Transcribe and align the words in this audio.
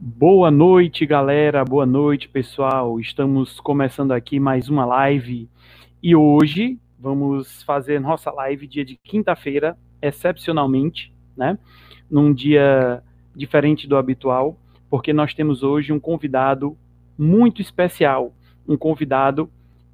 Boa 0.00 0.48
noite, 0.48 1.04
galera. 1.04 1.64
Boa 1.64 1.84
noite, 1.84 2.28
pessoal. 2.28 3.00
Estamos 3.00 3.58
começando 3.58 4.12
aqui 4.12 4.38
mais 4.38 4.68
uma 4.68 4.86
live 4.86 5.50
e 6.00 6.14
hoje 6.14 6.78
vamos 6.96 7.64
fazer 7.64 8.00
nossa 8.00 8.30
live 8.30 8.68
dia 8.68 8.84
de 8.84 8.96
quinta-feira, 8.96 9.76
excepcionalmente, 10.00 11.12
né? 11.36 11.58
Num 12.08 12.32
dia 12.32 13.02
diferente 13.34 13.88
do 13.88 13.96
habitual, 13.96 14.56
porque 14.88 15.12
nós 15.12 15.34
temos 15.34 15.64
hoje 15.64 15.92
um 15.92 15.98
convidado 15.98 16.78
muito 17.18 17.60
especial, 17.60 18.32
um 18.68 18.76
convidado 18.76 19.50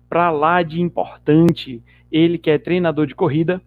para 0.07 0.31
lá 0.31 0.63
de 0.63 0.83
importante. 0.83 1.83
Ele 2.13 2.37
que 2.37 2.51
é 2.51 2.59
treinador 2.59 3.07
de 3.07 3.15
corrida, 3.15 3.59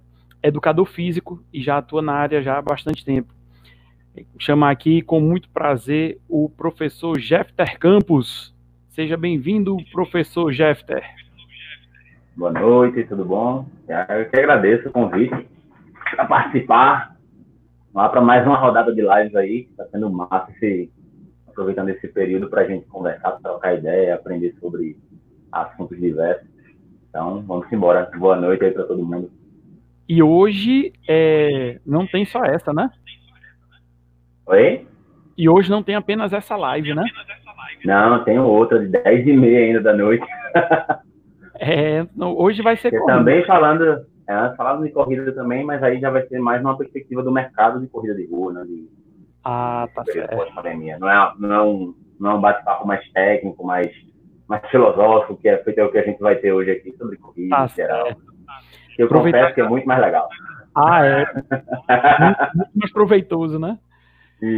educador 0.44 0.86
físico 0.86 1.44
e 1.52 1.64
já 1.64 1.80
atua 1.80 2.04
na 2.04 2.14
área 2.14 2.44
já 2.44 2.60
há 2.60 2.62
bastante 2.62 3.04
tempo 3.04 3.37
chamar 4.40 4.72
aqui 4.72 5.02
com 5.02 5.20
muito 5.20 5.50
prazer 5.50 6.20
o 6.28 6.50
professor 6.50 7.20
Jefter 7.20 7.78
Campos. 7.80 8.56
Seja 8.90 9.18
bem-vindo, 9.18 9.78
professor 9.92 10.52
Jefter. 10.52 11.04
Boa 12.36 12.52
noite, 12.52 13.04
tudo 13.06 13.26
bom? 13.26 13.66
Eu 13.88 14.30
que 14.30 14.40
agradeço 14.40 14.90
o 14.90 14.92
convite 14.92 15.48
para 16.16 16.26
participar. 16.26 17.18
Lá 17.94 18.10
para 18.10 18.22
mais 18.22 18.46
uma 18.46 18.58
rodada 18.58 18.94
de 18.94 19.02
lives 19.02 19.36
aí, 19.36 19.68
está 19.72 19.86
sendo 19.88 20.10
massa 20.10 20.52
esse, 20.52 20.92
aproveitando 21.48 21.90
esse 21.90 22.08
período 22.08 22.48
para 22.50 22.62
a 22.62 22.68
gente 22.68 22.86
conversar, 22.88 23.32
trocar 23.42 23.76
ideia, 23.76 24.16
aprender 24.16 24.56
sobre 24.60 24.98
assuntos 25.52 26.00
diversos. 26.00 26.48
Então, 27.10 27.42
vamos 27.42 27.72
embora. 27.72 28.10
Boa 28.18 28.36
noite 28.36 28.64
aí 28.66 28.72
para 28.72 28.84
todo 28.84 29.04
mundo. 29.04 29.32
E 30.08 30.22
hoje 30.22 30.94
é, 31.08 31.80
não 31.86 32.06
tem 32.06 32.24
só 32.26 32.44
essa, 32.46 32.72
né? 32.72 32.90
Oi? 34.48 34.88
E 35.38 35.50
hoje 35.50 35.70
não 35.70 35.84
tem 35.84 35.96
apenas 35.96 36.32
essa 36.34 36.56
live, 36.56 36.96
né? 36.96 37.04
Não, 37.86 38.24
tem 38.24 38.40
outra 38.40 38.80
de 38.80 38.88
10 38.88 39.28
e 39.28 39.34
meia 39.34 39.60
ainda 39.60 39.82
da 39.82 39.94
noite. 39.94 40.26
é, 41.60 42.08
hoje 42.18 42.62
vai 42.62 42.78
ser 42.78 42.92
corrida. 42.92 43.18
Também 43.18 43.46
falando, 43.46 44.06
é, 44.28 44.56
falando 44.56 44.84
de 44.84 44.92
corrida 44.92 45.32
também, 45.34 45.64
mas 45.64 45.84
aí 45.84 46.00
já 46.00 46.10
vai 46.10 46.26
ser 46.28 46.40
mais 46.40 46.62
uma 46.62 46.78
perspectiva 46.78 47.22
do 47.22 47.32
mercado 47.32 47.80
de 47.80 47.88
corrida 47.88 48.16
de 48.16 48.26
rua, 48.26 48.54
né? 48.54 48.64
De, 48.64 48.90
ah, 49.44 49.88
tá 49.94 50.04
certo. 50.06 50.56
Pandemia. 50.56 50.98
Não 50.98 51.10
é, 51.10 51.34
não 51.38 51.54
é 51.54 51.62
um, 51.62 51.94
não 52.20 52.32
é 52.32 52.34
um 52.34 52.42
bate-papo 52.42 52.88
mais 52.88 53.08
técnico, 53.12 53.66
mais, 53.66 53.92
mais 54.48 54.66
filosófico, 54.70 55.38
que 55.38 55.50
é 55.50 55.58
feito 55.58 55.80
é 55.80 55.84
o 55.84 55.92
que 55.92 55.98
a 55.98 56.04
gente 56.04 56.20
vai 56.20 56.36
ter 56.36 56.54
hoje 56.54 56.72
aqui 56.72 56.96
sobre 56.98 57.18
corrida 57.18 57.56
tá 57.56 57.66
em 57.66 57.70
geral. 57.70 58.06
Certo. 58.06 58.22
Eu 58.98 59.06
Aproveitar... 59.06 59.40
confesso 59.40 59.56
que 59.56 59.62
é 59.62 59.70
muito 59.70 59.86
mais 59.86 60.02
legal. 60.02 60.28
Ah, 60.74 61.06
é. 61.06 61.18
muito, 61.26 62.56
muito 62.56 62.72
mais 62.76 62.92
proveitoso, 62.94 63.60
né? 63.60 63.78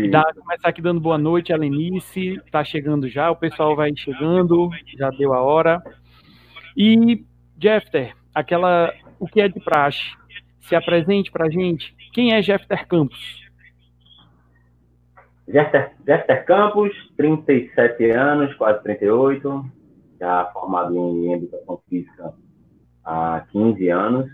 Dá, 0.09 0.33
começar 0.33 0.67
aqui 0.67 0.81
dando 0.81 0.99
boa 0.99 1.17
noite 1.17 1.53
a 1.53 1.57
Lenice, 1.57 2.41
está 2.45 2.65
chegando 2.65 3.07
já, 3.07 3.31
o 3.31 3.35
pessoal 3.35 3.77
vai 3.77 3.95
chegando, 3.95 4.69
já 4.97 5.09
deu 5.09 5.33
a 5.33 5.41
hora. 5.41 5.81
E, 6.75 7.23
Jefter, 7.57 8.13
aquela, 8.35 8.93
o 9.17 9.25
que 9.25 9.39
é 9.39 9.47
de 9.47 9.59
praxe? 9.61 10.03
Se 10.59 10.75
apresente 10.75 11.31
para 11.31 11.45
a 11.45 11.49
gente. 11.49 11.95
Quem 12.13 12.33
é 12.33 12.41
Jefter 12.41 12.85
Campos? 12.87 13.49
Jefter, 15.47 15.93
Jefter 16.05 16.45
Campos, 16.45 16.91
37 17.15 18.11
anos, 18.11 18.53
quase 18.55 18.83
38, 18.83 19.65
já 20.19 20.45
formado 20.51 20.93
em 20.93 21.33
educação 21.33 21.81
física 21.89 22.33
há 23.05 23.45
15 23.49 23.87
anos, 23.87 24.29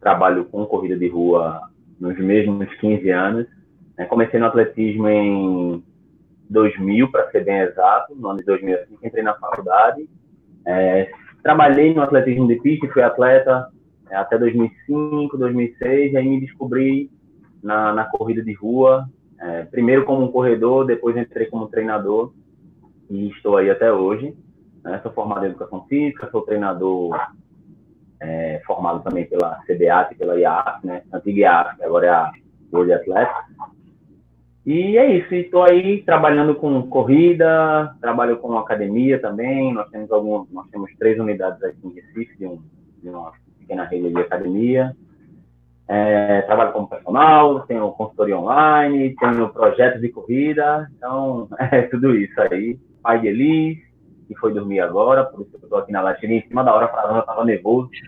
trabalho 0.00 0.46
com 0.46 0.66
corrida 0.66 0.98
de 0.98 1.08
rua 1.08 1.70
nos 2.00 2.18
mesmos 2.18 2.68
15 2.74 3.08
anos? 3.10 3.59
Comecei 4.06 4.40
no 4.40 4.46
atletismo 4.46 5.08
em 5.08 5.82
2000, 6.48 7.10
para 7.10 7.30
ser 7.30 7.44
bem 7.44 7.58
exato, 7.60 8.14
no 8.14 8.28
ano 8.28 8.38
de 8.40 8.44
2005, 8.44 9.06
entrei 9.06 9.22
na 9.22 9.34
faculdade. 9.34 10.08
É, 10.66 11.10
trabalhei 11.42 11.94
no 11.94 12.02
atletismo 12.02 12.46
de 12.48 12.56
pista 12.56 12.88
fui 12.88 13.02
atleta 13.02 13.68
é, 14.10 14.16
até 14.16 14.36
2005, 14.38 15.36
2006, 15.36 16.12
e 16.12 16.16
aí 16.16 16.28
me 16.28 16.40
descobri 16.40 17.10
na, 17.62 17.92
na 17.92 18.04
corrida 18.04 18.42
de 18.42 18.52
rua, 18.52 19.08
é, 19.40 19.62
primeiro 19.64 20.04
como 20.04 20.24
um 20.24 20.32
corredor, 20.32 20.84
depois 20.84 21.16
entrei 21.16 21.46
como 21.46 21.68
treinador 21.68 22.32
e 23.08 23.28
estou 23.28 23.56
aí 23.56 23.70
até 23.70 23.92
hoje. 23.92 24.34
Né? 24.82 24.98
Sou 25.02 25.12
formado 25.12 25.44
em 25.44 25.50
educação 25.50 25.84
física, 25.86 26.28
sou 26.30 26.42
treinador 26.42 27.18
é, 28.20 28.60
formado 28.66 29.02
também 29.02 29.26
pela 29.26 29.60
CBAT 29.66 30.14
pela 30.16 30.38
IAF, 30.38 30.86
né? 30.86 31.02
Antiga 31.12 31.40
IAF, 31.40 31.82
agora 31.82 32.06
é 32.06 32.10
a 32.10 32.32
World 32.72 32.92
Athletics. 32.92 33.44
E 34.66 34.98
é 34.98 35.16
isso, 35.16 35.34
estou 35.34 35.62
aí 35.62 36.02
trabalhando 36.02 36.54
com 36.54 36.82
corrida, 36.88 37.94
trabalho 38.00 38.36
com 38.38 38.58
academia 38.58 39.18
também. 39.18 39.72
Nós 39.72 39.88
temos 39.90 40.10
algum, 40.12 40.46
nós 40.52 40.68
temos 40.70 40.90
três 40.98 41.18
unidades 41.18 41.62
aqui 41.62 41.78
em 41.84 41.94
Recife 41.94 42.36
de, 42.38 42.46
um, 42.46 42.62
de 43.02 43.08
uma 43.08 43.32
pequena 43.58 43.84
rede 43.84 44.10
de 44.10 44.20
academia. 44.20 44.94
É, 45.88 46.42
trabalho 46.42 46.72
como 46.72 46.88
personal, 46.88 47.60
tenho 47.66 47.90
consultoria 47.92 48.38
online, 48.38 49.16
tenho 49.18 49.48
projetos 49.48 50.00
de 50.00 50.08
corrida, 50.08 50.88
então 50.96 51.48
é 51.58 51.82
tudo 51.82 52.14
isso 52.14 52.40
aí. 52.42 52.78
Pai 53.02 53.18
de 53.18 53.28
Elis, 53.28 53.78
que 54.28 54.36
foi 54.36 54.52
dormir 54.52 54.80
agora, 54.80 55.24
por 55.24 55.40
isso 55.40 55.50
que 55.50 55.56
eu 55.56 55.62
estou 55.62 55.78
aqui 55.78 55.90
na 55.90 56.02
latinha 56.02 56.36
em 56.36 56.46
cima 56.46 56.62
da 56.62 56.74
hora 56.74 56.86
para 56.86 57.08
ela 57.08 57.20
estava 57.20 57.44
nervoso. 57.44 57.90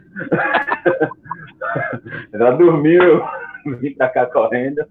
Ela 2.32 2.50
dormiu, 2.52 3.22
vim 3.80 3.94
para 3.94 4.08
cá 4.08 4.26
correndo. 4.26 4.84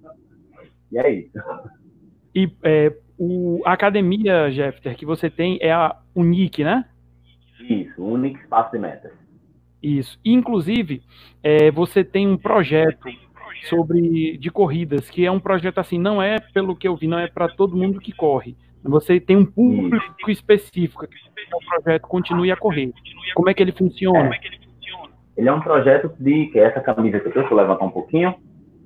E 0.91 0.97
é 0.97 1.11
isso. 1.11 1.31
E 2.35 2.51
é, 2.63 2.93
o, 3.17 3.61
a 3.65 3.73
academia, 3.73 4.49
Jeffter, 4.51 4.95
que 4.95 5.05
você 5.05 5.29
tem 5.29 5.57
é 5.61 5.71
a 5.71 5.95
Unique, 6.15 6.63
né? 6.63 6.85
Isso, 7.69 8.03
Unique 8.03 8.39
Espaço 8.39 8.71
de 8.71 8.79
Metas. 8.79 9.11
Isso. 9.81 10.19
Inclusive, 10.23 11.01
é, 11.43 11.71
você 11.71 12.03
tem 12.03 12.27
um 12.27 12.37
projeto 12.37 13.09
sobre 13.63 14.37
de 14.37 14.49
corridas, 14.49 15.09
que 15.09 15.25
é 15.25 15.31
um 15.31 15.39
projeto 15.39 15.79
assim, 15.79 15.99
não 15.99 16.21
é 16.21 16.39
pelo 16.39 16.75
que 16.75 16.87
eu 16.87 16.95
vi, 16.95 17.07
não 17.07 17.19
é 17.19 17.27
para 17.27 17.47
todo 17.49 17.77
mundo 17.77 17.99
que 17.99 18.11
corre. 18.11 18.55
Você 18.83 19.19
tem 19.19 19.37
um 19.37 19.45
público 19.45 19.95
Isso. 20.21 20.31
específico 20.31 21.07
que 21.07 21.15
o 21.53 21.69
projeto 21.69 22.07
continue 22.07 22.51
a 22.51 22.57
correr. 22.57 22.91
Como 23.35 23.49
é 23.49 23.53
que 23.53 23.61
ele 23.61 23.71
funciona? 23.71 24.31
É. 24.33 24.39
Ele 25.37 25.47
é 25.47 25.53
um 25.53 25.61
projeto 25.61 26.11
de 26.19 26.47
que 26.47 26.59
é 26.59 26.63
essa 26.63 26.81
camisa 26.81 27.19
que 27.19 27.27
eu 27.27 27.41
estou 27.43 27.57
levantar 27.57 27.85
um 27.85 27.91
pouquinho, 27.91 28.35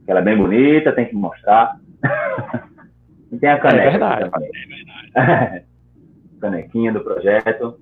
que 0.03 0.11
ela 0.11 0.19
é 0.19 0.23
bem 0.23 0.37
bonita, 0.37 0.91
tem 0.91 1.05
que 1.05 1.15
mostrar. 1.15 1.79
e 3.31 3.37
tem 3.37 3.49
a 3.49 3.59
caneca. 3.59 3.83
É 3.83 3.91
verdade. 3.91 5.65
Canequinha 6.41 6.93
do 6.93 7.01
projeto. 7.01 7.79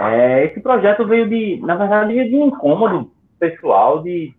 É, 0.00 0.44
esse 0.44 0.60
projeto 0.60 1.06
veio 1.06 1.28
de, 1.28 1.60
na 1.60 1.74
verdade, 1.76 2.28
de 2.28 2.36
um 2.36 2.48
incômodo 2.48 3.10
pessoal 3.38 4.02
de, 4.02 4.34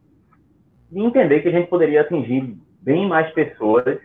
de 0.91 0.99
entender 0.99 1.41
que 1.41 1.49
a 1.49 1.51
gente 1.51 1.69
poderia 1.69 2.01
atingir 2.01 2.57
bem 2.81 3.07
mais 3.07 3.31
pessoas 3.33 3.99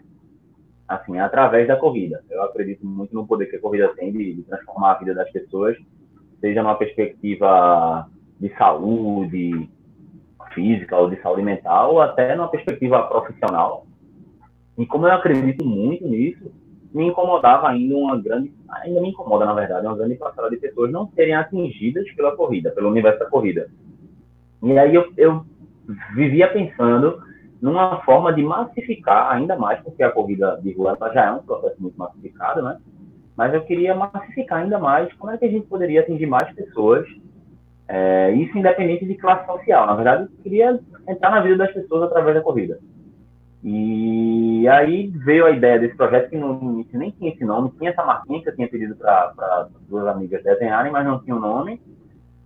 assim, 0.88 1.18
através 1.18 1.66
da 1.66 1.76
corrida. 1.76 2.22
Eu 2.30 2.42
acredito 2.42 2.86
muito 2.86 3.14
no 3.14 3.26
poder 3.26 3.46
que 3.46 3.56
a 3.56 3.60
corrida 3.60 3.88
tem 3.96 4.12
de, 4.12 4.34
de, 4.34 4.42
transformar 4.42 4.92
a 4.92 4.98
vida 4.98 5.14
das 5.14 5.30
pessoas, 5.30 5.76
seja 6.40 6.62
numa 6.62 6.76
perspectiva 6.76 8.08
de 8.38 8.54
saúde 8.56 9.68
física 10.52 10.96
ou 10.96 11.10
de 11.10 11.20
saúde 11.20 11.42
mental, 11.42 11.94
ou 11.94 12.00
até 12.00 12.36
numa 12.36 12.48
perspectiva 12.48 13.02
profissional. 13.04 13.86
E 14.76 14.86
como 14.86 15.06
eu 15.06 15.12
acredito 15.12 15.64
muito 15.64 16.06
nisso, 16.06 16.50
me 16.92 17.06
incomodava 17.06 17.68
ainda 17.68 17.96
uma 17.96 18.16
grande, 18.16 18.52
ainda 18.68 19.00
me 19.00 19.08
incomoda, 19.10 19.44
na 19.44 19.54
verdade, 19.54 19.86
uma 19.86 19.96
grande 19.96 20.14
parcela 20.14 20.48
de 20.48 20.56
pessoas 20.56 20.92
não 20.92 21.08
serem 21.08 21.34
atingidas 21.34 22.10
pela 22.12 22.36
corrida, 22.36 22.70
pelo 22.70 22.88
universo 22.88 23.18
da 23.18 23.26
corrida. 23.26 23.68
E 24.62 24.78
aí 24.78 24.94
eu, 24.94 25.12
eu 25.16 25.44
vivia 26.14 26.48
pensando 26.48 27.20
numa 27.60 28.00
forma 28.02 28.32
de 28.32 28.42
massificar 28.42 29.32
ainda 29.32 29.56
mais, 29.56 29.80
porque 29.82 30.02
a 30.02 30.10
corrida 30.10 30.60
de 30.62 30.72
rua 30.72 30.96
já 31.12 31.24
é 31.24 31.32
um 31.32 31.42
processo 31.42 31.80
muito 31.80 31.98
massificado, 31.98 32.62
né? 32.62 32.78
Mas 33.36 33.52
eu 33.52 33.62
queria 33.62 33.94
massificar 33.94 34.62
ainda 34.62 34.78
mais 34.78 35.12
como 35.14 35.32
é 35.32 35.38
que 35.38 35.44
a 35.44 35.50
gente 35.50 35.66
poderia 35.66 36.00
atingir 36.00 36.26
mais 36.26 36.52
pessoas, 36.54 37.06
é, 37.88 38.30
isso 38.32 38.56
independente 38.56 39.04
de 39.04 39.14
classe 39.16 39.46
social. 39.46 39.86
Na 39.86 39.94
verdade, 39.94 40.22
eu 40.24 40.42
queria 40.42 40.80
entrar 41.08 41.30
na 41.30 41.40
vida 41.40 41.56
das 41.56 41.72
pessoas 41.72 42.04
através 42.04 42.36
da 42.36 42.42
corrida. 42.42 42.78
E 43.66 44.68
aí 44.68 45.06
veio 45.24 45.46
a 45.46 45.50
ideia 45.50 45.78
desse 45.78 45.96
projeto 45.96 46.28
que 46.28 46.36
não, 46.36 46.84
nem 46.92 47.10
tinha 47.12 47.32
esse 47.32 47.42
nome, 47.46 47.72
tinha 47.78 47.90
essa 47.90 48.04
marquinha 48.04 48.42
que 48.42 48.50
eu 48.50 48.54
tinha 48.54 48.68
pedido 48.68 48.94
para 48.94 49.68
duas 49.88 50.06
amigas 50.06 50.44
desenharem, 50.44 50.92
mas 50.92 51.06
não 51.06 51.18
tinha 51.24 51.34
o 51.34 51.38
um 51.38 51.40
nome. 51.40 51.80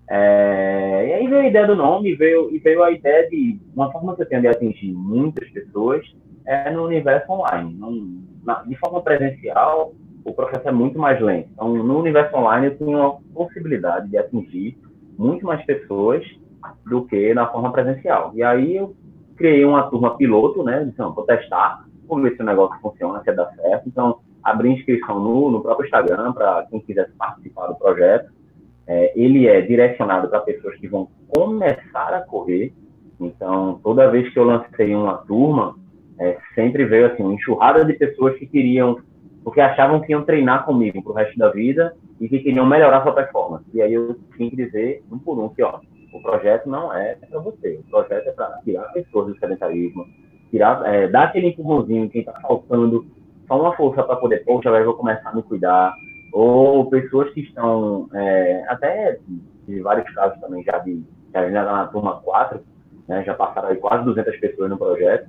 É, 0.09 1.07
e 1.09 1.13
aí 1.15 1.27
veio 1.27 1.41
a 1.41 1.47
ideia 1.49 1.67
do 1.67 1.75
nome, 1.75 2.15
veio, 2.15 2.55
e 2.55 2.59
veio 2.61 2.85
a 2.85 2.93
ideia 2.93 3.29
de 3.29 3.61
uma 3.75 3.91
forma 3.91 4.15
que 4.15 4.23
eu 4.23 4.27
tenho 4.27 4.43
de 4.43 4.49
atingir 4.49 4.93
muitas 4.93 5.51
pessoas 5.51 6.07
é 6.47 6.71
no 6.71 6.85
universo 6.85 7.33
online. 7.33 7.77
na, 8.45 8.63
de 8.63 8.77
forma 8.77 9.03
presencial, 9.03 9.93
o 10.25 10.33
processo 10.33 10.69
é 10.69 10.73
muito 10.73 11.01
mais 11.01 11.21
lento. 11.21 11.49
Então, 11.53 11.75
no 11.75 11.99
universo 11.99 12.37
online, 12.37 12.69
eu 12.69 12.79
tenho 12.79 13.03
a 13.03 13.17
possibilidade 13.35 14.09
de 14.09 14.17
atingir 14.17 14.79
muito 15.19 15.45
mais 15.45 15.65
pessoas 15.67 16.25
do 16.87 17.05
que 17.07 17.35
na 17.35 17.49
forma 17.49 17.73
presencial. 17.73 18.31
E 18.35 18.43
aí 18.43 18.77
eu 18.77 18.95
criei 19.39 19.65
uma 19.65 19.85
turma 19.85 20.17
piloto, 20.17 20.63
né? 20.63 20.93
Não, 20.99 21.15
vou 21.15 21.25
testar, 21.25 21.85
vou 22.07 22.21
ver 22.21 22.37
se 22.37 22.43
o 22.43 22.45
negócio 22.45 22.79
funciona, 22.83 23.23
se 23.23 23.33
dá 23.33 23.49
certo. 23.53 23.89
Então, 23.89 24.19
abrir 24.43 24.73
inscrição 24.73 25.21
no, 25.21 25.51
no 25.51 25.63
próprio 25.63 25.87
Instagram 25.87 26.33
para 26.33 26.67
quem 26.69 26.81
quiser 26.81 27.11
participar 27.17 27.69
do 27.69 27.77
projeto. 27.77 28.31
É, 28.87 29.13
ele 29.15 29.47
é 29.47 29.61
direcionado 29.61 30.29
para 30.29 30.41
pessoas 30.41 30.77
que 30.77 30.89
vão 30.89 31.09
começar 31.29 32.13
a 32.15 32.21
correr. 32.21 32.73
Então, 33.21 33.81
toda 33.83 34.11
vez 34.11 34.33
que 34.33 34.39
eu 34.39 34.45
lancei 34.45 34.95
uma 34.95 35.19
turma, 35.19 35.77
é, 36.19 36.39
sempre 36.55 36.85
veio 36.85 37.07
assim, 37.07 37.23
uma 37.23 37.35
enxurrada 37.35 37.85
de 37.85 37.93
pessoas 37.93 38.37
que 38.39 38.47
queriam, 38.47 38.99
porque 39.45 39.61
achavam 39.61 40.01
que 40.01 40.13
iam 40.13 40.25
treinar 40.25 40.65
comigo 40.65 41.03
para 41.03 41.13
o 41.13 41.15
resto 41.15 41.39
da 41.39 41.51
vida 41.51 41.95
e 42.21 42.29
que 42.29 42.41
queriam 42.41 42.67
melhorar 42.67 43.03
sua 43.03 43.13
performance. 43.13 43.65
E 43.75 43.83
aí 43.83 43.93
eu 43.93 44.17
tinha 44.37 44.51
que 44.51 44.57
dizer 44.57 45.03
um 45.13 45.19
por 45.19 45.39
um 45.39 45.49
que, 45.49 45.63
ó, 45.63 45.81
o 46.13 46.21
projeto 46.23 46.69
não 46.69 46.93
é 46.93 47.15
para 47.15 47.39
você, 47.41 47.81
o 47.87 47.91
projeto 47.91 48.29
é 48.29 48.33
para 48.33 48.61
tirar 48.65 48.85
pessoas 48.93 49.29
do 49.29 49.39
sedentarismo, 49.39 50.07
tirar, 50.51 50.83
é, 50.87 51.09
dar 51.09 51.25
aquele 51.25 51.49
empurrãozinho, 51.49 52.09
quem 52.09 52.21
está 52.21 52.33
faltando 52.41 53.07
só 53.47 53.61
uma 53.61 53.75
força 53.77 54.03
para 54.03 54.17
poder, 54.17 54.45
poxa, 54.45 54.69
agora 54.69 54.83
eu 54.83 54.89
vou 54.89 54.97
começar 54.97 55.31
a 55.31 55.35
me 55.35 55.43
cuidar, 55.43 55.95
ou 56.33 56.89
pessoas 56.91 57.33
que 57.33 57.41
estão, 57.41 58.09
é, 58.15 58.65
até 58.69 59.19
de 59.67 59.81
vários 59.81 60.09
casos 60.15 60.39
também, 60.41 60.63
já 60.65 60.79
de, 60.79 61.03
já 61.33 61.51
na 61.51 61.87
turma 61.87 62.21
4, 62.21 62.61
né, 63.07 63.25
já 63.25 63.35
passaram 63.35 63.69
aí 63.69 63.77
quase 63.77 64.05
200 64.05 64.37
pessoas 64.39 64.71
no 64.71 64.79
projeto, 64.79 65.29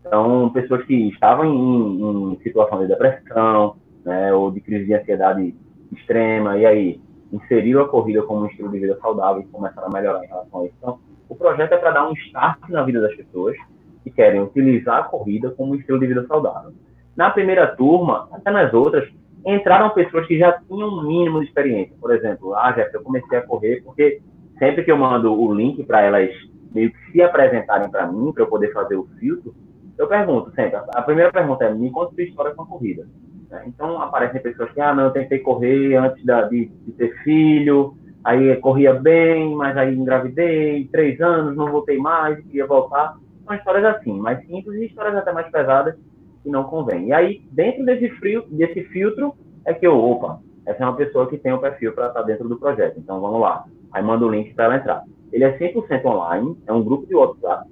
então, 0.00 0.50
pessoas 0.50 0.84
que 0.84 1.08
estavam 1.08 1.44
em, 1.44 2.32
em 2.32 2.38
situação 2.42 2.80
de 2.80 2.88
depressão, 2.88 3.76
né, 4.04 4.32
ou 4.32 4.50
de 4.50 4.60
crise 4.60 4.86
de 4.86 4.94
ansiedade 4.94 5.54
extrema, 5.92 6.56
e 6.56 6.66
aí 6.66 7.00
inseriram 7.32 7.82
a 7.82 7.88
corrida 7.88 8.22
como 8.22 8.42
um 8.42 8.46
estilo 8.46 8.70
de 8.70 8.78
vida 8.78 8.98
saudável 9.00 9.42
e 9.42 9.46
começaram 9.46 9.88
a 9.88 9.90
melhorar 9.90 10.24
em 10.24 10.28
relação 10.28 10.60
a 10.60 10.66
isso. 10.66 10.74
Então, 10.78 10.98
o 11.28 11.34
projeto 11.34 11.72
é 11.72 11.76
para 11.76 11.92
dar 11.92 12.08
um 12.08 12.12
start 12.12 12.58
na 12.68 12.82
vida 12.82 13.00
das 13.00 13.14
pessoas 13.14 13.56
que 14.02 14.10
querem 14.10 14.40
utilizar 14.40 14.98
a 14.98 15.02
corrida 15.04 15.50
como 15.50 15.72
um 15.72 15.76
estilo 15.76 16.00
de 16.00 16.06
vida 16.06 16.26
saudável. 16.26 16.72
Na 17.16 17.30
primeira 17.30 17.66
turma, 17.76 18.28
até 18.32 18.50
nas 18.50 18.72
outras, 18.72 19.08
entraram 19.46 19.90
pessoas 19.90 20.26
que 20.26 20.38
já 20.38 20.52
tinham 20.52 20.88
um 20.88 21.02
mínimo 21.02 21.40
de 21.40 21.46
experiência. 21.46 21.94
Por 22.00 22.14
exemplo, 22.14 22.54
ah, 22.54 22.72
Jéssica, 22.72 22.98
eu 22.98 23.02
comecei 23.02 23.38
a 23.38 23.42
correr 23.42 23.82
porque 23.84 24.20
sempre 24.58 24.84
que 24.84 24.90
eu 24.90 24.96
mando 24.96 25.32
o 25.32 25.54
link 25.54 25.82
para 25.84 26.02
elas 26.02 26.30
meio 26.72 26.92
que 26.92 27.12
se 27.12 27.22
apresentarem 27.22 27.90
para 27.90 28.06
mim, 28.06 28.32
para 28.32 28.44
eu 28.44 28.48
poder 28.48 28.72
fazer 28.72 28.96
o 28.96 29.08
filtro, 29.18 29.54
eu 29.98 30.06
pergunto 30.06 30.50
sempre. 30.54 30.76
A 30.94 31.02
primeira 31.02 31.30
pergunta 31.30 31.64
é: 31.64 31.74
me 31.74 31.90
conta 31.90 32.14
sua 32.14 32.24
história 32.24 32.54
com 32.54 32.62
a 32.62 32.66
corrida. 32.66 33.06
Né? 33.50 33.64
Então, 33.66 34.00
aparecem 34.00 34.40
pessoas 34.40 34.70
que, 34.72 34.80
ah, 34.80 34.94
não, 34.94 35.04
eu 35.04 35.10
tentei 35.10 35.40
correr 35.40 35.96
antes 35.96 36.24
da, 36.24 36.42
de, 36.42 36.66
de, 36.66 36.92
ter 36.92 37.14
filho, 37.22 37.94
aí 38.22 38.54
corria 38.56 38.94
bem, 38.94 39.54
mas 39.56 39.76
aí 39.76 39.94
engravidei, 39.94 40.88
três 40.92 41.20
anos, 41.20 41.56
não 41.56 41.70
voltei 41.70 41.98
mais, 41.98 42.38
queria 42.44 42.66
voltar. 42.66 43.16
São 43.44 43.56
histórias 43.56 43.84
assim, 43.84 44.18
mais 44.18 44.46
simples 44.46 44.80
e 44.80 44.86
histórias 44.86 45.16
até 45.16 45.32
mais 45.32 45.50
pesadas 45.50 45.96
que 46.42 46.48
não 46.48 46.64
convém. 46.64 47.08
E 47.08 47.12
aí, 47.12 47.42
dentro 47.50 47.84
desse, 47.84 48.08
frio, 48.10 48.44
desse 48.48 48.84
filtro, 48.84 49.34
é 49.64 49.74
que 49.74 49.86
eu, 49.86 49.98
opa, 49.98 50.40
essa 50.64 50.84
é 50.84 50.86
uma 50.86 50.96
pessoa 50.96 51.28
que 51.28 51.36
tem 51.36 51.52
o 51.52 51.56
um 51.56 51.60
perfil 51.60 51.92
para 51.92 52.08
estar 52.08 52.22
dentro 52.22 52.48
do 52.48 52.58
projeto. 52.58 52.98
Então, 52.98 53.20
vamos 53.20 53.40
lá. 53.40 53.64
Aí 53.92 54.02
manda 54.02 54.24
o 54.24 54.30
link 54.30 54.54
para 54.54 54.66
ela 54.66 54.76
entrar. 54.76 55.04
Ele 55.32 55.44
é 55.44 55.58
100% 55.58 56.04
online, 56.04 56.56
é 56.66 56.72
um 56.72 56.82
grupo 56.82 57.06
de 57.06 57.14
WhatsApp, 57.14 57.68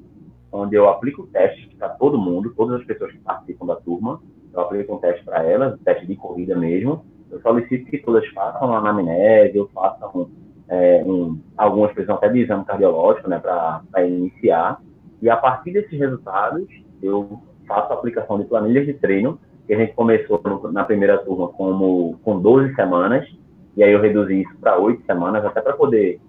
onde 0.51 0.75
eu 0.75 0.89
aplico 0.89 1.27
testes 1.29 1.73
para 1.75 1.91
todo 1.91 2.19
mundo, 2.19 2.53
todas 2.57 2.81
as 2.81 2.87
pessoas 2.87 3.13
que 3.13 3.19
participam 3.19 3.67
da 3.67 3.77
turma, 3.77 4.21
eu 4.53 4.61
aplico 4.61 4.95
um 4.95 4.99
teste 4.99 5.25
para 5.25 5.43
elas, 5.43 5.79
teste 5.81 6.07
de 6.07 6.17
corrida 6.17 6.57
mesmo. 6.57 7.05
Eu 7.31 7.41
solicito 7.41 7.91
que 7.91 7.99
todas 7.99 8.27
façam 8.29 8.69
uma 8.69 8.79
anamnese, 8.79 9.59
ou 9.59 9.69
façam 9.69 10.31
é, 10.69 11.03
um, 11.05 11.39
algumas 11.57 11.93
precisam 11.93 12.17
até 12.17 12.29
de 12.29 12.41
exame 12.41 12.65
cardiológico, 12.65 13.29
né, 13.29 13.39
para 13.39 14.07
iniciar. 14.07 14.81
E 15.21 15.29
a 15.29 15.37
partir 15.37 15.73
desses 15.73 15.99
resultados, 15.99 16.69
eu 17.03 17.41
faço 17.67 17.93
a 17.93 17.97
aplicação 17.97 18.39
de 18.39 18.45
planilhas 18.45 18.87
de 18.87 18.95
treino, 18.95 19.39
que 19.67 19.75
a 19.75 19.79
gente 19.79 19.93
começou 19.95 20.41
no, 20.45 20.73
na 20.73 20.85
primeira 20.85 21.19
turma 21.19 21.49
como, 21.49 22.19
com 22.23 22.41
12 22.41 22.75
semanas, 22.75 23.29
e 23.77 23.83
aí 23.83 23.93
eu 23.93 24.01
reduzi 24.01 24.43
isso 24.43 24.57
para 24.59 24.79
8 24.79 25.05
semanas, 25.05 25.45
até 25.45 25.61
para 25.61 25.75
poder 25.75 26.21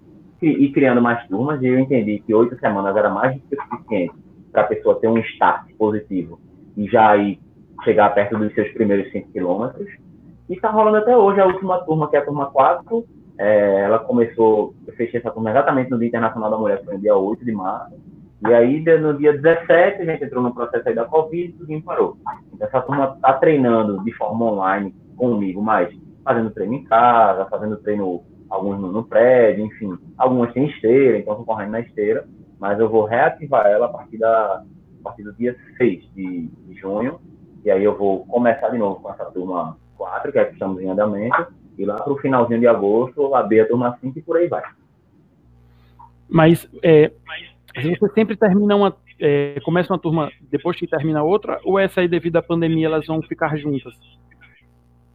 ir 0.42 0.72
criando 0.72 1.02
mais 1.02 1.26
turmas, 1.26 1.60
e 1.62 1.66
eu 1.66 1.78
entendi 1.78 2.20
que 2.20 2.34
8 2.34 2.58
semanas 2.58 2.96
era 2.96 3.10
mais 3.10 3.34
do 3.34 3.40
que 3.48 3.56
suficiente 3.56 4.14
para 4.52 4.62
a 4.62 4.66
pessoa 4.66 4.98
ter 4.98 5.08
um 5.08 5.18
start 5.18 5.70
positivo 5.78 6.40
e 6.76 6.86
já 6.88 7.16
ir 7.16 7.38
chegar 7.84 8.14
perto 8.14 8.38
dos 8.38 8.52
seus 8.54 8.70
primeiros 8.72 9.10
5 9.12 9.32
quilômetros. 9.32 9.88
E 10.48 10.54
está 10.54 10.70
rolando 10.70 10.98
até 10.98 11.16
hoje 11.16 11.40
a 11.40 11.46
última 11.46 11.78
turma, 11.84 12.08
que 12.08 12.16
é 12.16 12.18
a 12.18 12.24
turma 12.24 12.50
4. 12.50 13.04
É, 13.38 13.80
ela 13.84 13.98
começou, 14.00 14.74
eu 14.86 14.92
fechei 14.94 15.20
essa 15.20 15.30
turma 15.30 15.50
exatamente 15.50 15.90
no 15.90 15.98
Dia 15.98 16.08
Internacional 16.08 16.50
da 16.50 16.58
Mulher, 16.58 16.84
foi 16.84 16.94
no 16.94 17.00
dia 17.00 17.16
8 17.16 17.44
de 17.44 17.52
março. 17.52 17.94
E 18.46 18.52
aí, 18.52 18.82
no 18.98 19.16
dia 19.16 19.32
17, 19.36 20.02
a 20.02 20.04
gente 20.04 20.24
entrou 20.24 20.42
no 20.42 20.52
processo 20.52 20.88
aí 20.88 20.94
da 20.94 21.04
Covid 21.04 21.50
e 21.50 21.52
tudo 21.52 21.82
parou. 21.82 22.16
Então, 22.52 22.66
essa 22.66 22.80
turma 22.80 23.12
está 23.14 23.34
treinando 23.34 24.02
de 24.02 24.12
forma 24.12 24.46
online 24.46 24.94
comigo, 25.16 25.62
mas 25.62 25.94
fazendo 26.24 26.50
treino 26.50 26.74
em 26.74 26.84
casa, 26.84 27.46
fazendo 27.46 27.76
treino, 27.76 28.22
alguns 28.48 28.80
no, 28.80 28.90
no 28.90 29.04
prédio, 29.04 29.66
enfim. 29.66 29.96
Algumas 30.18 30.52
têm 30.52 30.66
esteira, 30.66 31.18
então 31.18 31.34
estão 31.34 31.44
correndo 31.44 31.72
na 31.72 31.80
esteira. 31.80 32.26
Mas 32.58 32.80
eu 32.80 32.88
vou 32.88 33.04
reativar 33.04 33.66
ela 33.66 33.86
a 33.86 33.90
partir, 33.90 34.18
da, 34.18 34.64
a 35.00 35.02
partir 35.04 35.22
do 35.22 35.32
dia 35.34 35.56
6 35.78 36.02
de, 36.14 36.48
de 36.48 36.74
junho 36.74 37.20
e 37.64 37.70
aí 37.70 37.84
eu 37.84 37.96
vou 37.96 38.24
começar 38.26 38.70
de 38.70 38.78
novo 38.78 39.00
com 39.00 39.10
essa 39.10 39.24
turma 39.26 39.76
4, 39.96 40.32
que 40.32 40.38
é 40.38 40.44
que 40.46 40.52
estamos 40.54 40.80
em 40.80 40.88
andamento, 40.88 41.46
e 41.78 41.84
lá 41.84 41.96
para 41.96 42.12
o 42.12 42.18
finalzinho 42.18 42.60
de 42.60 42.66
agosto, 42.66 43.34
abrir 43.34 43.60
a 43.60 43.68
turma 43.68 43.98
5 44.00 44.18
e 44.18 44.22
por 44.22 44.36
aí 44.36 44.48
vai. 44.48 44.62
Mas 46.28 46.68
é, 46.82 47.10
você 47.74 48.08
sempre 48.14 48.36
termina 48.36 48.76
uma. 48.76 48.96
É, 49.18 49.60
começa 49.64 49.92
uma 49.92 49.98
turma 49.98 50.30
depois 50.50 50.78
que 50.78 50.86
termina 50.86 51.22
outra, 51.22 51.60
ou 51.64 51.78
essa 51.78 52.00
aí, 52.00 52.08
devido 52.08 52.36
à 52.36 52.42
pandemia, 52.42 52.86
elas 52.86 53.06
vão 53.06 53.20
ficar 53.22 53.56
juntas? 53.58 53.94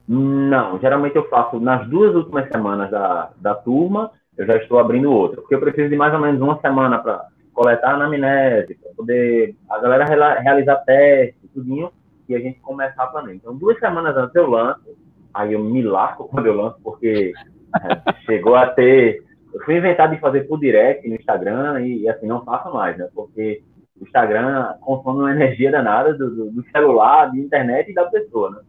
Não, 0.08 0.80
geralmente 0.80 1.16
eu 1.16 1.28
faço 1.30 1.60
nas 1.60 1.88
duas 1.88 2.14
últimas 2.14 2.48
semanas 2.50 2.92
da, 2.92 3.32
da 3.38 3.56
turma, 3.56 4.12
eu 4.38 4.46
já 4.46 4.58
estou 4.58 4.78
abrindo 4.78 5.12
outra, 5.12 5.42
porque 5.42 5.56
eu 5.56 5.60
preciso 5.60 5.90
de 5.90 5.96
mais 5.96 6.14
ou 6.14 6.20
menos 6.20 6.40
uma 6.40 6.60
semana 6.60 7.00
para 7.00 7.26
coletar 7.54 7.92
a 7.92 7.96
anamnese, 7.96 8.76
para 8.76 8.92
poder 8.96 9.56
a 9.68 9.80
galera 9.80 10.06
realizar 10.40 10.76
testes, 10.86 11.50
tudinho, 11.52 11.90
e 12.28 12.36
a 12.36 12.40
gente 12.40 12.60
começar 12.60 13.04
a 13.04 13.08
planejar. 13.08 13.36
Então, 13.36 13.56
duas 13.56 13.80
semanas 13.80 14.16
antes 14.16 14.36
eu 14.36 14.50
lanço, 14.50 14.98
aí 15.34 15.54
eu 15.54 15.64
me 15.64 15.82
lasco 15.82 16.28
quando 16.28 16.48
eu 16.48 16.56
lanço, 16.56 16.80
porque 16.84 17.34
é, 17.82 18.14
chegou 18.26 18.56
a 18.56 18.68
ter. 18.68 19.24
Eu 19.54 19.62
fui 19.64 19.78
inventar 19.78 20.10
de 20.10 20.20
fazer 20.20 20.42
por 20.42 20.60
direct 20.60 21.08
no 21.08 21.16
Instagram 21.16 21.82
e, 21.82 22.02
e, 22.02 22.10
assim, 22.10 22.28
não 22.28 22.44
faço 22.44 22.74
mais, 22.74 22.98
né? 22.98 23.08
Porque 23.14 23.64
o 24.00 24.04
Instagram 24.04 24.74
consome 24.82 25.20
uma 25.20 25.32
energia 25.32 25.72
danada 25.72 26.14
do, 26.14 26.30
do, 26.30 26.52
do 26.52 26.64
celular, 26.72 27.28
da 27.28 27.38
internet 27.38 27.90
e 27.90 27.94
da 27.94 28.06
pessoa, 28.06 28.50
né? 28.52 28.60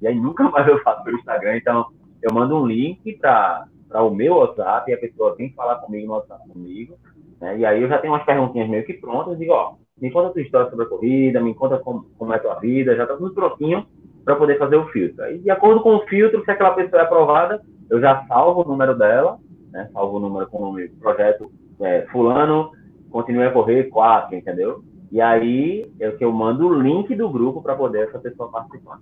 E 0.00 0.06
aí 0.06 0.14
nunca 0.18 0.44
mais 0.50 0.66
eu 0.66 0.82
faço 0.82 1.04
pelo 1.04 1.18
Instagram, 1.18 1.56
então 1.56 1.86
eu 2.20 2.32
mando 2.32 2.56
um 2.56 2.66
link 2.66 3.16
para 3.18 3.66
o 4.02 4.10
meu 4.10 4.36
WhatsApp 4.36 4.90
e 4.90 4.94
a 4.94 4.98
pessoa 4.98 5.36
vem 5.36 5.52
falar 5.52 5.76
comigo 5.76 6.06
no 6.06 6.14
WhatsApp 6.14 6.48
comigo, 6.48 6.98
né? 7.40 7.58
E 7.58 7.64
aí 7.64 7.80
eu 7.80 7.88
já 7.88 7.98
tenho 7.98 8.12
umas 8.12 8.24
perguntinhas 8.24 8.68
meio 8.68 8.84
que 8.84 8.94
prontas 8.94 9.34
e 9.34 9.38
digo, 9.38 9.52
ó, 9.52 9.74
me 10.00 10.10
conta 10.10 10.28
a 10.28 10.32
tua 10.32 10.42
história 10.42 10.70
sobre 10.70 10.84
a 10.84 10.88
corrida, 10.88 11.40
me 11.40 11.54
conta 11.54 11.78
como, 11.78 12.06
como 12.18 12.32
é 12.32 12.36
a 12.36 12.40
tua 12.40 12.54
vida, 12.56 12.96
já 12.96 13.04
está 13.04 13.16
tudo 13.16 13.34
prontinho 13.34 13.86
para 14.24 14.36
poder 14.36 14.58
fazer 14.58 14.76
o 14.76 14.88
filtro. 14.88 15.22
Aí, 15.22 15.38
de 15.38 15.50
acordo 15.50 15.80
com 15.82 15.96
o 15.96 16.06
filtro, 16.06 16.42
se 16.44 16.50
aquela 16.50 16.72
pessoa 16.72 17.02
é 17.02 17.04
aprovada, 17.04 17.60
eu 17.90 18.00
já 18.00 18.24
salvo 18.26 18.62
o 18.62 18.68
número 18.68 18.96
dela, 18.96 19.38
né? 19.70 19.88
salvo 19.92 20.16
o 20.16 20.20
número 20.20 20.46
com 20.48 20.58
o 20.58 20.66
nome 20.66 20.88
projeto 20.88 21.50
é, 21.80 22.02
fulano, 22.10 22.72
continue 23.10 23.44
a 23.44 23.52
correr 23.52 23.84
4, 23.84 24.34
entendeu? 24.34 24.82
E 25.12 25.20
aí 25.20 25.86
é 26.00 26.10
que 26.10 26.24
eu 26.24 26.32
mando 26.32 26.66
o 26.66 26.82
link 26.82 27.14
do 27.14 27.30
grupo 27.30 27.62
para 27.62 27.76
poder 27.76 28.08
essa 28.08 28.18
pessoa 28.18 28.50
participar. 28.50 28.98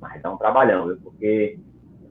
Mas 0.00 0.22
é 0.22 0.28
um 0.28 0.36
trabalhão, 0.36 0.86
viu? 0.86 0.98
porque 1.02 1.58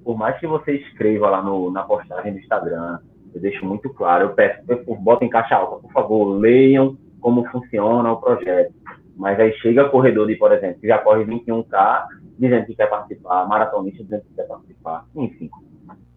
por 0.03 0.17
mais 0.17 0.37
que 0.39 0.47
você 0.47 0.73
escreva 0.73 1.29
lá 1.29 1.41
no, 1.41 1.71
na 1.71 1.83
postagem 1.83 2.33
do 2.33 2.39
Instagram, 2.39 2.99
eu 3.33 3.39
deixo 3.41 3.65
muito 3.65 3.89
claro, 3.93 4.25
eu 4.25 4.33
peço, 4.33 4.61
eu 4.67 4.95
boto 4.95 5.23
em 5.23 5.29
caixa 5.29 5.55
alta, 5.55 5.81
por 5.81 5.91
favor, 5.91 6.25
leiam 6.37 6.97
como 7.25 7.43
funciona 7.45 8.11
o 8.11 8.17
projeto. 8.17 8.71
Mas 9.17 9.39
aí 9.39 9.51
chega 9.53 9.89
corredor 9.89 10.27
de, 10.27 10.35
por 10.35 10.51
exemplo, 10.51 10.79
que 10.79 10.87
já 10.87 10.99
corre 10.99 11.25
21K, 11.25 12.05
dizendo 12.37 12.67
que 12.67 12.75
quer 12.75 12.87
participar, 12.87 13.47
maratonista 13.47 14.03
dizendo 14.03 14.21
que 14.25 14.35
quer 14.35 14.47
participar, 14.47 15.05
enfim. 15.15 15.49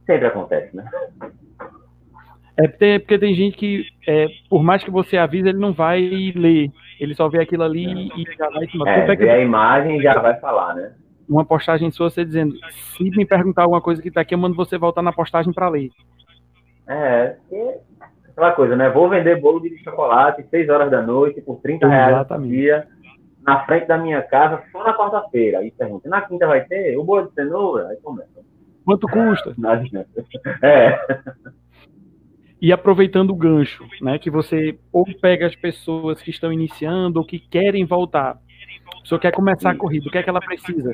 Sempre 0.04 0.26
acontece, 0.26 0.76
né? 0.76 0.84
É 2.58 2.68
porque, 2.68 2.98
porque 2.98 3.18
tem 3.18 3.34
gente 3.34 3.56
que, 3.56 3.86
é, 4.06 4.26
por 4.50 4.62
mais 4.62 4.84
que 4.84 4.90
você 4.90 5.16
avise, 5.16 5.48
ele 5.48 5.58
não 5.58 5.72
vai 5.72 5.98
ler. 6.36 6.70
Ele 7.00 7.14
só 7.14 7.26
vê 7.26 7.40
aquilo 7.40 7.62
ali 7.62 7.86
é. 7.86 8.20
e 8.20 8.36
já 8.36 8.50
vai 8.50 8.64
em 8.64 8.68
cima. 8.68 8.90
É, 8.90 9.16
vê 9.16 9.30
a 9.30 9.40
imagem 9.40 9.98
e 9.98 10.02
já 10.02 10.20
vai 10.20 10.38
falar, 10.38 10.74
né? 10.74 10.92
Uma 11.26 11.46
postagem 11.46 11.90
sua, 11.90 12.10
você 12.10 12.22
dizendo, 12.22 12.54
se 12.70 13.04
me 13.04 13.24
perguntar 13.24 13.62
alguma 13.62 13.80
coisa 13.80 14.02
que 14.02 14.10
tá 14.10 14.20
aqui, 14.20 14.34
eu 14.34 14.38
mando 14.38 14.56
você 14.56 14.76
voltar 14.76 15.00
na 15.00 15.12
postagem 15.12 15.54
para 15.54 15.70
ler. 15.70 15.88
É, 16.86 17.36
aquela 18.38 18.52
coisa, 18.52 18.76
né? 18.76 18.88
Vou 18.88 19.08
vender 19.08 19.40
bolo 19.40 19.60
de 19.60 19.76
chocolate 19.82 20.46
6 20.48 20.68
horas 20.68 20.90
da 20.90 21.02
noite 21.02 21.40
por 21.40 21.60
30 21.60 21.88
reais 21.88 22.26
por 22.26 22.42
dia 22.42 22.86
na 23.42 23.64
frente 23.64 23.86
da 23.86 23.98
minha 23.98 24.22
casa 24.22 24.62
só 24.70 24.84
na 24.84 24.94
quarta-feira. 24.94 25.58
Aí 25.58 25.70
pergunta, 25.70 26.08
na 26.08 26.22
quinta 26.22 26.46
vai 26.46 26.64
ter 26.64 26.96
o 26.96 27.04
bolo 27.04 27.26
de 27.26 27.34
cenoura? 27.34 27.88
Aí 27.88 27.96
começa. 27.96 28.40
Quanto 28.84 29.08
custa? 29.08 29.54
é. 30.62 30.98
E 32.60 32.72
aproveitando 32.72 33.30
o 33.30 33.36
gancho, 33.36 33.84
né, 34.00 34.18
que 34.18 34.30
você 34.30 34.78
ou 34.92 35.04
pega 35.20 35.46
as 35.46 35.54
pessoas 35.54 36.20
que 36.22 36.30
estão 36.30 36.52
iniciando 36.52 37.18
ou 37.18 37.24
que 37.24 37.38
querem 37.38 37.84
voltar. 37.84 38.38
Se 39.04 39.18
quer 39.18 39.32
começar 39.32 39.70
a 39.70 39.76
corrida, 39.76 40.08
o 40.08 40.10
que 40.10 40.18
é 40.18 40.22
que 40.22 40.30
ela 40.30 40.40
precisa? 40.40 40.92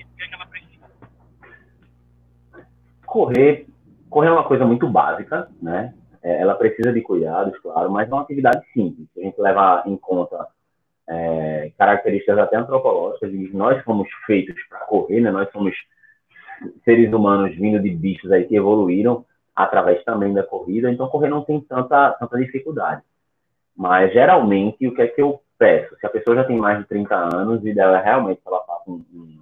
correr, 3.15 3.69
correr 4.11 4.27
é 4.27 4.33
uma 4.33 4.43
coisa 4.43 4.67
muito 4.67 4.89
básica, 4.89 5.49
né? 5.63 5.95
É, 6.25 6.41
ela 6.41 6.55
precisa 6.55 6.91
de 6.91 7.03
cuidados, 7.03 7.57
claro, 7.59 7.91
mas 7.91 8.09
é 8.09 8.13
uma 8.13 8.23
atividade 8.23 8.65
simples. 8.73 9.07
Se 9.13 9.21
a 9.21 9.25
gente 9.25 9.39
levar 9.39 9.87
em 9.87 9.97
conta 9.97 10.49
é, 11.07 11.71
características 11.79 12.39
até 12.39 12.57
antropológicas, 12.57 13.31
e 13.31 13.51
nós 13.55 13.83
fomos 13.85 14.09
feitos 14.27 14.57
para 14.69 14.81
correr, 14.87 15.21
né? 15.21 15.31
Nós 15.31 15.51
somos 15.53 15.75
seres 16.83 17.13
humanos 17.13 17.55
vindo 17.55 17.79
de 17.79 17.91
bichos 17.91 18.33
aí 18.33 18.45
que 18.47 18.57
evoluíram 18.57 19.25
através 19.55 20.03
também 20.05 20.33
da 20.33 20.43
corrida, 20.43 20.91
então 20.91 21.09
correr 21.09 21.29
não 21.29 21.45
tem 21.45 21.61
tanta, 21.61 22.13
tanta 22.13 22.39
dificuldade. 22.39 23.03
Mas 23.77 24.13
geralmente 24.13 24.87
o 24.87 24.95
que 24.95 25.03
é 25.03 25.07
que 25.09 25.21
eu 25.21 25.41
peço? 25.59 25.95
Se 25.99 26.07
a 26.07 26.11
pessoa 26.11 26.37
já 26.37 26.45
tem 26.45 26.57
mais 26.57 26.79
de 26.79 26.87
30 26.87 27.15
anos, 27.15 27.65
ideal 27.65 27.95
é 27.95 28.03
realmente 28.03 28.41
ela 28.47 28.65
faça 28.65 28.91
um, 28.91 29.05
um, 29.13 29.39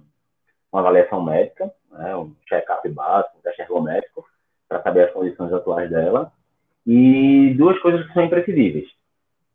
uma 0.71 0.81
avaliação 0.81 1.23
médica, 1.23 1.71
né, 1.91 2.15
um 2.15 2.35
check-up 2.47 2.87
básico, 2.89 3.37
um 3.37 3.41
teste 3.41 3.61
ergométrico, 3.61 4.25
para 4.67 4.81
saber 4.81 5.05
as 5.05 5.13
condições 5.13 5.53
atuais 5.53 5.89
dela. 5.89 6.31
E 6.85 7.53
duas 7.57 7.79
coisas 7.79 8.05
que 8.05 8.13
são 8.13 8.23
imprescindíveis. 8.23 8.87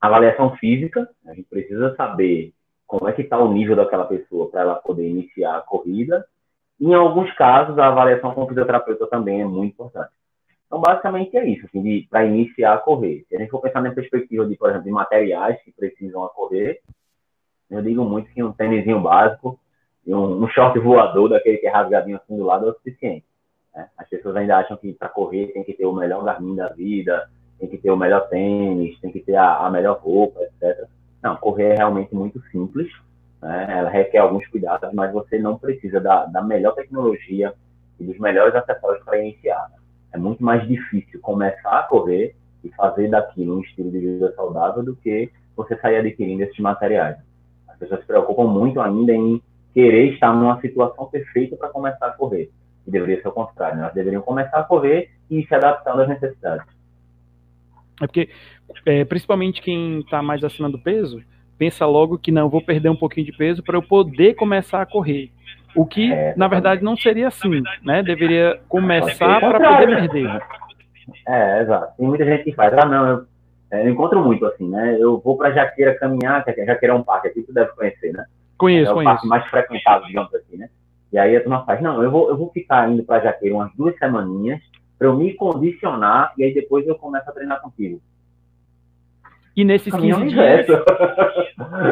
Avaliação 0.00 0.56
física, 0.56 1.08
a 1.26 1.34
gente 1.34 1.48
precisa 1.48 1.94
saber 1.96 2.52
como 2.86 3.08
é 3.08 3.12
que 3.12 3.22
está 3.22 3.38
o 3.38 3.52
nível 3.52 3.76
daquela 3.76 4.06
pessoa 4.06 4.50
para 4.50 4.62
ela 4.62 4.74
poder 4.76 5.08
iniciar 5.08 5.56
a 5.56 5.60
corrida. 5.60 6.24
Em 6.80 6.94
alguns 6.94 7.30
casos, 7.34 7.78
a 7.78 7.88
avaliação 7.88 8.32
com 8.32 8.44
o 8.44 8.48
fisioterapeuta 8.48 9.06
também 9.08 9.42
é 9.42 9.44
muito 9.44 9.72
importante. 9.72 10.10
Então, 10.66 10.80
basicamente 10.80 11.36
é 11.36 11.46
isso, 11.48 11.66
assim, 11.66 12.06
para 12.10 12.26
iniciar 12.26 12.74
a 12.74 12.78
correr. 12.78 13.24
Se 13.28 13.36
a 13.36 13.38
gente 13.38 13.50
for 13.50 13.60
pensar 13.60 13.82
na 13.82 13.90
perspectiva 13.90 14.46
de, 14.46 14.54
por 14.56 14.68
exemplo, 14.68 14.84
de 14.84 14.90
materiais 14.90 15.60
que 15.62 15.72
precisam 15.72 16.24
a 16.24 16.28
correr, 16.28 16.80
eu 17.70 17.82
digo 17.82 18.04
muito 18.04 18.30
que 18.32 18.42
um 18.42 18.52
tênisinho 18.52 19.00
básico 19.00 19.58
e 20.06 20.14
um, 20.14 20.44
um 20.44 20.48
short 20.48 20.78
voador, 20.78 21.28
daquele 21.28 21.58
que 21.58 21.66
é 21.66 21.70
rasgadinho 21.70 22.16
assim 22.16 22.36
do 22.36 22.44
lado, 22.44 22.66
é 22.66 22.70
o 22.70 22.74
suficiente. 22.74 23.24
Né? 23.78 23.88
As 23.96 24.08
pessoas 24.08 24.34
ainda 24.34 24.56
acham 24.56 24.76
que 24.76 24.92
para 24.92 25.08
correr 25.08 25.52
tem 25.52 25.62
que 25.62 25.72
ter 25.72 25.86
o 25.86 25.94
melhor 25.94 26.24
Garmin 26.24 26.56
da 26.56 26.68
vida, 26.68 27.30
tem 27.60 27.68
que 27.68 27.78
ter 27.78 27.92
o 27.92 27.96
melhor 27.96 28.28
tênis, 28.28 28.98
tem 29.00 29.12
que 29.12 29.20
ter 29.20 29.36
a, 29.36 29.58
a 29.58 29.70
melhor 29.70 30.00
roupa, 30.00 30.40
etc. 30.42 30.88
Não, 31.22 31.36
correr 31.36 31.74
é 31.74 31.76
realmente 31.76 32.12
muito 32.12 32.42
simples, 32.50 32.90
né? 33.40 33.66
ela 33.70 33.88
requer 33.88 34.18
alguns 34.18 34.44
cuidados, 34.48 34.92
mas 34.92 35.12
você 35.12 35.38
não 35.38 35.56
precisa 35.56 36.00
da, 36.00 36.26
da 36.26 36.42
melhor 36.42 36.74
tecnologia 36.74 37.54
e 38.00 38.04
dos 38.04 38.18
melhores 38.18 38.54
acessórios 38.56 39.04
para 39.04 39.20
iniciar. 39.20 39.68
Né? 39.70 39.78
é 40.12 40.18
muito 40.18 40.42
mais 40.42 40.66
difícil 40.66 41.20
começar 41.20 41.78
a 41.78 41.82
correr 41.84 42.34
e 42.64 42.70
fazer 42.70 43.08
daquilo 43.08 43.58
um 43.58 43.60
estilo 43.60 43.90
de 43.90 44.00
vida 44.00 44.32
saudável 44.34 44.82
do 44.82 44.96
que 44.96 45.30
você 45.56 45.76
sair 45.76 45.96
adquirindo 45.96 46.42
esses 46.42 46.58
materiais. 46.58 47.16
As 47.68 47.78
pessoas 47.78 48.00
se 48.00 48.06
preocupam 48.06 48.44
muito 48.44 48.80
ainda 48.80 49.12
em 49.12 49.40
querer 49.74 50.14
estar 50.14 50.34
numa 50.34 50.60
situação 50.60 51.06
perfeita 51.06 51.56
para 51.56 51.68
começar 51.68 52.06
a 52.06 52.12
correr. 52.12 52.50
E 52.88 52.90
deveria 52.90 53.20
ser 53.20 53.28
o 53.28 53.32
contrário. 53.32 53.76
Né? 53.76 53.82
Elas 53.82 53.94
deveriam 53.94 54.22
começar 54.22 54.58
a 54.58 54.64
correr 54.64 55.10
e 55.30 55.46
se 55.46 55.54
adaptando 55.54 56.00
às 56.00 56.08
necessidades. 56.08 56.66
É 58.00 58.06
porque, 58.06 58.30
é, 58.86 59.04
principalmente 59.04 59.60
quem 59.60 60.00
está 60.00 60.22
mais 60.22 60.42
acima 60.42 60.70
do 60.70 60.78
peso, 60.78 61.22
pensa 61.58 61.84
logo 61.84 62.18
que 62.18 62.32
não, 62.32 62.48
vou 62.48 62.64
perder 62.64 62.88
um 62.88 62.96
pouquinho 62.96 63.26
de 63.26 63.36
peso 63.36 63.62
para 63.62 63.76
eu 63.76 63.82
poder 63.82 64.34
começar 64.34 64.80
a 64.80 64.86
correr. 64.86 65.30
O 65.76 65.84
que, 65.84 66.10
é, 66.12 66.34
na 66.36 66.48
verdade, 66.48 66.82
não 66.82 66.96
seria 66.96 67.28
assim, 67.28 67.62
né? 67.84 68.02
Deveria 68.02 68.58
começar 68.68 69.38
para 69.38 69.60
poder 69.60 69.86
perder. 69.86 70.42
É, 71.26 71.62
exato. 71.62 71.96
Tem 71.96 72.06
muita 72.06 72.24
gente 72.24 72.44
que 72.44 72.52
faz, 72.52 72.72
ah, 72.72 72.86
não, 72.86 73.06
eu, 73.06 73.24
é, 73.70 73.86
eu 73.86 73.90
encontro 73.90 74.24
muito 74.24 74.46
assim, 74.46 74.68
né? 74.68 74.96
Eu 74.98 75.20
vou 75.20 75.36
para 75.36 75.52
Jaqueira 75.52 75.98
caminhar, 75.98 76.42
que 76.44 76.64
Jaqueira 76.64 76.94
é 76.94 76.96
um 76.96 77.02
parque 77.02 77.28
aqui, 77.28 77.42
tu 77.42 77.52
deve 77.52 77.70
conhecer, 77.72 78.12
né? 78.12 78.24
Conheço, 78.56 78.90
é 78.90 78.92
o 78.92 78.94
conheço. 78.94 79.12
parque 79.12 79.28
mais 79.28 79.46
frequentado, 79.48 80.06
digamos 80.06 80.34
assim, 80.34 80.56
né? 80.56 80.68
E 81.12 81.18
aí 81.18 81.36
a 81.36 81.40
turma 81.42 81.64
faz, 81.64 81.80
não, 81.80 82.02
eu 82.02 82.10
vou, 82.10 82.28
eu 82.28 82.36
vou 82.36 82.50
ficar 82.50 82.88
indo 82.90 83.02
para 83.02 83.22
Jaqueira 83.22 83.54
umas 83.54 83.74
duas 83.74 83.96
semaninhas 83.98 84.60
para 84.98 85.08
eu 85.08 85.16
me 85.16 85.34
condicionar 85.34 86.32
e 86.36 86.44
aí 86.44 86.52
depois 86.52 86.86
eu 86.86 86.96
começo 86.96 87.28
a 87.28 87.32
treinar 87.32 87.60
contigo. 87.60 88.00
E 89.56 89.64
nesses 89.64 89.92
15 89.92 90.28
dias... 90.28 90.66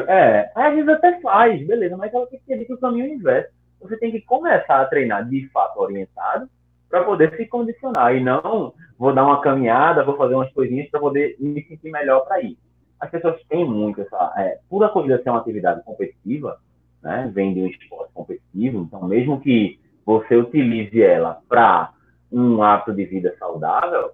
é, 0.09 0.51
às 0.55 0.75
vezes 0.75 0.89
até 0.89 1.21
faz, 1.21 1.67
beleza, 1.67 1.97
mas 1.97 2.13
ela 2.13 2.27
tem 2.27 2.39
que 2.39 2.47
ter 2.47 2.65
que 2.65 2.73
o 2.73 2.79
caminho 2.79 3.07
inverso 3.07 3.57
você 3.81 3.97
tem 3.97 4.11
que 4.11 4.21
começar 4.21 4.81
a 4.81 4.87
treinar 4.87 5.29
de 5.29 5.49
fato 5.49 5.79
orientado 5.79 6.49
para 6.89 7.05
poder 7.05 7.37
se 7.37 7.47
condicionar 7.47 8.15
e 8.15 8.23
não 8.23 8.73
vou 8.99 9.13
dar 9.13 9.25
uma 9.25 9.41
caminhada, 9.41 10.05
vou 10.05 10.17
fazer 10.17 10.35
umas 10.35 10.53
coisinhas 10.53 10.89
para 10.91 11.01
poder 11.01 11.37
me 11.39 11.63
sentir 11.65 11.91
melhor 11.91 12.21
para 12.21 12.41
ir. 12.41 12.57
As 12.99 13.11
pessoas 13.11 13.43
têm 13.49 13.69
muito 13.69 14.01
essa, 14.01 14.33
é, 14.39 14.59
por 14.69 14.83
a 14.85 14.89
corrida 14.89 15.23
ser 15.23 15.31
uma 15.31 15.41
atividade 15.41 15.83
competitiva, 15.85 16.59
né, 17.07 17.31
vem 17.33 17.55
de 17.55 17.63
um 17.63 17.67
esporte 17.69 18.13
competitivo, 18.13 18.81
então 18.81 19.07
mesmo 19.07 19.41
que 19.41 19.79
você 20.05 20.35
utilize 20.35 21.01
ela 21.01 21.39
para 21.49 21.93
um 22.33 22.61
hábito 22.61 22.93
de 22.93 23.05
vida 23.05 23.33
saudável, 23.39 24.11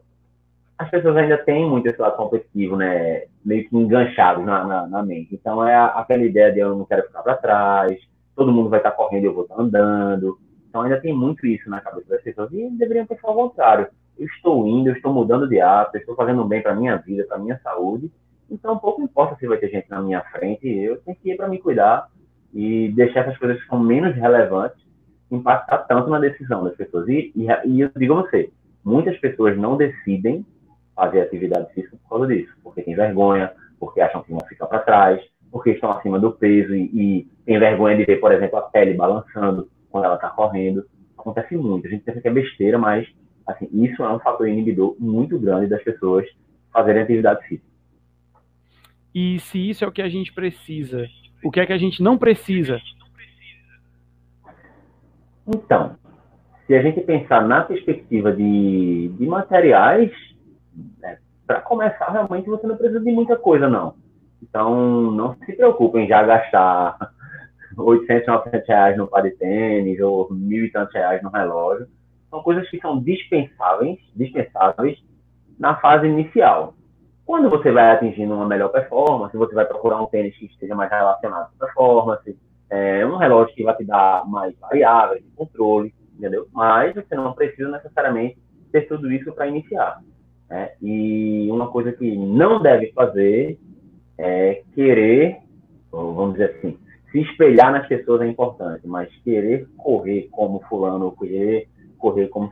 as 0.77 0.91
pessoas 0.91 1.17
ainda 1.17 1.39
têm 1.39 1.69
muito 1.69 1.87
esse 1.87 2.01
lado 2.01 2.17
competitivo, 2.17 2.77
né, 2.77 3.25
meio 3.43 3.67
que 3.67 3.75
enganchados 3.75 4.45
na, 4.45 4.65
na, 4.65 4.87
na 4.87 5.03
mente. 5.03 5.35
Então 5.35 5.67
é 5.67 5.75
aquela 5.75 6.23
ideia 6.23 6.53
de 6.53 6.59
eu 6.59 6.77
não 6.77 6.85
quero 6.85 7.07
ficar 7.07 7.23
para 7.23 7.37
trás, 7.37 7.99
todo 8.37 8.53
mundo 8.53 8.69
vai 8.69 8.79
estar 8.79 8.91
correndo 8.91 9.25
e 9.25 9.27
eu 9.27 9.35
vou 9.35 9.45
estar 9.45 9.59
andando. 9.59 10.39
Então 10.69 10.83
ainda 10.83 11.01
tem 11.01 11.15
muito 11.15 11.47
isso 11.47 11.71
na 11.71 11.81
cabeça 11.81 12.09
das 12.11 12.23
pessoas 12.23 12.53
e 12.53 12.69
deveriam 12.71 13.07
pensar 13.07 13.29
ao 13.29 13.35
contrário. 13.35 13.89
Eu 14.19 14.27
estou 14.27 14.67
indo, 14.67 14.91
eu 14.91 14.95
estou 14.95 15.13
mudando 15.13 15.49
de 15.49 15.61
hábito, 15.61 15.97
estou 15.97 16.15
fazendo 16.15 16.45
bem 16.45 16.61
para 16.61 16.75
minha 16.75 16.97
vida, 16.97 17.25
para 17.27 17.39
minha 17.39 17.59
saúde. 17.63 18.11
Então 18.51 18.77
pouco 18.77 19.03
importa 19.03 19.37
se 19.37 19.47
vai 19.47 19.57
ter 19.57 19.71
gente 19.71 19.89
na 19.89 20.03
minha 20.03 20.21
frente, 20.25 20.69
eu 20.69 21.01
tenho 21.01 21.17
que 21.17 21.31
ir 21.31 21.37
para 21.37 21.49
me 21.49 21.59
cuidar 21.59 22.09
e 22.53 22.89
deixar 22.93 23.21
essas 23.21 23.39
coisas 23.39 23.61
que 23.61 23.69
são 23.69 23.81
menos 23.81 24.15
relevantes 24.15 24.83
impactar 25.31 25.79
tanto 25.79 26.11
na 26.11 26.19
decisão 26.19 26.63
das 26.65 26.77
pessoas. 26.77 27.09
E, 27.09 27.33
e, 27.35 27.47
e 27.67 27.81
eu 27.81 27.91
digo 27.97 28.15
a 28.15 28.23
você, 28.23 28.51
muitas 28.85 29.17
pessoas 29.19 29.57
não 29.57 29.77
decidem 29.77 30.45
fazer 30.95 31.23
atividade 31.23 31.73
física 31.73 31.97
por 32.03 32.09
causa 32.09 32.27
disso, 32.27 32.53
porque 32.63 32.83
tem 32.83 32.95
vergonha, 32.95 33.51
porque 33.81 34.01
acham 34.01 34.23
que 34.23 34.31
vão 34.31 34.41
ficar 34.47 34.67
para 34.67 34.81
trás, 34.81 35.23
porque 35.51 35.71
estão 35.71 35.91
acima 35.91 36.19
do 36.19 36.33
peso 36.33 36.75
e, 36.75 36.91
e 36.93 37.29
tem 37.47 37.59
vergonha 37.59 37.97
de 37.97 38.05
ver, 38.05 38.21
por 38.21 38.33
exemplo, 38.33 38.59
a 38.59 38.63
pele 38.63 38.95
balançando 38.95 39.69
quando 39.91 40.05
ela 40.05 40.17
está 40.17 40.29
correndo. 40.29 40.85
Acontece 41.17 41.57
muito. 41.57 41.87
A 41.87 41.91
gente 41.91 42.05
pensa 42.05 42.21
que 42.21 42.29
é 42.29 42.33
besteira, 42.33 42.79
mas 42.79 43.09
assim, 43.47 43.69
isso 43.73 44.03
é 44.03 44.13
um 44.13 44.21
fator 44.21 44.47
inibidor 44.49 44.97
muito 44.99 45.39
grande 45.39 45.67
das 45.67 45.83
pessoas 45.83 46.27
fazerem 46.73 47.03
atividade 47.03 47.47
física. 47.47 47.67
E 49.15 49.39
se 49.41 49.69
isso 49.69 49.85
é 49.85 49.89
o 49.89 49.93
que 49.93 50.01
a 50.01 50.09
gente 50.09 50.33
precisa, 50.33 51.07
o 51.43 51.51
que 51.51 51.61
é 51.61 51.67
que 51.67 51.73
a 51.73 51.79
gente 51.79 52.03
não 52.03 52.17
precisa? 52.17 52.81
Então, 55.47 55.97
se 56.67 56.75
a 56.75 56.83
gente 56.83 57.01
pensar 57.01 57.47
na 57.47 57.63
perspectiva 57.63 58.33
de, 58.33 59.09
de 59.09 59.27
materiais, 59.27 60.11
né, 61.01 61.19
para 61.47 61.61
começar, 61.61 62.11
realmente 62.11 62.49
você 62.49 62.67
não 62.67 62.77
precisa 62.77 63.01
de 63.01 63.13
muita 63.13 63.37
coisa, 63.37 63.69
não. 63.69 63.95
Então, 64.43 65.11
não 65.11 65.35
se 65.35 65.53
preocupem 65.53 66.07
já 66.07 66.23
gastar 66.23 66.97
800, 67.77 68.27
900 68.27 68.69
reais 68.69 68.97
no 68.97 69.07
par 69.07 69.23
de 69.23 69.31
tênis 69.33 70.01
ou 70.01 70.33
mil 70.33 70.65
e 70.65 70.71
tantos 70.71 70.95
reais 70.95 71.23
no 71.23 71.31
relógio. 71.31 71.87
São 72.31 72.43
coisas 72.43 72.69
que 72.71 72.81
são 72.81 73.01
dispensáveis, 73.01 73.99
dispensáveis 74.15 74.99
na 75.59 75.77
fase 75.77 76.07
inicial. 76.07 76.75
Quando 77.25 77.49
você 77.49 77.71
vai 77.71 77.91
atingindo 77.91 78.35
uma 78.35 78.47
melhor 78.47 78.71
performance, 78.71 79.37
você 79.37 79.55
vai 79.55 79.65
procurar 79.65 80.03
um 80.03 80.07
tênis 80.07 80.37
que 80.37 80.47
esteja 80.47 80.75
mais 80.75 80.91
relacionado 80.91 81.51
com 81.53 81.67
performance, 81.67 82.37
é, 82.69 83.07
um 83.07 83.17
relógio 83.17 83.55
que 83.55 83.63
vai 83.63 83.77
te 83.77 83.85
dar 83.85 84.27
mais 84.27 84.59
variáveis 84.59 85.23
de 85.23 85.31
controle, 85.31 85.95
entendeu? 86.17 86.47
Mas 86.53 86.95
você 86.95 87.15
não 87.15 87.33
precisa 87.33 87.71
necessariamente 87.71 88.39
ter 88.73 88.89
tudo 88.89 89.11
isso 89.13 89.33
para 89.33 89.47
iniciar. 89.47 90.01
Né? 90.49 90.73
E 90.83 91.49
uma 91.51 91.69
coisa 91.71 91.93
que 91.93 92.17
não 92.17 92.61
deve 92.61 92.93
fazer 92.93 93.59
é, 94.19 94.63
querer, 94.75 95.39
vamos 95.91 96.33
dizer 96.33 96.57
assim, 96.57 96.79
se 97.11 97.21
espelhar 97.21 97.71
nas 97.71 97.87
pessoas 97.87 98.23
é 98.23 98.27
importante, 98.27 98.87
mas 98.87 99.15
querer 99.23 99.69
correr 99.77 100.29
como 100.31 100.61
fulano, 100.69 101.15
querer 101.17 101.69
correr 101.99 102.29
como 102.29 102.51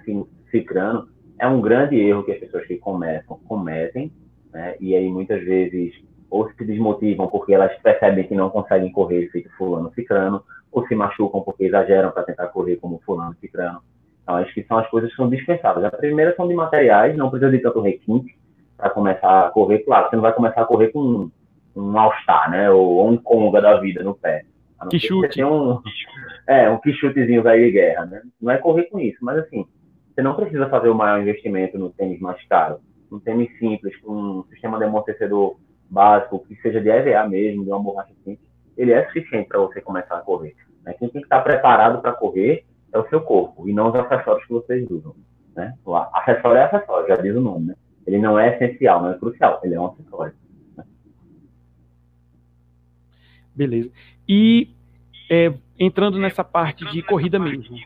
cicrano, 0.51 1.09
é 1.39 1.49
um 1.49 1.61
grande 1.61 1.99
erro 1.99 2.23
que 2.23 2.33
as 2.33 2.39
pessoas 2.39 2.67
que 2.67 2.77
começam 2.77 3.39
cometem, 3.49 4.13
né? 4.53 4.77
e 4.81 4.95
aí 4.95 5.11
muitas 5.11 5.43
vezes 5.45 5.95
ou 6.31 6.49
se 6.53 6.65
desmotivam 6.65 7.27
porque 7.27 7.53
elas 7.53 7.77
percebem 7.83 8.27
que 8.27 8.35
não 8.35 8.51
conseguem 8.51 8.93
correr 8.93 9.29
feito 9.31 9.51
fulano 9.57 9.93
cicrano, 9.95 10.45
ou 10.71 10.87
se 10.87 10.95
machucam 10.95 11.41
porque 11.41 11.65
exageram 11.65 12.13
para 12.13 12.23
tentar 12.23 12.47
correr 12.49 12.77
como 12.77 13.03
fulano 13.05 13.35
cicrano. 13.41 13.83
Então, 14.23 14.37
acho 14.37 14.55
que 14.55 14.63
são 14.63 14.79
as 14.79 14.89
coisas 14.89 15.11
que 15.11 15.17
são 15.17 15.29
dispensáveis. 15.29 15.85
A 15.85 15.91
primeira 15.91 16.35
são 16.37 16.47
de 16.47 16.55
materiais, 16.55 17.17
não 17.17 17.29
precisa 17.29 17.51
de 17.51 17.59
tanto 17.59 17.81
requinte 17.81 18.39
para 18.77 18.91
começar 18.91 19.47
a 19.47 19.51
correr. 19.51 19.81
Claro, 19.81 20.09
você 20.09 20.17
não 20.17 20.23
vai 20.23 20.33
começar 20.33 20.63
a 20.63 20.67
correr 20.67 20.89
com 20.89 21.29
um 21.75 21.99
All-Star, 21.99 22.49
né? 22.51 22.71
Ou 22.71 23.09
um 23.09 23.17
Conga 23.17 23.61
da 23.61 23.81
vida 23.81 24.05
no 24.05 24.15
pé. 24.15 24.45
Que 24.89 24.99
chute. 24.99 25.43
Um, 25.43 25.81
é, 26.47 26.71
um 26.71 26.79
que 26.79 26.93
chutezinho 26.93 27.43
velho 27.43 27.65
de 27.65 27.73
guerra, 27.73 28.07
né? 28.07 28.23
Não 28.41 28.53
é 28.53 28.59
correr 28.59 28.85
com 28.85 29.01
isso, 29.01 29.19
mas 29.21 29.39
assim, 29.39 29.67
você 30.15 30.23
não 30.23 30.35
precisa 30.35 30.69
fazer 30.69 30.89
o 30.89 30.95
maior 30.95 31.21
investimento 31.21 31.77
no 31.77 31.91
tênis 31.91 32.21
mais 32.21 32.43
caro. 32.47 32.79
Um 33.11 33.19
tênis 33.19 33.51
simples, 33.59 33.97
com 34.01 34.13
um 34.13 34.45
sistema 34.45 34.79
de 34.79 34.85
amortecedor 34.85 35.57
básico, 35.89 36.45
que 36.47 36.55
seja 36.57 36.81
de 36.81 36.89
EVA 36.89 37.29
mesmo, 37.29 37.65
de 37.65 37.71
uma 37.71 37.83
borracha 37.83 38.13
simples, 38.25 38.49
ele 38.77 38.93
é 38.93 39.05
suficiente 39.07 39.49
para 39.49 39.59
você 39.61 39.81
começar 39.81 40.17
a 40.17 40.21
correr. 40.21 40.55
Né? 40.85 40.95
Quem 40.95 41.09
tem 41.09 41.21
que 41.21 41.27
estar 41.27 41.41
preparado 41.43 42.01
para 42.01 42.13
correr 42.13 42.65
é 42.93 42.99
o 42.99 43.09
seu 43.09 43.21
corpo, 43.21 43.69
e 43.69 43.73
não 43.73 43.89
os 43.89 43.95
acessórios 43.95 44.47
que 44.47 44.53
vocês 44.53 44.89
usam. 44.91 45.15
Né? 45.55 45.75
O 45.85 45.95
acessório 45.95 46.59
é 46.59 46.65
acessório, 46.65 47.09
já 47.09 47.17
diz 47.17 47.35
o 47.35 47.41
nome. 47.41 47.67
Né? 47.67 47.77
Ele 48.07 48.19
não 48.19 48.39
é 48.39 48.57
essencial, 48.57 49.03
não 49.03 49.11
é 49.11 49.19
crucial, 49.19 49.61
ele 49.63 49.75
é 49.75 49.81
um 49.81 49.87
acessório. 49.87 50.35
Né? 50.77 50.85
Beleza. 53.55 53.91
E 54.29 54.71
é, 55.29 55.53
entrando 55.79 56.19
nessa 56.19 56.43
parte 56.43 56.85
de 56.91 57.03
corrida 57.03 57.39
mesmo. 57.39 57.77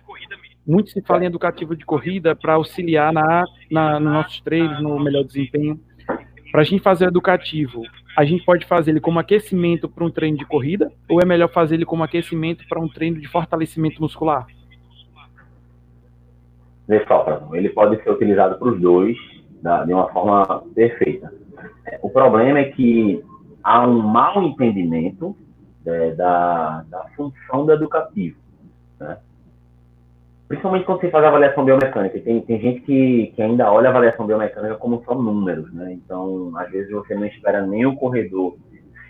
Muito 0.67 0.91
se 0.91 1.03
fala 1.03 1.25
em 1.25 1.27
educativo 1.27 1.77
de 1.77 1.85
corrida 1.85 2.35
para 2.35 2.55
auxiliar 2.55 3.13
na, 3.13 3.45
na, 3.71 4.01
nos 4.01 4.13
nossos 4.13 4.41
treinos, 4.41 4.83
no 4.83 4.99
melhor 4.99 5.25
desempenho. 5.25 5.79
Para 6.51 6.61
a 6.63 6.65
gente 6.65 6.83
fazer 6.83 7.07
o 7.07 7.09
educativo, 7.09 7.83
a 8.17 8.25
gente 8.25 8.45
pode 8.45 8.65
fazer 8.65 8.93
ele 8.93 9.01
como 9.01 9.19
aquecimento 9.19 9.89
para 9.89 10.05
um 10.05 10.11
treino 10.11 10.39
de 10.39 10.47
corrida 10.47 10.91
ou 11.09 11.21
é 11.21 11.25
melhor 11.25 11.49
fazer 11.49 11.75
ele 11.75 11.85
como 11.85 12.03
aquecimento 12.03 12.65
para 12.69 12.81
um 12.81 12.89
treino 12.89 13.21
de 13.21 13.29
fortalecimento 13.29 14.01
muscular? 14.01 14.47
Só, 17.09 17.51
ele 17.55 17.71
pode 17.71 18.03
ser 18.03 18.11
utilizado 18.11 18.59
para 18.59 18.69
os 18.69 18.81
dois 18.81 19.17
de 19.87 19.93
uma 19.93 20.09
forma 20.13 20.63
perfeita. 20.75 21.33
O 22.03 22.11
problema 22.11 22.59
é 22.59 22.65
que 22.65 23.23
há 23.63 23.87
um 23.87 24.01
mau 24.01 24.43
entendimento 24.43 25.37
é, 25.87 26.11
da, 26.13 26.85
da 26.89 27.07
função 27.17 27.65
do 27.65 27.73
educativo. 27.73 28.37
Né? 29.01 29.17
Principalmente 30.49 30.85
quando 30.85 31.01
você 31.01 31.11
faz 31.11 31.25
a 31.25 31.29
avaliação 31.29 31.65
biomecânica. 31.65 32.21
Tem, 32.21 32.41
tem 32.43 32.61
gente 32.61 32.81
que, 32.83 33.33
que 33.35 33.43
ainda 33.43 33.73
olha 33.73 33.89
a 33.89 33.91
avaliação 33.91 34.27
biomecânica 34.27 34.75
como 34.77 35.03
só 35.05 35.15
números, 35.15 35.73
né? 35.73 35.93
Então, 35.93 36.53
às 36.57 36.71
vezes 36.71 36.91
você 36.91 37.15
não 37.15 37.25
espera 37.27 37.67
nem 37.67 37.87
o 37.87 37.97
corredor 37.97 38.57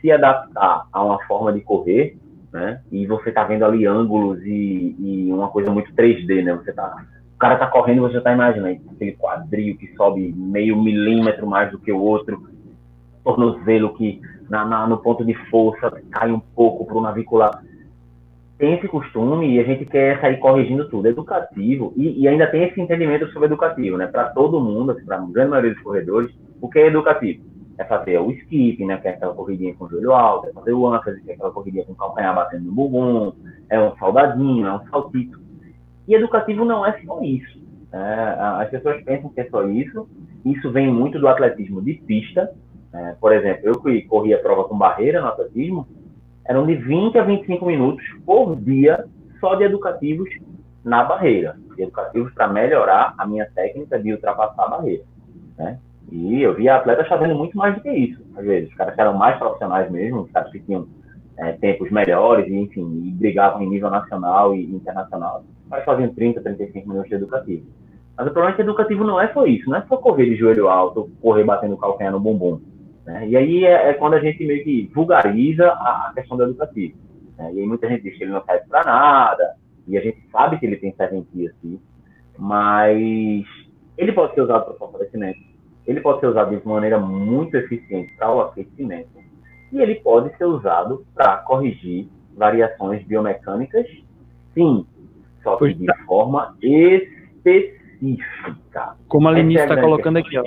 se 0.00 0.12
adaptar 0.12 0.87
a 0.93 1.05
uma 1.05 1.19
forma 1.25 1.53
de 1.53 1.61
correr, 1.61 2.17
né? 2.53 2.81
E 2.93 3.05
você 3.07 3.31
está 3.31 3.43
vendo 3.43 3.64
ali 3.64 3.85
ângulos 3.85 4.41
e, 4.45 4.95
e, 4.99 5.33
uma 5.33 5.49
coisa 5.49 5.71
muito 5.73 5.93
3D, 5.93 6.45
né? 6.45 6.55
Você 6.55 6.73
tá, 6.73 7.05
o 7.35 7.38
cara 7.38 7.55
está 7.55 7.67
correndo 7.67 8.03
você 8.03 8.19
está 8.19 8.33
imaginando 8.33 8.81
aquele 8.93 9.12
quadril 9.12 9.76
que 9.76 9.93
sobe 9.97 10.33
meio 10.37 10.81
milímetro 10.81 11.49
mais 11.49 11.73
do 11.73 11.81
que 11.81 11.91
o 11.91 11.99
outro, 11.99 12.49
tornozelo 13.25 13.95
que 13.95 14.21
na, 14.49 14.64
na, 14.64 14.87
no 14.87 14.99
ponto 14.99 15.25
de 15.25 15.35
força 15.50 15.91
cai 16.12 16.31
um 16.31 16.38
pouco 16.38 16.85
para 16.87 16.97
o 16.97 17.00
navicular 17.00 17.61
tem 18.59 18.75
esse 18.75 18.87
costume 18.87 19.55
e 19.55 19.61
a 19.61 19.65
gente 19.65 19.85
quer 19.85 20.21
sair 20.21 20.39
corrigindo 20.39 20.89
tudo. 20.89 21.09
Educativo, 21.09 21.93
e, 21.97 22.23
e 22.23 22.29
ainda 22.29 22.47
tem 22.47 22.65
esse 22.65 22.81
entendimento 22.81 23.27
sobre 23.33 23.47
educativo, 23.47 23.97
né? 23.97 24.07
Para 24.07 24.31
todo 24.31 24.61
mundo, 24.61 24.93
assim, 24.93 25.05
para 25.05 25.17
a 25.17 25.27
grande 25.27 25.51
maioria 25.51 25.75
dos 25.75 25.83
corredores, 25.83 26.35
o 26.61 26.69
que 26.69 26.79
é 26.79 26.87
educativo? 26.87 27.45
É 27.77 27.85
fazer 27.85 28.19
o 28.19 28.31
skip, 28.31 28.85
né? 28.85 28.97
Que 28.99 29.09
é 29.09 29.11
aquela 29.13 29.35
corridinha 29.35 29.75
com 29.75 29.87
o 29.87 29.91
joelho 29.91 30.13
alto, 30.13 30.49
é 30.49 30.53
fazer 30.53 30.73
o 30.73 30.95
ênfase, 30.95 31.21
que 31.23 31.31
é 31.31 31.35
aquela 31.35 31.51
corridinha 31.51 31.85
com 31.85 31.93
o 31.93 31.97
calcanhar 31.97 32.35
batendo 32.35 32.65
no 32.65 32.73
bumbum, 32.73 33.33
é 33.69 33.81
um 33.81 33.97
saudadinho, 33.97 34.67
é 34.67 34.73
um 34.73 34.87
saltito. 34.89 35.41
E 36.07 36.15
educativo 36.15 36.65
não 36.65 36.87
é 36.87 36.93
só 37.05 37.21
isso. 37.23 37.65
É, 37.93 38.37
as 38.63 38.71
pessoas 38.71 39.03
pensam 39.03 39.31
que 39.31 39.41
é 39.41 39.49
só 39.49 39.67
isso. 39.67 40.09
Isso 40.45 40.71
vem 40.71 40.93
muito 40.93 41.19
do 41.19 41.27
atletismo 41.27 41.83
de 41.83 41.95
pista. 41.95 42.53
É, 42.93 43.15
por 43.21 43.33
exemplo, 43.33 43.63
eu 43.65 43.81
que 43.81 44.03
corri 44.03 44.33
a 44.33 44.39
prova 44.39 44.65
com 44.65 44.79
barreira 44.79 45.21
no 45.21 45.27
atletismo, 45.27 45.89
eram 46.47 46.67
de 46.67 46.75
20 46.75 47.19
a 47.19 47.23
25 47.23 47.67
minutos 47.67 48.05
por 48.25 48.57
dia 48.57 49.05
só 49.41 49.55
de 49.55 49.65
educativos 49.65 50.29
na 50.85 51.05
barreira, 51.05 51.57
educativos 51.79 52.33
para 52.35 52.49
melhorar 52.49 53.15
a 53.17 53.27
minha 53.27 53.47
técnica 53.55 53.99
de 53.99 54.13
ultrapassar 54.13 54.65
a 54.65 54.69
barreira, 54.69 55.05
né? 55.57 55.79
E 56.13 56.43
eu 56.43 56.55
via 56.55 56.77
atletas 56.77 57.09
fazendo 57.09 57.35
muito 57.35 57.57
mais 57.57 57.75
do 57.75 57.81
que 57.81 57.91
isso, 57.91 58.23
às 58.37 58.45
vezes. 58.45 58.69
Os 58.71 58.77
caras 58.77 58.97
eram 58.99 59.15
mais 59.15 59.39
profissionais 59.39 59.91
mesmo, 59.91 60.21
os 60.21 60.31
caras 60.31 60.53
que 60.53 60.61
tinham 60.61 60.87
é, 61.39 61.53
tempos 61.53 61.91
melhores, 61.91 62.47
e, 62.47 62.55
enfim, 62.55 63.03
e 63.05 63.11
brigavam 63.11 63.63
em 63.63 63.69
nível 63.69 63.91
nacional 63.91 64.55
e 64.55 64.65
internacional. 64.65 65.45
Mas 65.69 65.85
faziam 65.85 66.13
30, 66.13 66.43
35 66.43 66.89
minutos 66.89 67.09
de 67.09 67.17
educativo. 67.17 67.67
Mas 68.17 68.27
o 68.27 68.31
problema 68.31 68.53
é 68.53 68.57
que 68.57 68.63
educativo 68.63 69.03
não 69.03 69.21
é 69.21 69.33
só 69.33 69.47
isso, 69.47 69.69
não 69.69 69.79
é 69.79 69.83
só 69.88 69.97
correr 69.97 70.27
de 70.27 70.37
joelho 70.37 70.68
alto, 70.68 71.11
correr 71.21 71.42
batendo 71.42 71.77
calcanhar 71.77 72.12
no 72.12 72.21
bumbum. 72.21 72.61
Né? 73.05 73.29
E 73.29 73.37
aí 73.37 73.64
é, 73.64 73.90
é, 73.90 73.95
quando 73.95 74.14
a 74.14 74.21
gente 74.21 74.45
meio 74.45 74.64
que 74.64 74.90
vulgariza 74.95 75.69
a, 75.69 76.09
a 76.09 76.12
questão 76.14 76.37
do 76.37 76.45
educativo. 76.45 76.97
Né? 77.37 77.53
E 77.55 77.61
aí 77.61 77.67
muita 77.67 77.88
gente 77.88 78.03
diz 78.03 78.17
que 78.17 78.25
ele 78.25 78.33
não 78.33 78.45
serve 78.45 78.67
para 78.69 78.85
nada, 78.85 79.55
e 79.87 79.99
a 79.99 80.01
gente 80.01 80.19
sabe 80.31 80.59
que 80.59 80.67
ele 80.67 80.77
tem 80.77 80.95
serventia, 80.95 81.53
sim, 81.61 81.79
mas 82.38 83.45
ele 83.99 84.12
pode 84.12 84.35
ser 84.35 84.40
usado 84.40 84.64
para 84.64 84.75
fortalecimento, 84.75 85.38
ele 85.87 86.01
pode 86.01 86.21
ser 86.21 86.29
usado 86.29 86.57
de 86.57 86.67
maneira 86.67 86.99
muito 86.99 87.55
eficiente 87.57 88.14
para 88.17 88.33
o 88.33 88.40
aquecimento, 88.40 89.11
e 89.71 89.81
ele 89.81 89.97
pode 89.97 90.35
ser 90.38 90.47
usado 90.47 91.05
para 91.14 91.37
corrigir 91.38 92.09
variações 92.35 93.05
biomecânicas, 93.05 93.87
sim, 94.55 94.87
só 95.43 95.57
que 95.57 95.75
de 95.75 95.87
forma 96.07 96.57
específica. 96.62 97.77
Como 99.09 99.29
a 99.29 99.33
Lenice 99.33 99.61
está 99.61 99.75
é 99.75 99.81
colocando 99.83 100.17
aqui, 100.19 100.38
ó 100.38 100.45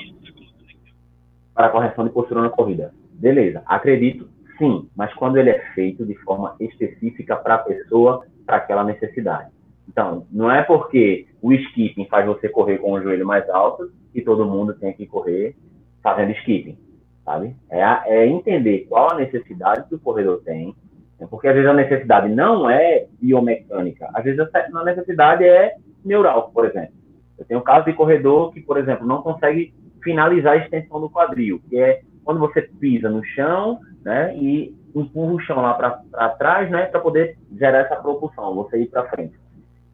para 1.58 1.70
correção 1.70 2.06
de 2.06 2.12
postura 2.12 2.44
na 2.44 2.52
corrida. 2.52 2.94
Beleza, 3.14 3.64
acredito 3.66 4.30
sim, 4.60 4.88
mas 4.96 5.12
quando 5.16 5.38
ele 5.38 5.50
é 5.50 5.60
feito 5.74 6.06
de 6.06 6.14
forma 6.20 6.56
específica 6.60 7.36
para 7.36 7.56
a 7.56 7.60
pessoa, 7.60 8.24
para 8.46 8.58
aquela 8.58 8.84
necessidade. 8.84 9.50
Então, 9.90 10.28
não 10.32 10.52
é 10.52 10.62
porque 10.62 11.26
o 11.42 11.52
skipping 11.52 12.06
faz 12.06 12.28
você 12.28 12.48
correr 12.48 12.78
com 12.78 12.92
o 12.92 13.02
joelho 13.02 13.26
mais 13.26 13.50
alto 13.50 13.92
que 14.14 14.22
todo 14.22 14.46
mundo 14.46 14.76
tem 14.76 14.94
que 14.94 15.08
correr 15.08 15.56
fazendo 16.04 16.32
skipping, 16.34 16.78
sabe? 17.26 17.56
É, 17.72 17.82
é 18.06 18.28
entender 18.28 18.86
qual 18.88 19.12
a 19.12 19.16
necessidade 19.16 19.88
que 19.90 19.96
o 19.96 20.00
corredor 20.00 20.42
tem, 20.44 20.76
né? 21.20 21.28
porque 21.28 21.48
às 21.48 21.56
vezes 21.56 21.70
a 21.70 21.74
necessidade 21.74 22.30
não 22.30 22.70
é 22.70 23.08
biomecânica, 23.20 24.10
às 24.14 24.24
vezes 24.24 24.40
a 24.40 24.84
necessidade 24.84 25.44
é 25.44 25.76
neural, 26.06 26.52
por 26.54 26.66
exemplo. 26.66 26.94
Eu 27.38 27.46
tenho 27.46 27.60
um 27.60 27.64
caso 27.64 27.86
de 27.86 27.94
corredor 27.94 28.54
que, 28.54 28.62
por 28.62 28.78
exemplo, 28.78 29.08
não 29.08 29.22
consegue 29.22 29.74
finalizar 30.04 30.54
a 30.54 30.58
extensão 30.58 31.00
do 31.00 31.10
quadril, 31.10 31.62
que 31.70 31.78
é 31.78 32.02
quando 32.24 32.40
você 32.40 32.62
pisa 32.62 33.10
no 33.10 33.24
chão, 33.24 33.80
né, 34.04 34.36
e 34.36 34.76
empurra 34.94 35.34
o 35.34 35.40
chão 35.40 35.62
lá 35.62 35.74
para 35.74 36.30
trás, 36.32 36.70
né, 36.70 36.86
para 36.86 37.00
poder 37.00 37.38
gerar 37.58 37.80
essa 37.80 37.96
propulsão, 37.96 38.56
você 38.56 38.82
ir 38.82 38.88
para 38.88 39.08
frente. 39.10 39.34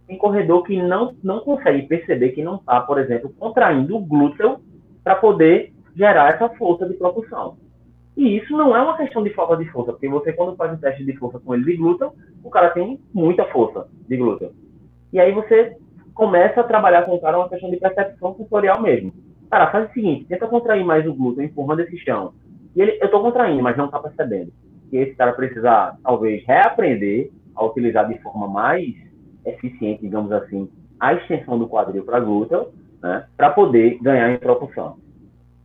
Tem 0.07 0.17
corredor 0.17 0.63
que 0.63 0.81
não, 0.81 1.15
não 1.23 1.39
consegue 1.41 1.83
perceber 1.83 2.29
que 2.29 2.43
não 2.43 2.55
está, 2.55 2.81
por 2.81 2.99
exemplo, 2.99 3.33
contraindo 3.37 3.95
o 3.95 3.99
glúteo 3.99 4.59
para 5.03 5.15
poder 5.15 5.73
gerar 5.95 6.33
essa 6.33 6.49
força 6.49 6.87
de 6.87 6.95
propulsão. 6.95 7.57
E 8.15 8.37
isso 8.37 8.55
não 8.55 8.75
é 8.75 8.81
uma 8.81 8.97
questão 8.97 9.23
de 9.23 9.31
falta 9.31 9.57
de 9.57 9.65
força, 9.71 9.91
porque 9.91 10.07
você, 10.07 10.33
quando 10.33 10.55
faz 10.55 10.71
um 10.73 10.77
teste 10.77 11.03
de 11.03 11.15
força 11.17 11.39
com 11.39 11.53
ele 11.53 11.65
de 11.65 11.77
glúteo, 11.77 12.11
o 12.43 12.49
cara 12.49 12.69
tem 12.69 12.99
muita 13.13 13.45
força 13.45 13.87
de 14.07 14.17
glúteo. 14.17 14.51
E 15.11 15.19
aí 15.19 15.31
você 15.31 15.75
começa 16.13 16.61
a 16.61 16.63
trabalhar 16.63 17.03
com 17.03 17.15
o 17.15 17.21
cara 17.21 17.37
uma 17.37 17.49
questão 17.49 17.69
de 17.69 17.77
percepção 17.77 18.35
sensorial 18.35 18.81
mesmo. 18.81 19.13
Cara, 19.49 19.71
faz 19.71 19.89
o 19.89 19.93
seguinte, 19.93 20.25
tenta 20.25 20.47
contrair 20.47 20.83
mais 20.83 21.07
o 21.07 21.13
glúteo, 21.13 21.43
empurrando 21.43 21.81
esse 21.81 21.97
chão. 21.97 22.33
E 22.75 22.81
ele, 22.81 22.97
eu 23.01 23.09
tô 23.09 23.21
contraindo, 23.21 23.61
mas 23.61 23.77
não 23.77 23.87
tá 23.87 23.99
percebendo. 23.99 24.51
E 24.91 24.97
esse 24.97 25.15
cara 25.15 25.33
precisa, 25.33 25.95
talvez, 26.03 26.43
reaprender 26.45 27.31
a 27.55 27.65
utilizar 27.65 28.07
de 28.07 28.19
forma 28.19 28.47
mais 28.47 28.93
eficiente, 29.45 30.01
digamos 30.01 30.31
assim, 30.31 30.69
a 30.99 31.13
extensão 31.13 31.59
do 31.59 31.67
quadril 31.67 32.03
para 32.03 32.19
glúteo, 32.19 32.67
né, 33.01 33.25
para 33.35 33.49
poder 33.51 33.99
ganhar 34.01 34.31
em 34.31 34.37
propulsão. 34.37 34.97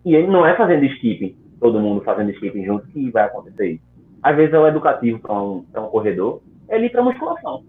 E 0.05 0.15
ele 0.15 0.27
não 0.27 0.45
é 0.45 0.57
fazendo 0.57 0.85
skipping, 0.85 1.37
todo 1.61 1.81
mundo 1.81 2.03
fazendo 2.03 2.31
skipping 2.33 2.65
junto, 2.65 2.87
que 2.89 3.11
vai 3.11 3.25
acontecer 3.25 3.73
isso. 3.73 3.85
Às 4.23 4.37
vezes 4.37 4.53
é 4.53 4.59
o 4.59 4.67
educativo 4.67 5.19
para 5.21 5.33
um, 5.41 5.65
um 5.77 5.87
corredor, 5.87 6.41
é 6.69 6.77
ele 6.77 6.87
ir 6.87 6.91
para 6.91 7.03
musculação. 7.03 7.63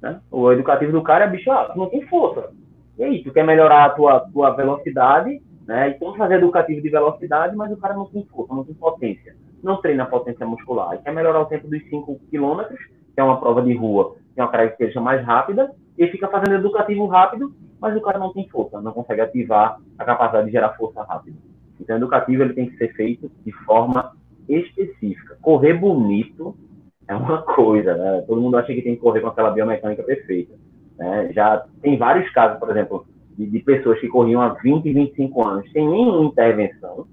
Né? 0.00 0.20
O 0.30 0.50
educativo 0.50 0.92
do 0.92 1.02
cara 1.02 1.24
é 1.24 1.28
bicho, 1.28 1.50
ah, 1.50 1.72
não 1.76 1.88
tem 1.88 2.02
força. 2.06 2.50
E 2.98 3.04
aí, 3.04 3.22
tu 3.22 3.32
quer 3.32 3.44
melhorar 3.44 3.84
a 3.84 3.90
tua, 3.90 4.20
tua 4.20 4.50
velocidade, 4.50 5.40
né? 5.66 5.90
Então 5.90 6.14
fazer 6.14 6.36
educativo 6.36 6.80
de 6.80 6.90
velocidade, 6.90 7.56
mas 7.56 7.72
o 7.72 7.76
cara 7.76 7.94
não 7.94 8.06
tem 8.06 8.24
força, 8.26 8.54
não 8.54 8.64
tem 8.64 8.74
potência. 8.74 9.34
Não 9.62 9.80
treina 9.80 10.06
potência 10.06 10.46
muscular. 10.46 10.94
E 10.94 10.98
quer 10.98 11.12
melhorar 11.12 11.40
o 11.40 11.46
tempo 11.46 11.68
dos 11.68 11.82
5 11.88 12.20
km, 12.30 12.62
que 13.14 13.20
é 13.20 13.24
uma 13.24 13.40
prova 13.40 13.62
de 13.62 13.74
rua, 13.74 14.16
que 14.34 14.40
é 14.40 14.42
uma 14.44 14.50
característica 14.50 15.00
mais 15.00 15.24
rápida, 15.24 15.72
e 15.96 16.06
fica 16.08 16.28
fazendo 16.28 16.56
educativo 16.56 17.06
rápido, 17.06 17.54
mas 17.80 17.96
o 17.96 18.00
cara 18.00 18.18
não 18.18 18.32
tem 18.32 18.48
força, 18.48 18.80
não 18.80 18.92
consegue 18.92 19.22
ativar 19.22 19.78
a 19.98 20.04
capacidade 20.04 20.46
de 20.46 20.52
gerar 20.52 20.74
força 20.74 21.02
rápida. 21.02 21.36
Então, 21.80 21.96
educativo 21.96 22.42
ele 22.42 22.54
tem 22.54 22.68
que 22.68 22.76
ser 22.76 22.92
feito 22.94 23.30
de 23.44 23.52
forma 23.64 24.12
específica. 24.48 25.36
Correr 25.40 25.74
bonito 25.74 26.54
é 27.08 27.14
uma 27.14 27.42
coisa, 27.42 27.96
né? 27.96 28.24
Todo 28.26 28.40
mundo 28.40 28.56
acha 28.56 28.72
que 28.72 28.82
tem 28.82 28.94
que 28.94 29.00
correr 29.00 29.20
com 29.20 29.28
aquela 29.28 29.50
biomecânica 29.50 30.02
perfeita. 30.02 30.54
Né? 30.98 31.32
Já 31.32 31.64
tem 31.82 31.96
vários 31.96 32.30
casos, 32.30 32.58
por 32.58 32.70
exemplo, 32.70 33.06
de, 33.36 33.46
de, 33.46 33.58
pessoas 33.60 33.98
que 34.00 34.08
corriam 34.08 34.40
há 34.40 34.50
20, 34.50 34.92
25 34.92 35.46
anos 35.46 35.72
sem 35.72 35.88
nenhuma 35.88 36.24
intervenção 36.24 37.06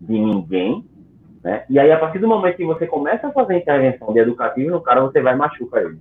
de 0.00 0.18
ninguém. 0.18 0.84
Né? 1.42 1.64
E 1.70 1.78
aí, 1.78 1.90
a 1.90 1.98
partir 1.98 2.18
do 2.18 2.28
momento 2.28 2.56
que 2.56 2.64
você 2.64 2.86
começa 2.86 3.28
a 3.28 3.32
fazer 3.32 3.58
intervenção 3.58 4.12
de 4.12 4.18
educativo 4.18 4.70
no 4.70 4.80
cara, 4.80 5.00
você 5.00 5.20
vai 5.20 5.36
machucar 5.36 5.82
ele. 5.82 5.98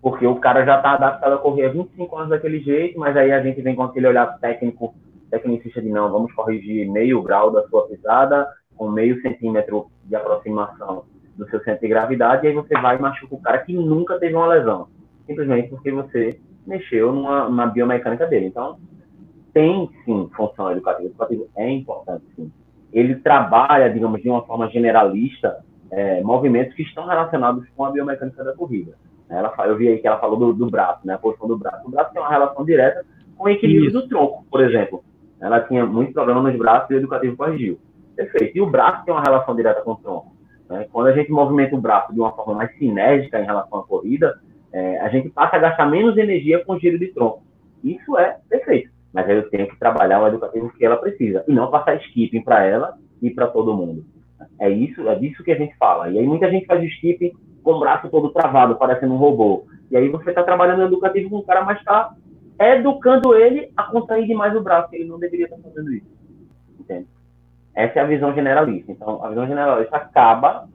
Porque 0.00 0.26
o 0.26 0.36
cara 0.36 0.64
já 0.64 0.76
está 0.76 0.92
adaptado 0.92 1.34
a 1.34 1.38
correr 1.38 1.66
há 1.66 1.72
25 1.72 2.16
anos 2.16 2.30
daquele 2.30 2.60
jeito, 2.60 2.98
mas 2.98 3.16
aí 3.16 3.32
a 3.32 3.42
gente 3.42 3.60
vem 3.60 3.74
com 3.74 3.82
aquele 3.82 4.06
olhar 4.06 4.38
técnico, 4.38 4.94
tecnicista 5.30 5.82
de 5.82 5.90
não, 5.90 6.10
vamos 6.10 6.32
corrigir 6.32 6.90
meio 6.90 7.22
grau 7.22 7.50
da 7.50 7.66
sua 7.68 7.86
pisada, 7.86 8.48
com 8.76 8.88
meio 8.88 9.20
centímetro 9.20 9.90
de 10.06 10.16
aproximação 10.16 11.04
do 11.36 11.46
seu 11.50 11.62
centro 11.62 11.82
de 11.82 11.88
gravidade, 11.88 12.46
e 12.46 12.48
aí 12.48 12.54
você 12.54 12.72
vai 12.80 12.96
e 12.96 13.00
machuca 13.00 13.34
o 13.34 13.40
cara 13.40 13.58
que 13.58 13.74
nunca 13.74 14.18
teve 14.18 14.34
uma 14.34 14.46
lesão 14.46 14.88
simplesmente 15.30 15.68
porque 15.68 15.92
você 15.92 16.40
mexeu 16.66 17.12
numa, 17.12 17.48
numa 17.48 17.66
biomecânica 17.66 18.26
dele. 18.26 18.46
Então, 18.46 18.78
tem 19.52 19.88
sim 20.04 20.28
função 20.36 20.70
educativa. 20.72 21.08
Educativo 21.08 21.48
é 21.56 21.70
importante, 21.70 22.24
sim. 22.36 22.50
Ele 22.92 23.14
trabalha, 23.16 23.88
digamos, 23.88 24.20
de 24.20 24.28
uma 24.28 24.42
forma 24.42 24.68
generalista, 24.68 25.64
é, 25.90 26.20
movimentos 26.22 26.74
que 26.74 26.82
estão 26.82 27.06
relacionados 27.06 27.68
com 27.76 27.84
a 27.84 27.90
biomecânica 27.90 28.42
da 28.42 28.52
corrida. 28.52 28.96
Ela, 29.28 29.52
eu 29.66 29.76
vi 29.76 29.88
aí 29.88 29.98
que 29.98 30.06
ela 30.08 30.18
falou 30.18 30.36
do, 30.36 30.52
do, 30.52 30.68
braço, 30.68 31.06
né, 31.06 31.14
a 31.14 31.18
posição 31.18 31.46
do 31.46 31.56
braço. 31.56 31.86
O 31.86 31.90
braço 31.90 32.12
tem 32.12 32.20
uma 32.20 32.30
relação 32.30 32.64
direta 32.64 33.04
com 33.36 33.44
o 33.44 33.48
equilíbrio 33.48 33.88
Isso. 33.88 34.00
do 34.00 34.08
tronco, 34.08 34.44
por 34.50 34.60
exemplo. 34.60 35.04
Ela 35.40 35.60
tinha 35.60 35.86
muito 35.86 36.12
problema 36.12 36.42
nos 36.42 36.56
braços 36.58 36.90
e 36.90 36.94
o 36.94 36.98
educativo 36.98 37.36
corrigiu. 37.36 37.78
Perfeito. 38.16 38.58
E 38.58 38.60
o 38.60 38.68
braço 38.68 39.04
tem 39.04 39.14
uma 39.14 39.22
relação 39.22 39.54
direta 39.54 39.82
com 39.82 39.92
o 39.92 39.96
tronco. 39.96 40.32
Né? 40.68 40.86
Quando 40.92 41.06
a 41.06 41.12
gente 41.12 41.30
movimenta 41.30 41.76
o 41.76 41.80
braço 41.80 42.12
de 42.12 42.20
uma 42.20 42.32
forma 42.32 42.54
mais 42.54 42.76
sinérgica 42.76 43.40
em 43.40 43.44
relação 43.44 43.78
à 43.78 43.84
corrida, 43.84 44.40
é, 44.72 45.00
a 45.00 45.08
gente 45.08 45.28
passa 45.30 45.56
a 45.56 45.60
gastar 45.60 45.86
menos 45.86 46.16
energia 46.16 46.64
com 46.64 46.78
giro 46.78 46.98
de 46.98 47.08
tronco. 47.08 47.42
Isso 47.82 48.16
é 48.18 48.38
perfeito. 48.48 48.90
Mas 49.12 49.28
aí 49.28 49.36
eu 49.36 49.50
tenho 49.50 49.68
que 49.68 49.78
trabalhar 49.78 50.22
o 50.22 50.28
educativo 50.28 50.72
que 50.76 50.84
ela 50.84 50.96
precisa. 50.96 51.44
E 51.48 51.52
não 51.52 51.70
passar 51.70 51.96
skipping 51.96 52.42
para 52.42 52.64
ela 52.64 52.96
e 53.20 53.30
para 53.30 53.48
todo 53.48 53.76
mundo. 53.76 54.04
É 54.58 54.68
isso, 54.70 55.08
é 55.08 55.14
disso 55.16 55.42
que 55.42 55.52
a 55.52 55.56
gente 55.56 55.76
fala. 55.76 56.08
E 56.10 56.18
aí 56.18 56.26
muita 56.26 56.50
gente 56.50 56.66
faz 56.66 56.82
skipping 56.82 57.32
com 57.62 57.72
o 57.72 57.80
braço 57.80 58.08
todo 58.08 58.32
travado, 58.32 58.76
parecendo 58.76 59.14
um 59.14 59.18
robô. 59.18 59.66
E 59.90 59.96
aí 59.96 60.08
você 60.08 60.30
está 60.30 60.42
trabalhando 60.42 60.82
educativo 60.82 61.30
com 61.30 61.38
o 61.38 61.42
cara, 61.42 61.64
mas 61.64 61.78
está 61.78 62.14
educando 62.58 63.34
ele 63.34 63.70
a 63.76 63.84
contrair 63.84 64.26
demais 64.26 64.54
o 64.54 64.62
braço. 64.62 64.94
Ele 64.94 65.06
não 65.06 65.18
deveria 65.18 65.46
estar 65.46 65.58
fazendo 65.58 65.92
isso. 65.92 66.06
Entende? 66.78 67.06
Essa 67.74 67.98
é 67.98 68.02
a 68.02 68.06
visão 68.06 68.32
generalista. 68.34 68.92
Então, 68.92 69.24
a 69.24 69.28
visão 69.28 69.46
generalista 69.46 69.96
acaba 69.96 70.68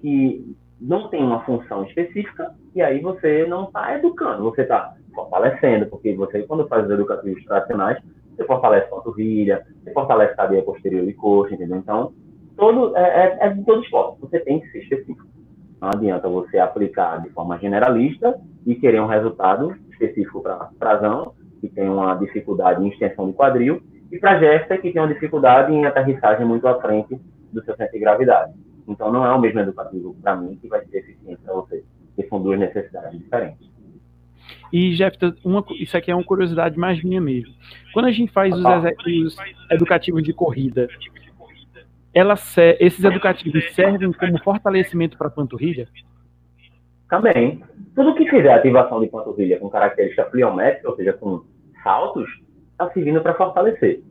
que 0.00 0.56
não 0.82 1.08
tem 1.08 1.22
uma 1.22 1.44
função 1.44 1.84
específica 1.84 2.52
e 2.74 2.82
aí 2.82 3.00
você 3.00 3.46
não 3.46 3.64
está 3.64 3.96
educando, 3.96 4.42
você 4.42 4.62
está 4.62 4.94
fortalecendo, 5.14 5.86
porque 5.86 6.12
você, 6.14 6.42
quando 6.42 6.66
faz 6.66 6.84
os 6.84 6.90
educativos 6.90 7.44
tradicionais, 7.44 8.02
você 8.34 8.44
fortalece 8.44 8.90
panturrilha, 8.90 9.64
você 9.82 9.92
fortalece 9.92 10.34
cadeia 10.34 10.62
posterior 10.62 11.08
e 11.08 11.12
coxa, 11.12 11.54
entendeu? 11.54 11.76
Então, 11.76 12.12
todo, 12.56 12.96
é, 12.96 13.02
é, 13.02 13.46
é 13.46 13.50
de 13.50 13.64
todo 13.64 13.82
esporte, 13.84 14.20
você 14.20 14.40
tem 14.40 14.60
que 14.60 14.70
ser 14.70 14.78
específico. 14.80 15.26
Não 15.80 15.88
adianta 15.88 16.28
você 16.28 16.58
aplicar 16.58 17.22
de 17.22 17.28
forma 17.30 17.58
generalista 17.58 18.40
e 18.66 18.74
querer 18.74 19.00
um 19.00 19.06
resultado 19.06 19.76
específico 19.90 20.40
para 20.40 20.70
Frazão, 20.78 21.34
que 21.60 21.68
tem 21.68 21.88
uma 21.88 22.14
dificuldade 22.14 22.82
em 22.82 22.88
extensão 22.88 23.28
de 23.28 23.34
quadril, 23.34 23.82
e 24.10 24.18
para 24.18 24.38
Jéssica, 24.38 24.78
que 24.78 24.92
tem 24.92 25.00
uma 25.00 25.12
dificuldade 25.12 25.72
em 25.72 25.86
aterrissagem 25.86 26.44
muito 26.44 26.66
à 26.66 26.80
frente 26.80 27.18
do 27.52 27.64
seu 27.64 27.76
centro 27.76 27.92
de 27.92 27.98
gravidade. 27.98 28.52
Então, 28.86 29.12
não 29.12 29.24
é 29.24 29.32
o 29.32 29.40
mesmo 29.40 29.60
educativo 29.60 30.16
para 30.22 30.36
mim 30.36 30.56
que 30.56 30.68
vai 30.68 30.84
ser 30.86 30.98
eficiente 30.98 31.40
para 31.42 31.54
você, 31.54 31.84
porque 32.14 32.28
são 32.28 32.42
duas 32.42 32.58
necessidades 32.58 33.18
diferentes. 33.18 33.70
E, 34.72 34.94
Jeff, 34.94 35.16
uma, 35.44 35.64
isso 35.78 35.96
aqui 35.96 36.10
é 36.10 36.14
uma 36.14 36.24
curiosidade 36.24 36.78
mais 36.78 37.02
minha 37.02 37.20
mesmo. 37.20 37.54
Quando 37.92 38.06
a 38.06 38.10
gente 38.10 38.32
faz 38.32 38.54
os, 38.54 38.64
os 38.64 39.36
educativos 39.70 40.22
de 40.22 40.32
corrida, 40.32 40.88
esses 42.80 43.04
educativos 43.04 43.72
servem 43.72 44.12
como 44.12 44.42
fortalecimento 44.42 45.16
para 45.16 45.28
a 45.28 45.30
panturrilha? 45.30 45.88
Também. 47.08 47.62
Tudo 47.94 48.14
que 48.14 48.28
fizer 48.28 48.52
ativação 48.52 49.00
de 49.00 49.08
panturrilha 49.08 49.58
com 49.58 49.68
característica 49.68 50.24
pliométrica, 50.24 50.88
ou 50.88 50.96
seja, 50.96 51.12
com 51.12 51.44
saltos, 51.82 52.28
está 52.70 52.90
servindo 52.90 53.20
para 53.20 53.34
fortalecer. 53.34 54.02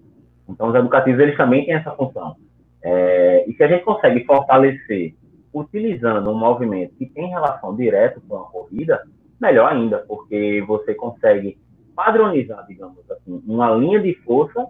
Então, 0.48 0.70
os 0.70 0.76
educativos 0.76 1.20
eles 1.20 1.36
também 1.36 1.66
têm 1.66 1.76
essa 1.76 1.92
função. 1.92 2.36
É, 2.84 3.46
e 3.48 3.54
se 3.54 3.64
a 3.64 3.68
gente 3.68 3.84
consegue 3.84 4.26
fortalecer 4.26 5.16
utilizando 5.54 6.30
um 6.30 6.36
movimento 6.36 6.96
que 6.96 7.06
tem 7.06 7.30
relação 7.30 7.76
direta 7.76 8.22
com 8.28 8.38
a 8.38 8.46
corrida, 8.46 9.04
melhor 9.40 9.72
ainda, 9.72 10.00
porque 10.00 10.64
você 10.68 10.96
consegue 10.96 11.58
padronizar, 11.96 12.66
digamos 12.68 13.00
assim, 13.12 13.44
uma 13.46 13.72
linha 13.72 14.00
de 14.00 14.14
força 14.24 14.66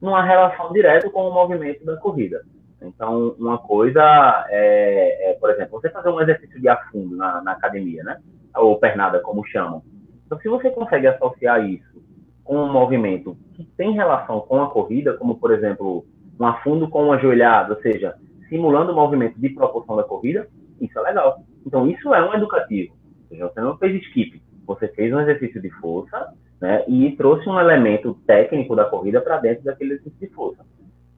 numa 0.00 0.22
relação 0.22 0.72
direta 0.72 1.10
com 1.10 1.28
o 1.28 1.34
movimento 1.34 1.84
da 1.84 1.96
corrida. 1.96 2.42
Então, 2.80 3.34
uma 3.38 3.58
coisa 3.58 4.46
é, 4.48 5.30
é 5.30 5.34
por 5.34 5.50
exemplo, 5.50 5.80
você 5.80 5.90
fazer 5.90 6.08
um 6.08 6.20
exercício 6.20 6.58
de 6.60 6.68
afundo 6.68 7.16
na, 7.16 7.42
na 7.42 7.52
academia, 7.52 8.02
né? 8.02 8.18
Ou 8.56 8.78
pernada, 8.78 9.20
como 9.20 9.44
chamam. 9.44 9.82
Então, 10.24 10.38
se 10.40 10.48
você 10.48 10.70
consegue 10.70 11.06
associar 11.06 11.68
isso 11.68 12.02
com 12.42 12.56
um 12.56 12.72
movimento 12.72 13.36
que 13.54 13.64
tem 13.76 13.92
relação 13.92 14.40
com 14.40 14.62
a 14.62 14.70
corrida, 14.70 15.14
como, 15.14 15.36
por 15.36 15.52
exemplo, 15.52 16.06
um 16.40 16.46
afundo 16.46 16.88
com 16.88 17.04
uma 17.04 17.18
joelhada, 17.18 17.74
ou 17.74 17.82
seja, 17.82 18.14
simulando 18.48 18.92
o 18.92 18.96
movimento 18.96 19.38
de 19.38 19.50
proporção 19.50 19.94
da 19.94 20.02
corrida, 20.02 20.48
isso 20.80 20.98
é 20.98 21.02
legal. 21.02 21.44
Então, 21.66 21.88
isso 21.88 22.14
é 22.14 22.28
um 22.28 22.34
educativo. 22.34 22.94
Você 23.30 23.60
não 23.60 23.76
fez 23.76 24.02
skip, 24.02 24.42
você 24.66 24.88
fez 24.88 25.12
um 25.12 25.20
exercício 25.20 25.60
de 25.60 25.70
força 25.72 26.32
né, 26.60 26.82
e 26.88 27.12
trouxe 27.12 27.48
um 27.48 27.60
elemento 27.60 28.14
técnico 28.26 28.74
da 28.74 28.86
corrida 28.86 29.20
para 29.20 29.38
dentro 29.38 29.64
daquele 29.64 29.92
exercício 29.94 30.18
de 30.18 30.34
força. 30.34 30.64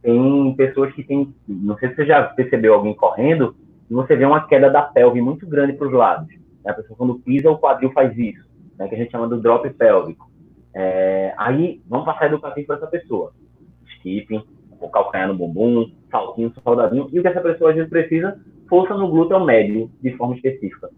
Tem 0.03 0.55
pessoas 0.57 0.93
que 0.93 1.05
têm, 1.05 1.33
não 1.47 1.79
sei 1.79 1.91
se 1.91 1.97
você 1.97 2.07
já 2.07 2.25
percebeu 2.25 2.75
alguém 2.75 2.95
correndo, 2.95 3.55
e 3.89 3.95
você 3.95 4.17
vê 4.17 4.25
uma 4.25 4.47
queda 4.47 4.69
da 4.69 4.83
pelve 4.83 5.21
muito 5.21 5.47
grande 5.47 5.75
para 5.75 5.87
os 5.87 5.93
lados. 5.93 6.29
A 6.67 6.73
pessoa, 6.73 6.97
quando 6.97 7.21
pisa, 7.21 7.51
o 7.51 7.59
quadril 7.59 7.93
faz 7.93 8.17
isso, 8.19 8.45
né, 8.77 8.89
que 8.89 8.95
a 8.95 8.99
gente 8.99 9.11
chama 9.11 9.29
do 9.29 9.41
drop 9.41 9.69
pélvico. 9.71 10.31
É, 10.75 11.33
aí, 11.37 11.81
vamos 11.87 12.07
passar 12.07 12.27
educativo 12.27 12.67
para 12.67 12.77
essa 12.77 12.87
pessoa. 12.87 13.33
Skipping, 13.97 14.43
o 14.87 14.91
calcanhar 14.91 15.29
no 15.29 15.35
bumbum, 15.35 15.91
saltinho, 16.11 16.53
soldadinho, 16.63 17.09
e 17.13 17.19
o 17.19 17.23
que 17.23 17.29
essa 17.29 17.41
pessoa 17.41 17.71
às 17.71 17.77
vezes 17.77 17.91
precisa, 17.91 18.39
força 18.69 18.95
no 18.95 19.09
glúteo 19.09 19.39
médio, 19.45 19.91
de 20.03 20.17
forma 20.17 20.35
específica. 20.35 20.89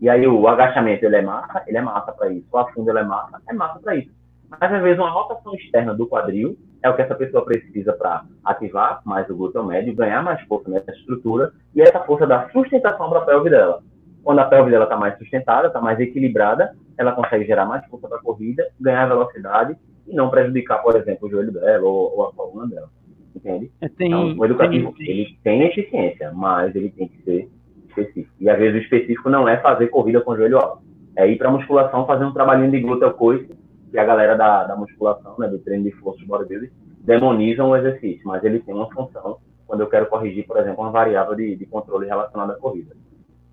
E 0.00 0.08
aí 0.08 0.26
o 0.26 0.48
agachamento, 0.48 1.04
ele 1.04 1.16
é 1.16 1.22
massa, 1.22 1.62
ele 1.66 1.78
é 1.78 1.80
massa 1.80 2.12
para 2.12 2.30
isso. 2.30 2.46
O 2.52 2.58
afundo, 2.58 2.90
ele 2.90 2.98
é 2.98 3.04
massa, 3.04 3.40
é 3.48 3.52
massa 3.52 3.78
para 3.80 3.96
isso. 3.96 4.10
Mas 4.50 4.72
às 4.72 4.82
vezes 4.82 4.98
uma 4.98 5.10
rotação 5.10 5.54
externa 5.54 5.94
do 5.94 6.06
quadril 6.06 6.58
é 6.82 6.90
o 6.90 6.96
que 6.96 7.02
essa 7.02 7.14
pessoa 7.14 7.44
precisa 7.44 7.92
para 7.92 8.24
ativar 8.44 9.00
mais 9.04 9.30
o 9.30 9.36
glúteo 9.36 9.64
médio, 9.64 9.94
ganhar 9.94 10.22
mais 10.22 10.40
força 10.42 10.68
nessa 10.68 10.90
estrutura, 10.90 11.52
e 11.74 11.80
essa 11.80 12.00
força 12.00 12.26
dá 12.26 12.48
sustentação 12.50 13.08
para 13.08 13.20
a 13.20 13.24
pelve 13.24 13.48
dela. 13.48 13.80
Quando 14.24 14.40
a 14.40 14.44
pelve 14.44 14.70
dela 14.70 14.84
está 14.84 14.96
mais 14.96 15.16
sustentada, 15.18 15.68
está 15.68 15.80
mais 15.80 15.98
equilibrada, 16.00 16.74
ela 16.98 17.12
consegue 17.12 17.46
gerar 17.46 17.64
mais 17.64 17.86
força 17.86 18.08
para 18.08 18.18
a 18.18 18.22
corrida, 18.22 18.68
ganhar 18.80 19.06
velocidade 19.06 19.76
e 20.06 20.14
não 20.14 20.28
prejudicar, 20.28 20.82
por 20.82 20.96
exemplo, 20.96 21.28
o 21.28 21.30
joelho 21.30 21.52
dela 21.52 21.84
ou, 21.84 22.18
ou 22.18 22.26
a 22.26 22.32
coluna 22.32 22.66
dela 22.66 22.88
entende? 23.34 23.70
É, 23.80 23.88
tem, 23.88 24.08
então, 24.08 24.34
o 24.36 24.44
educativo, 24.44 24.92
tem, 24.92 25.08
ele 25.08 25.38
tem 25.42 25.62
eficiência, 25.62 26.32
mas 26.32 26.74
ele 26.74 26.90
tem 26.90 27.08
que 27.08 27.22
ser 27.22 27.48
específico. 27.88 28.34
E 28.40 28.48
às 28.48 28.58
vezes 28.58 28.80
o 28.80 28.84
específico 28.84 29.30
não 29.30 29.48
é 29.48 29.58
fazer 29.58 29.88
corrida 29.88 30.20
com 30.20 30.36
joelho 30.36 30.58
alto. 30.58 30.82
É 31.16 31.30
ir 31.30 31.36
para 31.36 31.50
musculação, 31.50 32.06
fazer 32.06 32.24
um 32.24 32.32
trabalhinho 32.32 32.70
de 32.70 32.80
glúteo 32.80 33.12
coice, 33.12 33.50
que 33.90 33.98
a 33.98 34.04
galera 34.04 34.36
da, 34.36 34.64
da 34.64 34.76
musculação, 34.76 35.36
né, 35.38 35.46
do 35.46 35.58
treino 35.58 35.84
de 35.84 35.92
força 35.92 36.18
de 36.20 36.26
bodybuilding, 36.26 36.70
demonizam 37.00 37.68
o 37.68 37.76
exercício, 37.76 38.26
mas 38.26 38.42
ele 38.42 38.60
tem 38.60 38.74
uma 38.74 38.90
função 38.90 39.38
quando 39.66 39.80
eu 39.80 39.86
quero 39.86 40.06
corrigir, 40.06 40.46
por 40.46 40.58
exemplo, 40.58 40.82
uma 40.82 40.90
variável 40.90 41.34
de, 41.34 41.56
de 41.56 41.66
controle 41.66 42.06
relacionada 42.06 42.54
à 42.54 42.56
corrida. 42.56 42.94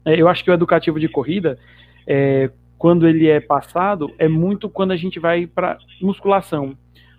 É, 0.06 0.20
eu 0.20 0.28
acho 0.28 0.44
que 0.44 0.52
o 0.52 0.54
educativo 0.54 1.00
de 1.00 1.08
corrida, 1.08 1.58
é, 2.08 2.50
quando 2.78 3.08
ele 3.08 3.28
é 3.28 3.40
passado, 3.40 4.14
é 4.18 4.28
muito 4.28 4.70
quando 4.70 4.92
a 4.92 4.98
gente 4.98 5.20
vai 5.20 5.46
para 5.46 5.78
musculação. 6.02 6.76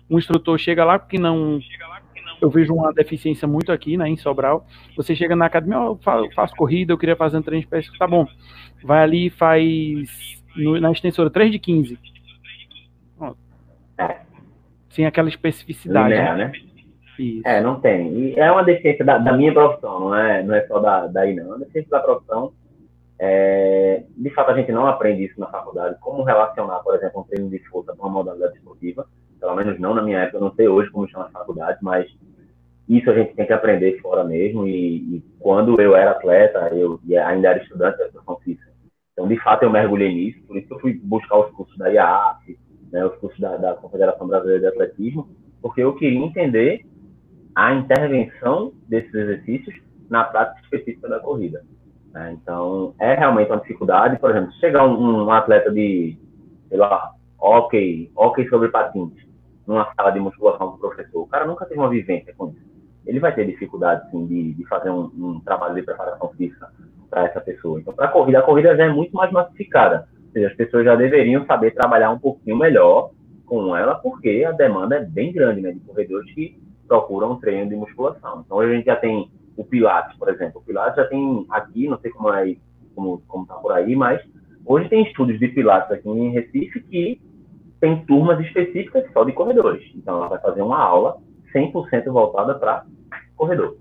Um 0.09 0.17
instrutor 0.17 0.57
chega 0.57 0.83
lá 0.83 0.99
porque 0.99 1.17
não 1.17 1.59
eu 2.41 2.49
vejo 2.49 2.73
uma 2.73 2.91
deficiência 2.91 3.47
muito 3.47 3.71
aqui, 3.71 3.95
né, 3.95 4.09
em 4.09 4.17
Sobral. 4.17 4.65
Você 4.97 5.15
chega 5.15 5.35
na 5.35 5.45
academia, 5.45 5.77
eu 5.77 5.99
faço 6.35 6.55
corrida, 6.55 6.91
eu 6.91 6.97
queria 6.97 7.15
fazer 7.15 7.37
um 7.37 7.41
treino 7.41 7.63
de 7.63 7.69
pesca, 7.69 7.95
tá 7.97 8.07
bom. 8.07 8.25
Vai 8.83 9.03
ali 9.03 9.27
e 9.27 9.29
faz 9.29 10.41
no, 10.55 10.79
na 10.79 10.91
extensora 10.91 11.29
3 11.29 11.51
de 11.51 11.59
15. 11.59 11.99
É. 13.97 14.17
Sem 14.89 15.05
aquela 15.05 15.29
especificidade. 15.29 16.09
Linear, 16.09 16.37
né? 16.37 16.51
Isso. 17.19 17.47
É, 17.47 17.61
não 17.61 17.79
tem. 17.79 18.13
E 18.13 18.39
é 18.39 18.51
uma 18.51 18.63
deficiência 18.63 19.05
da, 19.05 19.19
da, 19.19 19.33
minha 19.33 19.53
profissão, 19.53 19.99
não 19.99 20.15
é, 20.15 20.41
não 20.41 20.55
é 20.55 20.65
só 20.65 20.79
da, 20.79 21.05
daí 21.07 21.35
não. 21.35 21.43
É 21.43 21.47
uma 21.47 21.59
deficiência 21.59 21.91
da 21.91 21.99
profissão. 21.99 22.51
É, 23.19 24.03
de 24.17 24.29
fato, 24.31 24.49
a 24.49 24.55
gente 24.55 24.71
não 24.71 24.87
aprende 24.87 25.25
isso 25.25 25.39
na 25.39 25.45
faculdade, 25.45 25.95
como 25.99 26.23
relacionar, 26.23 26.79
por 26.79 26.95
exemplo, 26.95 27.21
um 27.21 27.23
treino 27.23 27.51
de 27.51 27.59
força 27.69 27.93
com 27.95 28.07
uma 28.07 28.13
modalidade 28.13 28.57
esportiva. 28.57 29.07
Pelo 29.39 29.55
menos 29.55 29.79
não 29.79 29.93
na 29.93 30.01
minha 30.01 30.19
época, 30.19 30.37
eu 30.37 30.41
não 30.41 30.53
sei 30.55 30.67
hoje 30.67 30.89
como 30.89 31.07
chama 31.07 31.25
a 31.25 31.29
faculdade, 31.29 31.77
mas 31.81 32.07
isso 32.97 33.09
a 33.09 33.13
gente 33.13 33.33
tem 33.35 33.47
que 33.47 33.53
aprender 33.53 34.01
fora 34.01 34.21
mesmo. 34.25 34.67
E, 34.67 34.97
e 34.97 35.23
quando 35.39 35.79
eu 35.79 35.95
era 35.95 36.11
atleta, 36.11 36.69
eu 36.73 36.99
ainda 37.25 37.47
era 37.47 37.63
estudante 37.63 37.97
da 37.97 38.05
educação 38.05 38.37
física. 38.39 38.69
Então, 39.13 39.29
de 39.29 39.37
fato, 39.41 39.63
eu 39.63 39.69
mergulhei 39.69 40.13
nisso. 40.13 40.43
Por 40.45 40.57
isso 40.57 40.73
eu 40.73 40.79
fui 40.79 40.99
buscar 41.01 41.37
os 41.37 41.51
cursos 41.51 41.77
da 41.77 41.87
IAAF, 41.87 42.59
né, 42.91 43.05
os 43.05 43.15
cursos 43.15 43.39
da, 43.39 43.55
da 43.55 43.75
Confederação 43.75 44.27
Brasileira 44.27 44.59
de 44.59 44.67
Atletismo, 44.67 45.29
porque 45.61 45.81
eu 45.81 45.95
queria 45.95 46.19
entender 46.19 46.85
a 47.55 47.73
intervenção 47.73 48.73
desses 48.89 49.13
exercícios 49.13 49.73
na 50.09 50.25
prática 50.25 50.59
específica 50.63 51.07
da 51.07 51.19
corrida. 51.21 51.63
Né? 52.11 52.37
Então, 52.41 52.93
é 52.99 53.13
realmente 53.13 53.51
uma 53.51 53.61
dificuldade. 53.61 54.19
Por 54.19 54.31
exemplo, 54.31 54.51
chegar 54.59 54.85
um, 54.85 55.25
um 55.25 55.31
atleta 55.31 55.71
de, 55.71 56.17
sei 56.67 56.77
lá, 56.77 57.13
hockey, 57.39 58.11
hockey 58.17 58.49
sobre 58.49 58.67
patins, 58.67 59.13
numa 59.65 59.93
sala 59.93 60.11
de 60.11 60.19
musculação 60.19 60.71
com 60.71 60.75
o 60.75 60.79
professor, 60.79 61.21
o 61.21 61.27
cara 61.27 61.45
nunca 61.45 61.65
teve 61.65 61.79
uma 61.79 61.89
vivência 61.89 62.33
com 62.35 62.49
isso 62.49 62.70
ele 63.05 63.19
vai 63.19 63.33
ter 63.33 63.45
dificuldade 63.45 64.09
sim, 64.11 64.25
de, 64.25 64.53
de 64.53 64.65
fazer 64.67 64.89
um, 64.89 65.11
um, 65.17 65.39
trabalho 65.39 65.75
de 65.75 65.83
preparação 65.83 66.29
física 66.29 66.69
para 67.09 67.25
essa 67.25 67.41
pessoa. 67.41 67.79
Então, 67.79 67.93
para 67.93 68.05
a 68.05 68.11
corrida, 68.11 68.39
a 68.39 68.43
corrida 68.43 68.75
já 68.75 68.85
é 68.85 68.89
muito 68.89 69.13
mais 69.13 69.31
massificada. 69.31 70.07
seja, 70.31 70.47
as 70.47 70.55
pessoas 70.55 70.85
já 70.85 70.95
deveriam 70.95 71.45
saber 71.45 71.71
trabalhar 71.71 72.11
um 72.11 72.19
pouquinho 72.19 72.57
melhor 72.57 73.11
com 73.45 73.75
ela, 73.75 73.95
porque 73.95 74.45
a 74.47 74.51
demanda 74.51 74.95
é 74.95 75.03
bem 75.03 75.33
grande, 75.33 75.61
né, 75.61 75.71
de 75.71 75.79
corredores 75.81 76.31
que 76.33 76.57
procuram 76.87 77.39
treino 77.39 77.69
de 77.69 77.75
musculação. 77.75 78.43
Então, 78.45 78.57
hoje 78.57 78.71
a 78.71 78.75
gente 78.75 78.85
já 78.85 78.95
tem 78.95 79.29
o 79.57 79.63
Pilates, 79.63 80.17
por 80.17 80.29
exemplo. 80.29 80.61
O 80.61 80.63
Pilates 80.63 80.95
já 80.95 81.05
tem 81.05 81.45
aqui, 81.49 81.87
não 81.87 81.99
sei 81.99 82.11
como 82.11 82.33
é 82.33 82.55
como, 82.95 83.21
como 83.27 83.45
tá 83.45 83.55
por 83.55 83.71
aí, 83.71 83.95
mas 83.95 84.21
hoje 84.65 84.89
tem 84.89 85.03
estudos 85.03 85.39
de 85.39 85.47
Pilates 85.47 85.91
aqui 85.91 86.09
em 86.09 86.31
Recife 86.31 86.81
que 86.81 87.21
tem 87.79 88.05
turmas 88.05 88.39
específicas 88.45 89.11
só 89.11 89.23
de 89.23 89.31
corredores. 89.31 89.83
Então, 89.95 90.17
ela 90.17 90.27
vai 90.27 90.39
fazer 90.39 90.61
uma 90.61 90.77
aula 90.77 91.17
100% 91.53 92.05
voltada 92.05 92.55
para 92.55 92.85
corredor. 93.35 93.77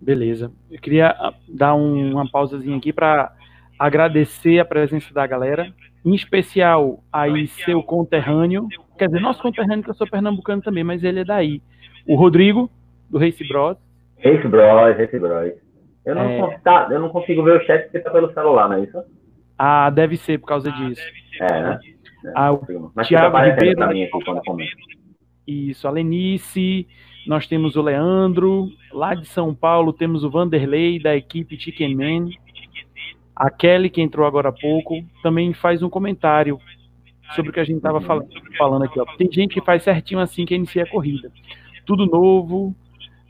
Beleza. 0.00 0.52
Eu 0.70 0.80
queria 0.80 1.08
ah, 1.08 1.34
dar 1.48 1.74
um, 1.74 2.12
uma 2.12 2.30
pausazinha 2.30 2.76
aqui 2.76 2.92
para 2.92 3.32
agradecer 3.78 4.58
a 4.58 4.64
presença 4.64 5.12
da 5.12 5.26
galera, 5.26 5.72
em 6.04 6.14
especial 6.14 7.02
aí 7.12 7.46
seu 7.48 7.82
conterrâneo, 7.82 8.68
quer 8.96 9.06
dizer, 9.06 9.20
nosso 9.20 9.42
conterrâneo 9.42 9.82
que 9.82 9.90
eu 9.90 9.94
sou 9.94 10.08
pernambucano 10.08 10.62
também, 10.62 10.84
mas 10.84 11.02
ele 11.02 11.20
é 11.20 11.24
daí. 11.24 11.62
O 12.06 12.14
Rodrigo, 12.14 12.70
do 13.10 13.18
Race 13.18 13.46
Bros. 13.46 13.76
Race 14.22 14.46
Bros, 14.48 14.96
Race 14.96 15.18
Bros. 15.18 15.52
Eu 16.04 16.14
não, 16.14 16.22
é... 16.22 16.40
consigo, 16.40 16.62
tá, 16.62 16.88
eu 16.90 17.00
não 17.00 17.08
consigo 17.08 17.42
ver 17.42 17.60
o 17.60 17.66
chat 17.66 17.82
porque 17.84 17.98
tá 17.98 18.10
pelo 18.10 18.32
celular, 18.32 18.68
não 18.68 18.76
é 18.76 18.84
isso? 18.84 19.02
Ah, 19.58 19.90
deve 19.90 20.16
ser 20.16 20.38
por 20.38 20.46
causa 20.46 20.70
disso. 20.70 21.02
É, 21.40 21.62
né? 21.62 21.78
Ah, 22.34 22.52
o 22.52 22.92
Mas 22.94 23.08
Thiago 23.08 23.36
Ribeiro. 23.36 23.88
Mim 23.88 24.04
aqui 24.04 24.24
quando 24.24 24.42
Isso, 25.46 25.86
a 25.86 25.90
Lenice, 25.90 26.86
nós 27.26 27.46
temos 27.46 27.76
o 27.76 27.82
Leandro, 27.82 28.68
lá 28.92 29.14
de 29.14 29.26
São 29.26 29.54
Paulo 29.54 29.92
temos 29.92 30.24
o 30.24 30.30
Vanderlei, 30.30 30.98
da 30.98 31.16
equipe 31.16 31.58
Chicken 31.58 31.94
Man. 31.94 32.30
A 33.34 33.50
Kelly, 33.50 33.90
que 33.90 34.00
entrou 34.00 34.26
agora 34.26 34.48
há 34.48 34.52
pouco, 34.52 35.04
também 35.22 35.52
faz 35.52 35.82
um 35.82 35.90
comentário 35.90 36.58
sobre 37.34 37.50
o 37.50 37.52
que 37.52 37.60
a 37.60 37.64
gente 37.64 37.78
estava 37.78 38.00
falando, 38.00 38.28
falando 38.56 38.84
aqui. 38.84 38.98
Ó. 38.98 39.04
Tem 39.16 39.30
gente 39.30 39.54
que 39.54 39.60
faz 39.60 39.82
certinho 39.82 40.20
assim 40.20 40.44
que 40.46 40.54
inicia 40.54 40.84
a 40.84 40.88
corrida. 40.88 41.30
Tudo 41.84 42.06
novo, 42.06 42.74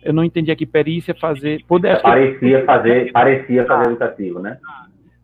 eu 0.02 0.12
não 0.12 0.22
entendi 0.22 0.50
aqui, 0.50 0.64
perícia, 0.64 1.14
fazer. 1.14 1.64
Poder, 1.66 2.00
parecia 2.00 2.64
fazer, 2.64 3.12
parecia 3.12 3.64
fazer 3.66 3.90
educativo, 3.90 4.40
né? 4.40 4.58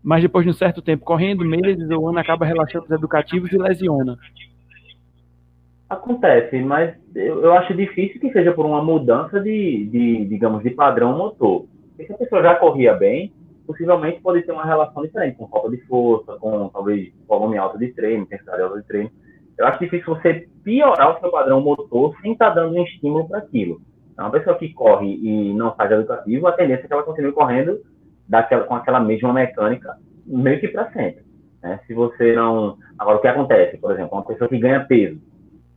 Mas 0.03 0.23
depois 0.23 0.45
de 0.45 0.51
um 0.51 0.55
certo 0.55 0.83
tempo 0.83 1.05
correndo, 1.05 1.45
meses 1.45 1.89
ou 1.91 2.09
ano, 2.09 2.19
acaba 2.19 2.45
relaxando 2.45 2.87
os 2.87 2.91
educativos 2.91 3.53
e 3.53 3.59
lesiona. 3.59 4.19
Acontece, 5.93 6.59
mas 6.63 6.95
eu, 7.15 7.43
eu, 7.43 7.53
acho 7.53 7.75
difícil 7.75 8.19
que 8.19 8.33
seja 8.33 8.51
por 8.53 8.65
uma 8.65 8.83
mudança 8.83 9.39
de, 9.39 9.87
de, 9.89 10.25
digamos, 10.25 10.63
de 10.63 10.71
padrão 10.71 11.19
motor. 11.19 11.67
Se 11.99 12.11
a 12.11 12.17
pessoa 12.17 12.43
já 12.43 12.55
corria 12.55 12.95
bem, 12.95 13.31
possivelmente 13.67 14.19
pode 14.23 14.41
ter 14.41 14.53
uma 14.53 14.65
relação 14.65 15.03
diferente, 15.03 15.37
com 15.37 15.47
falta 15.49 15.69
de 15.69 15.77
força, 15.87 16.33
com 16.39 16.71
talvez 16.71 17.13
volume 17.29 17.59
alto 17.59 17.79
de 17.79 17.93
treino, 17.93 18.23
intensidade 18.23 18.63
alta 18.63 18.81
de 18.81 18.87
treino. 18.87 19.11
Eu 19.59 19.67
acho 19.67 19.81
difícil 19.81 20.15
você 20.15 20.49
piorar 20.65 21.15
o 21.15 21.21
seu 21.21 21.31
padrão 21.31 21.61
motor 21.61 22.17
sem 22.23 22.33
estar 22.33 22.49
tá 22.49 22.55
dando 22.55 22.75
um 22.75 22.85
estímulo 22.85 23.29
para 23.29 23.41
aquilo. 23.41 23.83
Então, 24.15 24.25
uma 24.25 24.33
pessoa 24.33 24.57
que 24.57 24.73
corre 24.73 25.15
e 25.23 25.53
não 25.53 25.75
faz 25.75 25.91
educativo, 25.91 26.47
a 26.47 26.53
tendência 26.53 26.85
é 26.85 26.87
que 26.87 26.93
ela 26.93 27.03
continue 27.03 27.33
correndo 27.33 27.79
daquela, 28.27 28.65
com 28.65 28.75
aquela 28.75 28.99
mesma 28.99 29.31
mecânica 29.31 29.95
meio 30.27 30.59
que 30.59 30.69
para 30.69 30.91
sempre. 30.91 31.23
Né? 31.63 31.81
Se 31.87 31.93
você 31.93 32.33
não. 32.33 32.79
Agora, 32.99 33.19
o 33.19 33.21
que 33.21 33.29
acontece? 33.29 33.77
Por 33.77 33.93
exemplo, 33.93 34.17
uma 34.17 34.25
pessoa 34.25 34.49
que 34.49 34.59
ganha 34.59 34.87
peso 34.87 35.21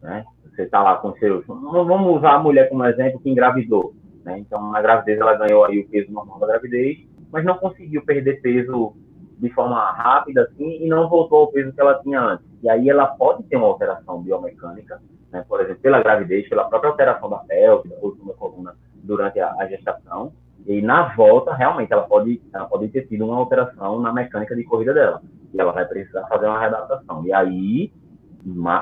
né? 0.06 0.26
Você 0.50 0.63
está 0.63 0.82
lá 0.82 0.96
com 0.98 1.13
seus. 1.15 1.46
Vamos 1.46 2.18
usar 2.18 2.36
a 2.36 2.39
mulher 2.39 2.70
como 2.70 2.86
exemplo 2.86 3.20
que 3.20 3.30
engravidou. 3.30 3.94
Né? 4.24 4.39
Então, 4.39 4.72
na 4.72 4.82
gravidez, 4.82 5.20
ela 5.20 5.36
ganhou 5.36 5.65
aí 5.65 5.80
o 5.80 5.88
peso 5.88 6.12
normal 6.12 6.39
da 6.39 6.48
gravidez, 6.48 7.00
mas 7.32 7.44
não 7.44 7.58
conseguiu 7.58 8.04
perder 8.06 8.41
peso 8.41 8.96
de 9.38 9.50
forma 9.50 9.91
rápida 9.91 10.44
assim 10.44 10.82
e 10.82 10.88
não 10.88 11.10
voltou 11.10 11.39
ao 11.39 11.52
peso 11.52 11.74
que 11.74 11.82
ela 11.82 12.02
tinha 12.02 12.22
antes. 12.22 12.46
E 12.63 12.70
aí 12.70 12.89
ela 12.89 13.08
pode 13.08 13.44
ter 13.44 13.58
uma 13.58 13.68
alteração 13.68 14.22
biomecânica, 14.22 15.02
né? 15.32 15.44
por 15.48 15.60
exemplo, 15.60 15.82
pela 15.82 16.02
gravidez, 16.02 16.48
pela 16.48 16.63
própria 16.70 16.91
alteração 16.91 17.30
da 17.30 17.38
pelve, 17.39 17.89
da 17.89 17.96
da 17.96 18.34
coluna 18.34 18.76
durante 19.04 19.39
a, 19.39 19.54
a, 19.60 19.68
gestação. 19.68 20.32
E 20.65 20.82
na 20.82 21.13
volta, 21.15 21.54
realmente, 21.54 21.91
ela 21.91 22.04
pode, 22.04 22.41
ela 22.54 22.65
pode 22.65 22.88
ter 22.88 23.06
tido 23.08 23.26
uma 23.26 23.36
alteração 23.36 24.00
na 24.00 24.13
mecânica 24.13 24.56
de 24.56 24.63
corrida 24.63 24.94
dela. 24.94 25.22
E 25.54 25.60
ela 25.60 25.74
vai 25.74 25.86
precisar 25.86 26.26
fazer 26.28 26.48
uma 26.48 26.60
readaptação. 26.60 27.26
E 27.26 27.34
aí 27.34 27.91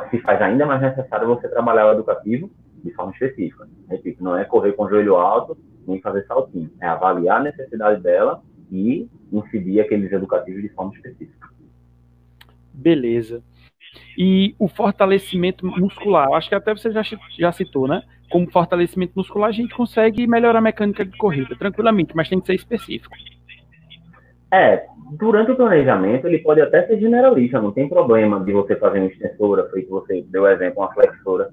se 0.09 0.19
faz 0.19 0.41
ainda 0.41 0.65
mais 0.65 0.81
necessário 0.81 1.27
você 1.27 1.47
trabalhar 1.47 1.87
o 1.87 1.93
educativo 1.93 2.51
de 2.83 2.91
forma 2.91 3.11
específica. 3.13 3.67
Repito, 3.89 4.23
não 4.23 4.37
é 4.37 4.43
correr 4.43 4.73
com 4.73 4.83
o 4.83 4.89
joelho 4.89 5.15
alto 5.15 5.57
nem 5.87 6.01
fazer 6.01 6.25
saltinho, 6.25 6.71
é 6.81 6.87
avaliar 6.87 7.41
a 7.41 7.43
necessidade 7.43 8.01
dela 8.01 8.41
e 8.71 9.07
incidir 9.31 9.81
aqueles 9.81 10.11
educativos 10.11 10.61
de 10.61 10.69
forma 10.69 10.93
específica. 10.93 11.49
Beleza. 12.73 13.43
E 14.17 14.55
o 14.57 14.67
fortalecimento 14.67 15.65
muscular, 15.65 16.31
acho 16.33 16.49
que 16.49 16.55
até 16.55 16.73
você 16.73 16.91
já, 16.91 17.01
já 17.37 17.51
citou, 17.51 17.87
né? 17.87 18.01
Como 18.29 18.49
fortalecimento 18.49 19.13
muscular, 19.15 19.49
a 19.49 19.53
gente 19.53 19.75
consegue 19.75 20.25
melhorar 20.25 20.59
a 20.59 20.61
mecânica 20.61 21.05
de 21.05 21.15
corrida 21.17 21.55
tranquilamente, 21.55 22.15
mas 22.15 22.29
tem 22.29 22.39
que 22.39 22.47
ser 22.47 22.55
específico. 22.55 23.15
É, 24.53 24.85
durante 25.17 25.51
o 25.51 25.55
planejamento, 25.55 26.27
ele 26.27 26.37
pode 26.37 26.61
até 26.61 26.85
ser 26.85 26.99
generalista, 26.99 27.59
não 27.59 27.71
tem 27.71 27.89
problema 27.89 28.39
de 28.39 28.53
você 28.53 28.75
fazer 28.75 28.99
uma 28.99 29.07
extensora, 29.07 29.67
feito 29.71 29.89
você 29.89 30.23
deu 30.29 30.45
exemplo, 30.45 30.83
uma 30.83 30.93
flexora. 30.93 31.49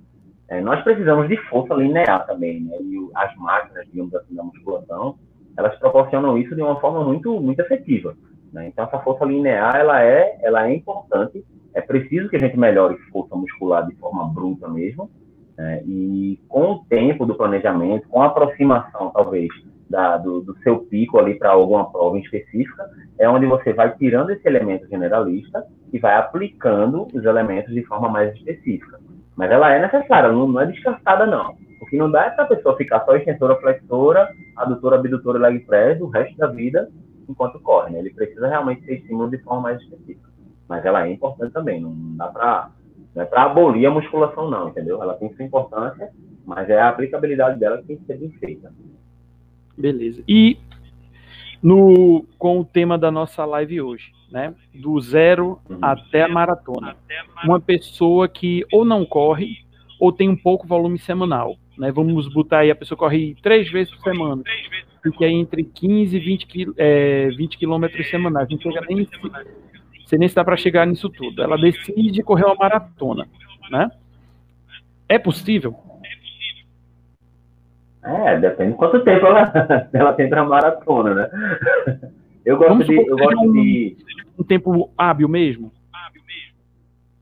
É, 0.50 0.60
nós 0.60 0.84
precisamos 0.84 1.26
de 1.26 1.38
força 1.48 1.72
linear 1.72 2.26
também, 2.26 2.60
né? 2.60 2.76
E 2.78 3.08
as 3.14 3.34
máquinas, 3.36 3.86
digamos 3.90 4.14
assim, 4.14 4.34
da 4.34 4.42
musculação, 4.42 5.16
elas 5.56 5.78
proporcionam 5.78 6.36
isso 6.36 6.54
de 6.54 6.60
uma 6.60 6.78
forma 6.78 7.02
muito, 7.02 7.40
muito 7.40 7.60
efetiva. 7.60 8.14
Né? 8.52 8.68
Então, 8.68 8.84
essa 8.84 8.98
força 8.98 9.24
linear, 9.24 9.76
ela 9.76 10.02
é, 10.02 10.38
ela 10.42 10.68
é 10.68 10.74
importante. 10.74 11.42
É 11.72 11.80
preciso 11.80 12.28
que 12.28 12.36
a 12.36 12.38
gente 12.38 12.58
melhore 12.58 12.98
força 13.12 13.34
muscular 13.34 13.86
de 13.86 13.94
forma 13.96 14.26
bruta 14.26 14.68
mesmo. 14.68 15.10
Né? 15.56 15.82
E 15.86 16.38
com 16.48 16.72
o 16.72 16.84
tempo 16.84 17.24
do 17.24 17.34
planejamento, 17.34 18.08
com 18.08 18.20
a 18.20 18.26
aproximação, 18.26 19.10
talvez, 19.10 19.48
da, 19.90 20.16
do, 20.16 20.40
do, 20.40 20.56
seu 20.60 20.78
pico 20.78 21.18
ali 21.18 21.34
para 21.34 21.50
alguma 21.50 21.90
prova 21.90 22.16
específica, 22.16 22.88
é 23.18 23.28
onde 23.28 23.44
você 23.44 23.72
vai 23.72 23.92
tirando 23.96 24.30
esse 24.30 24.46
elemento 24.46 24.88
generalista 24.88 25.66
e 25.92 25.98
vai 25.98 26.14
aplicando 26.14 27.08
os 27.12 27.24
elementos 27.24 27.74
de 27.74 27.84
forma 27.84 28.08
mais 28.08 28.32
específica. 28.36 29.00
Mas 29.36 29.50
ela 29.50 29.74
é 29.74 29.82
necessária, 29.82 30.30
não, 30.30 30.46
não 30.46 30.60
é 30.60 30.66
descartada 30.66 31.26
não. 31.26 31.56
O 31.82 31.86
que 31.86 31.96
não 31.96 32.10
dá 32.10 32.26
é 32.26 32.30
para 32.30 32.44
a 32.44 32.48
pessoa 32.48 32.76
ficar 32.76 33.04
só 33.04 33.16
extensora, 33.16 33.56
flexora, 33.56 34.28
adutora, 34.56 34.96
abdutora 34.96 35.38
e 35.38 35.42
leg 35.42 35.60
press 35.66 36.00
o 36.00 36.06
resto 36.06 36.36
da 36.38 36.46
vida 36.46 36.88
enquanto 37.28 37.58
corre. 37.60 37.90
Né? 37.90 37.98
Ele 37.98 38.10
precisa 38.10 38.46
realmente 38.46 38.84
ser 38.84 38.94
estímulo 38.94 39.28
de 39.28 39.38
forma 39.38 39.62
mais 39.62 39.80
específica. 39.82 40.30
Mas 40.68 40.84
ela 40.84 41.04
é 41.04 41.10
importante 41.10 41.52
também, 41.52 41.80
não 41.80 41.92
dá 42.16 42.28
para 42.28 42.70
é 43.16 43.24
para 43.24 43.42
abolir 43.42 43.86
a 43.86 43.90
musculação 43.90 44.48
não, 44.48 44.68
entendeu? 44.68 45.02
Ela 45.02 45.14
tem 45.14 45.34
sua 45.34 45.44
importância, 45.44 46.10
mas 46.46 46.70
é 46.70 46.80
a 46.80 46.88
aplicabilidade 46.88 47.58
dela 47.58 47.78
que 47.78 47.88
tem 47.88 47.96
que 47.96 48.04
ser 48.04 48.18
bem 48.18 48.30
feita. 48.38 48.72
Beleza. 49.80 50.22
E 50.28 50.58
no, 51.62 52.24
com 52.38 52.60
o 52.60 52.64
tema 52.64 52.96
da 52.96 53.10
nossa 53.10 53.44
live 53.44 53.80
hoje, 53.80 54.12
né? 54.30 54.54
Do 54.74 55.00
zero 55.00 55.58
uhum. 55.68 55.78
até 55.82 56.22
a 56.22 56.28
maratona. 56.28 56.96
Uma 57.44 57.60
pessoa 57.60 58.28
que 58.28 58.64
ou 58.72 58.84
não 58.84 59.04
corre 59.04 59.58
ou 59.98 60.12
tem 60.12 60.28
um 60.28 60.36
pouco 60.36 60.66
volume 60.66 60.98
semanal. 60.98 61.56
Né? 61.76 61.92
Vamos 61.92 62.28
botar 62.28 62.60
aí, 62.60 62.70
a 62.70 62.76
pessoa 62.76 62.96
corre 62.96 63.36
três 63.42 63.70
vezes 63.70 63.92
por 63.94 64.02
semana. 64.02 64.42
Fica 65.02 65.24
aí 65.24 65.32
entre 65.32 65.64
15 65.64 66.16
e 66.16 66.20
20, 66.20 66.72
é, 66.76 67.28
20 67.30 67.58
quilômetros 67.58 68.08
semanais. 68.08 68.48
Não 68.50 68.58
chega 68.58 68.82
nem, 68.88 69.08
você 70.04 70.18
nem 70.18 70.26
está 70.26 70.44
para 70.44 70.56
chegar 70.56 70.86
nisso 70.86 71.08
tudo. 71.08 71.42
Ela 71.42 71.56
decide 71.56 72.22
correr 72.22 72.44
uma 72.44 72.54
maratona. 72.54 73.28
Né? 73.70 73.90
É 75.08 75.18
possível? 75.18 75.74
É, 78.02 78.38
depende 78.38 78.72
de 78.72 78.78
quanto 78.78 79.04
tempo 79.04 79.26
ela, 79.26 79.52
ela 79.92 80.12
tem 80.14 80.28
para 80.28 80.44
maratona, 80.44 81.14
né? 81.14 81.30
Eu 82.44 82.56
gosto 82.56 82.70
vamos 82.70 82.86
de. 82.86 82.96
Eu 82.96 83.16
gosto 83.16 83.40
um, 83.40 83.52
de... 83.52 83.96
um 84.38 84.44
tempo 84.44 84.90
hábil 84.96 85.28
mesmo? 85.28 85.70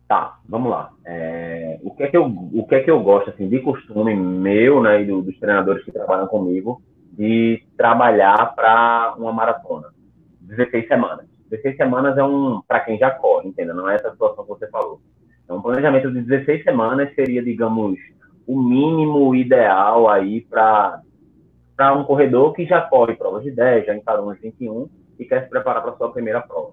Tá, 0.08 0.38
vamos 0.48 0.70
lá. 0.70 0.90
É, 1.04 1.78
o, 1.82 1.94
que 1.94 2.02
é 2.04 2.06
que 2.08 2.16
eu, 2.16 2.24
o 2.24 2.66
que 2.66 2.74
é 2.76 2.80
que 2.82 2.90
eu 2.90 2.98
gosto, 3.00 3.28
assim, 3.28 3.46
de 3.46 3.60
costume 3.60 4.16
meu, 4.16 4.82
né, 4.82 5.02
e 5.02 5.04
do, 5.04 5.20
dos 5.20 5.38
treinadores 5.38 5.84
que 5.84 5.92
trabalham 5.92 6.26
comigo, 6.26 6.80
de 7.12 7.62
trabalhar 7.76 8.54
para 8.54 9.14
uma 9.18 9.32
maratona? 9.34 9.88
16 10.40 10.88
semanas. 10.88 11.26
16 11.50 11.76
semanas 11.76 12.16
é 12.16 12.24
um, 12.24 12.62
para 12.66 12.80
quem 12.80 12.96
já 12.96 13.10
corre, 13.10 13.48
entenda, 13.48 13.74
não 13.74 13.88
é 13.88 13.96
essa 13.96 14.10
situação 14.10 14.44
que 14.44 14.50
você 14.50 14.66
falou. 14.68 14.98
Então, 15.44 15.58
um 15.58 15.62
planejamento 15.62 16.10
de 16.10 16.22
16 16.22 16.64
semanas 16.64 17.14
seria, 17.14 17.42
digamos, 17.42 17.98
o 18.48 18.58
mínimo 18.58 19.34
ideal 19.34 20.08
aí 20.08 20.40
para 20.40 21.02
um 21.94 22.04
corredor 22.04 22.54
que 22.54 22.64
já 22.64 22.80
corre 22.80 23.14
provas 23.14 23.44
de 23.44 23.50
10, 23.50 23.84
já 23.84 23.94
encarou 23.94 24.30
uns 24.30 24.40
21 24.40 24.88
e 25.18 25.26
quer 25.26 25.44
se 25.44 25.50
preparar 25.50 25.82
para 25.82 25.92
sua 25.92 26.10
primeira 26.10 26.40
prova. 26.40 26.72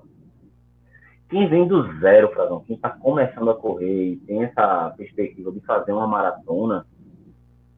Quem 1.29 1.49
vem 1.49 1.67
do 1.67 1.99
zero, 1.99 2.29
Frazão, 2.29 2.63
quem 2.65 2.77
está 2.77 2.89
começando 2.89 3.49
a 3.49 3.55
correr 3.55 4.13
e 4.13 4.17
tem 4.17 4.43
essa 4.43 4.93
perspectiva 4.95 5.51
de 5.51 5.59
fazer 5.65 5.91
uma 5.91 6.07
maratona, 6.07 6.85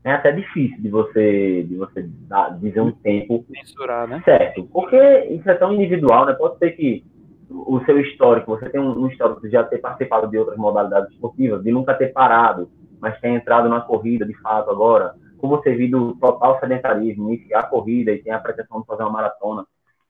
é 0.04 0.12
até 0.12 0.32
difícil 0.32 0.80
de 0.80 0.90
você, 0.90 1.64
de 1.64 1.76
você 1.76 2.08
dar, 2.28 2.58
dizer 2.60 2.82
um 2.82 2.92
tempo 2.92 3.44
Mensurar, 3.50 4.08
né? 4.08 4.22
certo. 4.24 4.66
Porque 4.72 4.96
isso 5.32 5.50
é 5.50 5.56
tão 5.56 5.74
individual, 5.74 6.28
né? 6.28 6.34
Pode 6.34 6.60
ser 6.60 6.72
que 6.72 7.04
o 7.50 7.82
seu 7.86 8.00
histórico, 8.00 8.56
você 8.56 8.70
tem 8.70 8.80
um, 8.80 9.08
histórico 9.08 9.42
de 9.42 9.50
já 9.50 9.64
ter 9.64 9.80
participado 9.80 10.30
de 10.30 10.38
outras 10.38 10.58
modalidades 10.58 11.12
esportivas, 11.12 11.64
de 11.64 11.72
nunca 11.72 11.96
ter 11.96 12.14
parado, 12.14 12.70
mas 13.00 13.20
ter 13.20 13.30
entrado 13.30 13.70
na 13.70 13.82
corrida 13.82 14.26
de 14.26 14.34
fato 14.42 14.70
agora, 14.70 15.16
como 15.38 15.58
você 15.58 15.76
viu 15.76 15.90
do 15.90 16.16
total 16.16 16.60
sedentarismo, 16.60 17.30
iniciar 17.30 17.60
a 17.60 17.68
corrida 17.68 18.12
e 18.12 18.22
tem 18.22 18.34
a 18.34 18.40
pretensão 18.40 18.82
de 18.82 18.88
fazer 18.88 19.04
uma 19.04 19.12
maratona. 19.12 19.66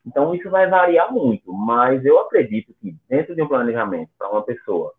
Então, 0.06 0.34
isso 0.34 0.50
vai 0.50 0.70
variar 0.70 1.12
muito, 1.12 1.52
mas 1.52 2.06
eu 2.06 2.20
acredito 2.20 2.74
que 2.82 2.96
dentro 3.10 3.36
de 3.36 3.42
um 3.42 3.48
planejamento 3.48 4.10
para 4.18 4.30
uma 4.30 4.42
pessoa 4.42 4.94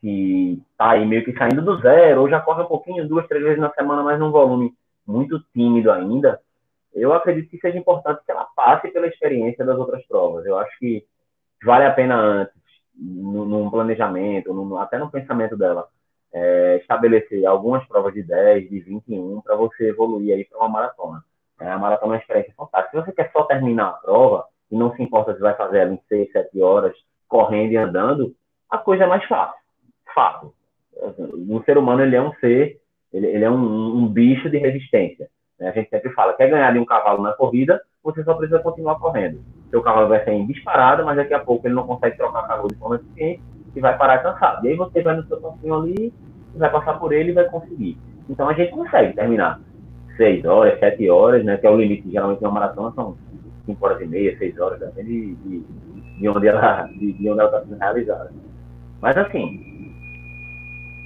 que 0.00 0.60
está 0.72 0.90
aí 0.90 1.06
meio 1.06 1.24
que 1.24 1.36
saindo 1.36 1.62
do 1.62 1.78
zero, 1.78 2.22
ou 2.22 2.28
já 2.28 2.40
corre 2.40 2.62
um 2.62 2.66
pouquinho, 2.66 3.06
duas, 3.06 3.26
três 3.28 3.42
vezes 3.42 3.60
na 3.60 3.70
semana, 3.70 4.02
mas 4.02 4.18
num 4.18 4.32
volume 4.32 4.74
muito 5.06 5.40
tímido 5.52 5.90
ainda, 5.90 6.40
eu 6.92 7.12
acredito 7.12 7.48
que 7.48 7.58
seja 7.58 7.78
importante 7.78 8.20
que 8.24 8.32
ela 8.32 8.46
passe 8.56 8.88
pela 8.88 9.06
experiência 9.06 9.64
das 9.64 9.78
outras 9.78 10.04
provas. 10.06 10.44
Eu 10.44 10.58
acho 10.58 10.76
que 10.78 11.04
vale 11.64 11.84
a 11.84 11.92
pena 11.92 12.16
antes, 12.16 12.54
num 12.94 13.70
planejamento, 13.70 14.76
até 14.78 14.98
no 14.98 15.10
pensamento 15.10 15.56
dela, 15.56 15.86
é, 16.32 16.76
estabelecer 16.80 17.46
algumas 17.46 17.86
provas 17.86 18.12
de 18.14 18.22
10, 18.22 18.68
de 18.68 18.80
21, 18.80 19.40
para 19.40 19.56
você 19.56 19.88
evoluir 19.88 20.34
aí 20.34 20.44
para 20.44 20.58
uma 20.58 20.68
maratona. 20.68 21.22
É, 21.60 21.68
a 21.68 21.78
maratona 21.78 22.14
é 22.14 22.16
uma 22.16 22.20
experiência 22.20 22.54
fantástica. 22.56 22.98
Se 22.98 23.06
você 23.06 23.12
quer 23.12 23.30
só 23.32 23.44
terminar 23.44 23.88
a 23.88 23.92
prova, 23.92 24.44
e 24.70 24.76
não 24.76 24.94
se 24.94 25.02
importa 25.02 25.34
se 25.34 25.40
vai 25.40 25.54
fazer 25.54 25.78
ela 25.78 25.94
em 25.94 26.00
6, 26.08 26.30
7 26.30 26.60
horas, 26.60 26.94
correndo 27.26 27.72
e 27.72 27.76
andando, 27.76 28.34
a 28.70 28.78
coisa 28.78 29.04
é 29.04 29.06
mais 29.06 29.24
fácil. 29.24 29.58
Fato. 30.14 30.52
Um 31.32 31.62
ser 31.64 31.78
humano, 31.78 32.02
ele 32.02 32.16
é 32.16 32.22
um 32.22 32.32
ser, 32.34 32.80
ele, 33.12 33.26
ele 33.26 33.44
é 33.44 33.50
um, 33.50 33.96
um 33.96 34.08
bicho 34.08 34.50
de 34.50 34.58
resistência. 34.58 35.28
Né? 35.58 35.68
A 35.68 35.72
gente 35.72 35.88
sempre 35.88 36.10
fala, 36.12 36.34
quer 36.34 36.50
ganhar 36.50 36.72
de 36.72 36.78
um 36.78 36.84
cavalo 36.84 37.22
na 37.22 37.32
corrida, 37.32 37.80
você 38.02 38.22
só 38.24 38.34
precisa 38.34 38.60
continuar 38.60 38.98
correndo. 38.98 39.40
Seu 39.70 39.82
cavalo 39.82 40.08
vai 40.08 40.24
sair 40.24 40.46
disparado, 40.46 41.04
mas 41.04 41.16
daqui 41.16 41.34
a 41.34 41.40
pouco 41.40 41.66
ele 41.66 41.74
não 41.74 41.86
consegue 41.86 42.16
trocar 42.16 42.46
cavalo 42.46 42.68
de 42.68 42.76
forma 42.76 42.96
eficiente 42.96 43.42
e 43.74 43.80
vai 43.80 43.96
parar 43.96 44.18
cansado. 44.18 44.64
E 44.64 44.70
aí 44.70 44.76
você 44.76 45.02
vai 45.02 45.16
no 45.16 45.26
seu 45.26 45.40
cantinho 45.40 45.74
ali, 45.74 46.12
vai 46.54 46.70
passar 46.70 46.98
por 46.98 47.12
ele 47.12 47.30
e 47.30 47.34
vai 47.34 47.44
conseguir. 47.44 47.98
Então 48.28 48.48
a 48.48 48.52
gente 48.52 48.72
consegue 48.72 49.14
terminar 49.14 49.60
6 50.16 50.44
horas, 50.44 50.78
7 50.80 51.08
horas, 51.08 51.44
né? 51.44 51.56
Que 51.56 51.66
é 51.66 51.70
o 51.70 51.76
limite, 51.76 52.10
geralmente, 52.10 52.40
uma 52.40 52.50
maratona 52.50 52.92
são 52.94 53.16
5 53.66 53.84
horas 53.84 54.00
e 54.00 54.06
meia, 54.06 54.36
6 54.36 54.58
horas, 54.58 54.80
depende 54.80 55.34
de, 55.34 55.64
de, 56.18 56.28
onde 56.28 56.48
ela 56.48 56.82
de, 56.86 57.12
de 57.12 57.30
onde 57.30 57.40
ela 57.40 57.48
está 57.48 57.60
sendo 57.60 57.78
realizada. 57.78 58.32
Mas 59.00 59.16
assim, 59.16 59.94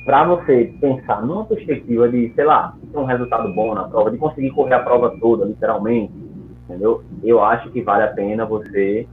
para 0.04 0.24
você 0.24 0.72
pensar 0.80 1.24
numa 1.24 1.44
perspectiva 1.44 2.08
de, 2.08 2.32
sei 2.34 2.44
lá, 2.44 2.74
ter 2.90 2.98
um 2.98 3.04
resultado 3.04 3.52
bom 3.52 3.74
na 3.74 3.84
prova, 3.84 4.10
de 4.10 4.18
conseguir 4.18 4.50
correr 4.50 4.74
a 4.74 4.82
prova 4.82 5.16
toda, 5.20 5.44
literalmente, 5.44 6.12
entendeu? 6.64 7.04
Eu 7.22 7.44
acho 7.44 7.70
que 7.70 7.82
vale 7.82 8.04
a 8.04 8.08
pena 8.08 8.46
você 8.46 9.06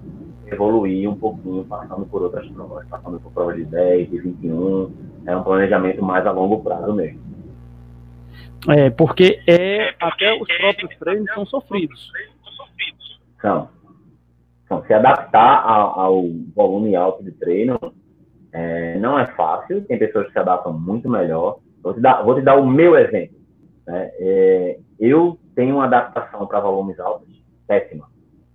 evoluir 0.51 1.09
um 1.09 1.15
pouquinho 1.15 1.63
passando 1.65 2.05
por 2.05 2.21
outras 2.21 2.47
provas, 2.49 2.87
passando 2.87 3.19
por 3.19 3.31
provas 3.31 3.55
de 3.55 3.65
10, 3.65 4.09
de 4.09 4.19
21, 4.19 4.91
é 5.25 5.35
um 5.35 5.43
planejamento 5.43 6.03
mais 6.03 6.25
a 6.25 6.31
longo 6.31 6.63
prazo 6.63 6.93
mesmo. 6.93 7.19
É, 8.67 8.89
porque 8.89 9.39
é, 9.47 9.95
até 9.99 10.33
os 10.33 10.47
próprios 10.57 10.97
treinos 10.97 11.33
são 11.33 11.45
sofridos. 11.45 12.11
São. 13.41 13.69
Então, 14.65 14.83
se 14.85 14.93
adaptar 14.93 15.63
ao, 15.65 15.99
ao 15.99 16.23
volume 16.55 16.95
alto 16.95 17.23
de 17.23 17.31
treino 17.31 17.79
é, 18.51 18.99
não 18.99 19.17
é 19.17 19.25
fácil, 19.27 19.83
tem 19.85 19.97
pessoas 19.97 20.27
que 20.27 20.33
se 20.33 20.39
adaptam 20.39 20.73
muito 20.73 21.09
melhor. 21.09 21.59
Vou 21.81 21.93
te 21.93 22.01
dar, 22.01 22.21
vou 22.21 22.35
te 22.35 22.41
dar 22.41 22.55
o 22.55 22.67
meu 22.67 22.97
exemplo. 22.97 23.37
Né? 23.87 24.11
É, 24.19 24.79
eu 24.99 25.39
tenho 25.55 25.75
uma 25.75 25.85
adaptação 25.85 26.45
para 26.45 26.59
volumes 26.59 26.99
altos 26.99 27.27
péssima, 27.67 28.07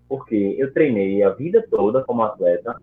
porque 0.09 0.57
eu 0.59 0.73
treinei 0.73 1.23
a 1.23 1.31
vida 1.31 1.65
toda 1.71 2.03
como 2.03 2.23
atleta 2.23 2.77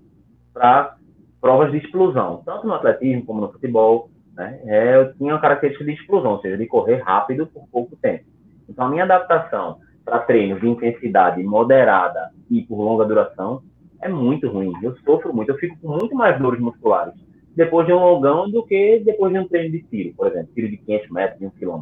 para 0.53 0.95
provas 1.39 1.71
de 1.71 1.77
explosão, 1.77 2.41
tanto 2.45 2.67
no 2.67 2.73
atletismo 2.73 3.25
como 3.25 3.41
no 3.41 3.51
futebol. 3.51 4.09
Né? 4.33 4.59
É, 4.65 4.95
eu 4.95 5.13
tinha 5.13 5.33
uma 5.33 5.41
característica 5.41 5.85
de 5.85 5.93
explosão, 5.93 6.33
ou 6.33 6.41
seja, 6.41 6.57
de 6.57 6.65
correr 6.67 6.97
rápido 6.97 7.47
por 7.47 7.67
pouco 7.69 7.95
tempo. 7.95 8.25
Então, 8.69 8.85
a 8.85 8.89
minha 8.89 9.03
adaptação 9.03 9.79
para 10.05 10.19
treinos 10.19 10.61
de 10.61 10.67
intensidade 10.67 11.43
moderada 11.43 12.31
e 12.49 12.61
por 12.61 12.77
longa 12.77 13.05
duração 13.05 13.61
é 14.01 14.09
muito 14.09 14.49
ruim. 14.49 14.73
Eu 14.81 14.95
sofro 15.05 15.33
muito, 15.33 15.51
eu 15.51 15.57
fico 15.57 15.77
com 15.79 15.89
muito 15.89 16.15
mais 16.15 16.39
dores 16.39 16.59
musculares 16.59 17.13
depois 17.55 17.85
de 17.85 17.93
um 17.93 17.99
longão 17.99 18.49
do 18.49 18.63
que 18.63 19.01
depois 19.05 19.31
de 19.31 19.39
um 19.39 19.47
treino 19.47 19.71
de 19.71 19.83
tiro, 19.83 20.13
por 20.15 20.27
exemplo, 20.27 20.49
tiro 20.53 20.69
de 20.69 20.77
500 20.77 21.09
metros, 21.11 21.39
de 21.39 21.45
1 21.47 21.49
km. 21.51 21.81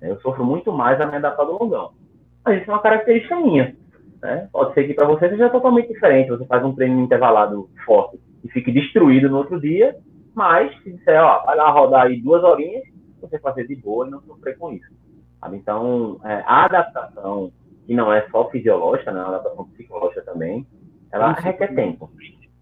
Eu 0.00 0.20
sofro 0.20 0.44
muito 0.44 0.72
mais 0.72 1.00
a 1.00 1.06
me 1.06 1.16
adaptar 1.16 1.44
do 1.44 1.52
longão. 1.52 1.92
Mas 2.44 2.60
isso 2.60 2.70
é 2.70 2.74
uma 2.74 2.82
característica 2.82 3.36
minha. 3.36 3.76
Né? 4.22 4.48
Pode 4.52 4.72
ser 4.72 4.86
que 4.86 4.94
para 4.94 5.06
você 5.06 5.28
seja 5.28 5.50
totalmente 5.50 5.88
diferente. 5.88 6.30
Você 6.30 6.46
faz 6.46 6.64
um 6.64 6.74
treino 6.74 7.00
intervalado 7.00 7.68
forte 7.84 8.20
e 8.44 8.48
fique 8.48 8.70
destruído 8.70 9.28
no 9.28 9.38
outro 9.38 9.60
dia, 9.60 9.96
mas 10.34 10.72
se 10.82 10.92
disser, 10.92 11.20
ó, 11.20 11.44
vai 11.44 11.56
lá 11.56 11.70
rodar 11.70 12.06
aí 12.06 12.20
duas 12.20 12.42
horinhas, 12.44 12.84
você 13.20 13.38
fazer 13.38 13.66
de 13.66 13.76
boa 13.76 14.06
e 14.06 14.10
não 14.10 14.20
sofrer 14.22 14.56
com 14.56 14.72
isso. 14.72 14.88
Sabe? 15.40 15.56
Então, 15.56 16.20
é, 16.24 16.42
a 16.46 16.64
adaptação, 16.64 17.52
que 17.86 17.94
não 17.94 18.12
é 18.12 18.26
só 18.30 18.48
fisiológica, 18.48 19.10
né? 19.10 19.20
a 19.20 19.26
adaptação 19.26 19.68
psicológica 19.70 20.22
também, 20.22 20.66
ela 21.10 21.32
requer 21.32 21.74
tempo. 21.74 22.10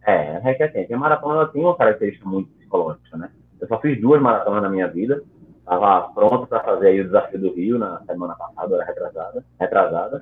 É, 0.07 0.38
requer 0.38 0.68
tempo. 0.73 0.90
E 0.90 0.94
a 0.94 0.99
maratona 0.99 1.46
tem 1.49 1.62
uma 1.62 1.77
característica 1.77 2.29
muito 2.29 2.51
psicológica, 2.53 3.16
né? 3.16 3.31
Eu 3.61 3.68
só 3.68 3.79
fiz 3.81 4.01
duas 4.01 4.20
maratonas 4.20 4.62
na 4.62 4.70
minha 4.70 4.88
vida. 4.88 5.23
Estava 5.59 6.09
pronto 6.14 6.46
para 6.46 6.64
fazer 6.64 6.88
aí 6.88 7.01
o 7.01 7.05
desafio 7.05 7.38
do 7.38 7.53
Rio 7.53 7.79
na 7.79 8.01
semana 8.07 8.35
passada, 8.35 8.75
era 8.75 8.85
retrasada, 8.85 9.44
retrasada, 9.61 10.20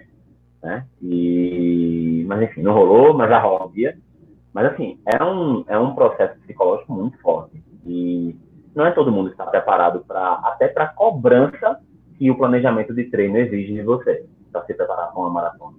né? 0.62 0.86
E 1.02 2.24
mas 2.26 2.42
enfim, 2.42 2.62
não 2.62 2.74
rolou, 2.74 3.14
mas 3.14 3.28
já 3.28 3.38
rola 3.38 3.66
um 3.66 3.72
dia. 3.72 3.96
Mas 4.52 4.72
assim, 4.72 4.98
é 5.06 5.22
um 5.22 5.64
é 5.68 5.78
um 5.78 5.94
processo 5.94 6.38
psicológico 6.40 6.92
muito 6.92 7.18
forte 7.18 7.62
e 7.86 8.36
não 8.74 8.86
é 8.86 8.90
todo 8.90 9.12
mundo 9.12 9.28
que 9.28 9.34
está 9.34 9.46
preparado 9.46 10.04
para 10.06 10.34
até 10.44 10.68
para 10.68 10.88
cobrança 10.88 11.80
que 12.16 12.30
o 12.30 12.36
planejamento 12.36 12.94
de 12.94 13.04
treino 13.04 13.38
exige 13.38 13.74
de 13.74 13.82
você 13.82 14.26
para 14.52 14.64
se 14.64 14.74
preparar 14.74 15.12
para 15.12 15.20
uma 15.20 15.30
maratona. 15.30 15.76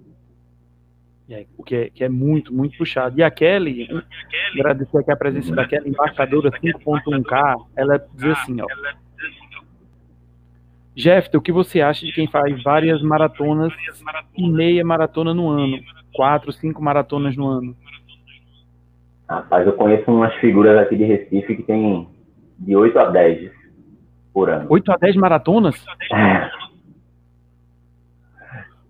É, 1.28 1.46
o 1.56 1.62
que 1.62 1.76
é, 1.76 1.90
que 1.90 2.02
é 2.02 2.08
muito, 2.08 2.52
muito 2.52 2.76
puxado. 2.76 3.16
E 3.16 3.22
a 3.22 3.30
Kelly, 3.30 3.86
agradecer 4.58 4.98
aqui 4.98 5.12
a 5.12 5.16
presença 5.16 5.54
daquela 5.54 5.86
embaixadora 5.86 6.50
5.1K, 6.50 7.66
ela 7.76 8.04
diz 8.14 8.24
assim, 8.24 8.60
ó. 8.60 8.66
Jeff, 10.94 11.34
o 11.36 11.40
que 11.40 11.52
você 11.52 11.80
acha 11.80 12.04
de 12.04 12.12
quem 12.12 12.26
faz 12.26 12.62
várias 12.62 13.00
maratonas 13.02 13.72
e 14.36 14.48
meia 14.48 14.84
maratona 14.84 15.32
no 15.32 15.48
ano? 15.48 15.78
Quatro, 16.12 16.52
cinco 16.52 16.82
maratonas 16.82 17.36
no 17.36 17.46
ano? 17.48 17.76
Rapaz, 19.28 19.66
eu 19.66 19.72
conheço 19.74 20.10
umas 20.10 20.34
figuras 20.36 20.76
aqui 20.78 20.96
de 20.96 21.04
Recife 21.04 21.56
que 21.56 21.62
tem 21.62 22.08
de 22.58 22.76
8 22.76 22.98
a 22.98 23.04
10 23.06 23.52
por 24.34 24.50
ano. 24.50 24.66
8 24.68 24.92
a 24.92 24.96
10 24.96 25.16
maratonas? 25.16 25.84
É 26.12 26.70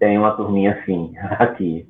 tem 0.00 0.18
uma 0.18 0.32
turminha 0.32 0.72
assim, 0.72 1.12
aqui. 1.38 1.86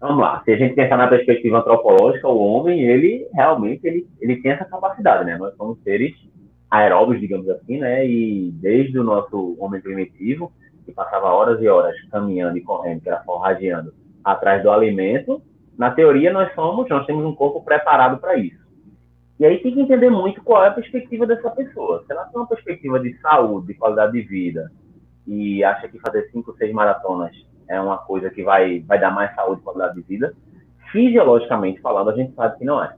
Vamos 0.00 0.18
lá, 0.18 0.42
se 0.42 0.52
a 0.52 0.56
gente 0.56 0.74
pensar 0.74 0.96
na 0.96 1.06
perspectiva 1.06 1.58
antropológica, 1.58 2.26
o 2.26 2.38
homem, 2.38 2.80
ele 2.80 3.28
realmente 3.34 3.86
ele, 3.86 4.08
ele 4.18 4.40
tem 4.40 4.52
essa 4.52 4.64
capacidade, 4.64 5.26
né? 5.26 5.36
Nós 5.36 5.54
somos 5.56 5.78
seres 5.82 6.16
aeróbios, 6.70 7.20
digamos 7.20 7.48
assim, 7.48 7.78
né? 7.78 8.06
E 8.06 8.50
desde 8.52 8.98
o 8.98 9.04
nosso 9.04 9.56
homem 9.58 9.80
primitivo, 9.80 10.52
que 10.84 10.92
passava 10.92 11.26
horas 11.26 11.60
e 11.60 11.68
horas 11.68 11.96
caminhando 12.10 12.56
e 12.56 12.62
correndo, 12.62 13.00
que 13.00 13.08
era 13.08 13.22
forrageando 13.24 13.92
atrás 14.24 14.62
do 14.62 14.70
alimento, 14.70 15.42
na 15.76 15.90
teoria 15.90 16.32
nós 16.32 16.54
somos, 16.54 16.88
nós 16.88 17.06
temos 17.06 17.24
um 17.24 17.34
corpo 17.34 17.62
preparado 17.62 18.18
para 18.18 18.36
isso. 18.36 18.60
E 19.38 19.46
aí 19.46 19.58
tem 19.62 19.72
que 19.72 19.80
entender 19.80 20.10
muito 20.10 20.42
qual 20.42 20.62
é 20.62 20.68
a 20.68 20.72
perspectiva 20.72 21.26
dessa 21.26 21.50
pessoa. 21.50 22.04
Se 22.06 22.12
ela 22.12 22.26
tem 22.26 22.38
uma 22.38 22.46
perspectiva 22.46 23.00
de 23.00 23.18
saúde, 23.20 23.68
de 23.68 23.74
qualidade 23.74 24.12
de 24.12 24.20
vida, 24.20 24.70
e 25.26 25.64
acha 25.64 25.88
que 25.88 25.98
fazer 25.98 26.28
cinco, 26.30 26.54
seis 26.58 26.72
maratonas 26.72 27.34
é 27.66 27.80
uma 27.80 27.98
coisa 27.98 28.28
que 28.28 28.42
vai, 28.42 28.80
vai 28.80 29.00
dar 29.00 29.10
mais 29.10 29.34
saúde 29.34 29.60
e 29.60 29.64
qualidade 29.64 29.94
de 29.94 30.02
vida, 30.02 30.34
fisiologicamente 30.92 31.80
falando, 31.80 32.10
a 32.10 32.14
gente 32.14 32.34
sabe 32.34 32.58
que 32.58 32.64
não 32.64 32.82
é. 32.82 32.94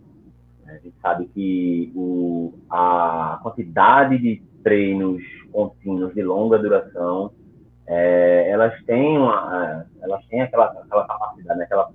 A 0.73 0.79
gente 0.79 0.95
sabe 1.01 1.27
que 1.35 1.93
o, 1.95 2.55
a 2.71 3.39
quantidade 3.43 4.19
de 4.19 4.43
treinos 4.63 5.23
contínuos 5.53 6.15
de 6.15 6.23
longa 6.23 6.59
duração, 6.59 7.31
é, 7.87 8.49
elas 8.49 8.75
têm 8.85 9.19
uma, 9.19 9.85
elas 10.01 10.25
têm 10.27 10.41
aquela, 10.41 10.67
aquela 10.67 11.07
capacidade, 11.07 11.59
né? 11.59 11.65
aquela, 11.65 11.91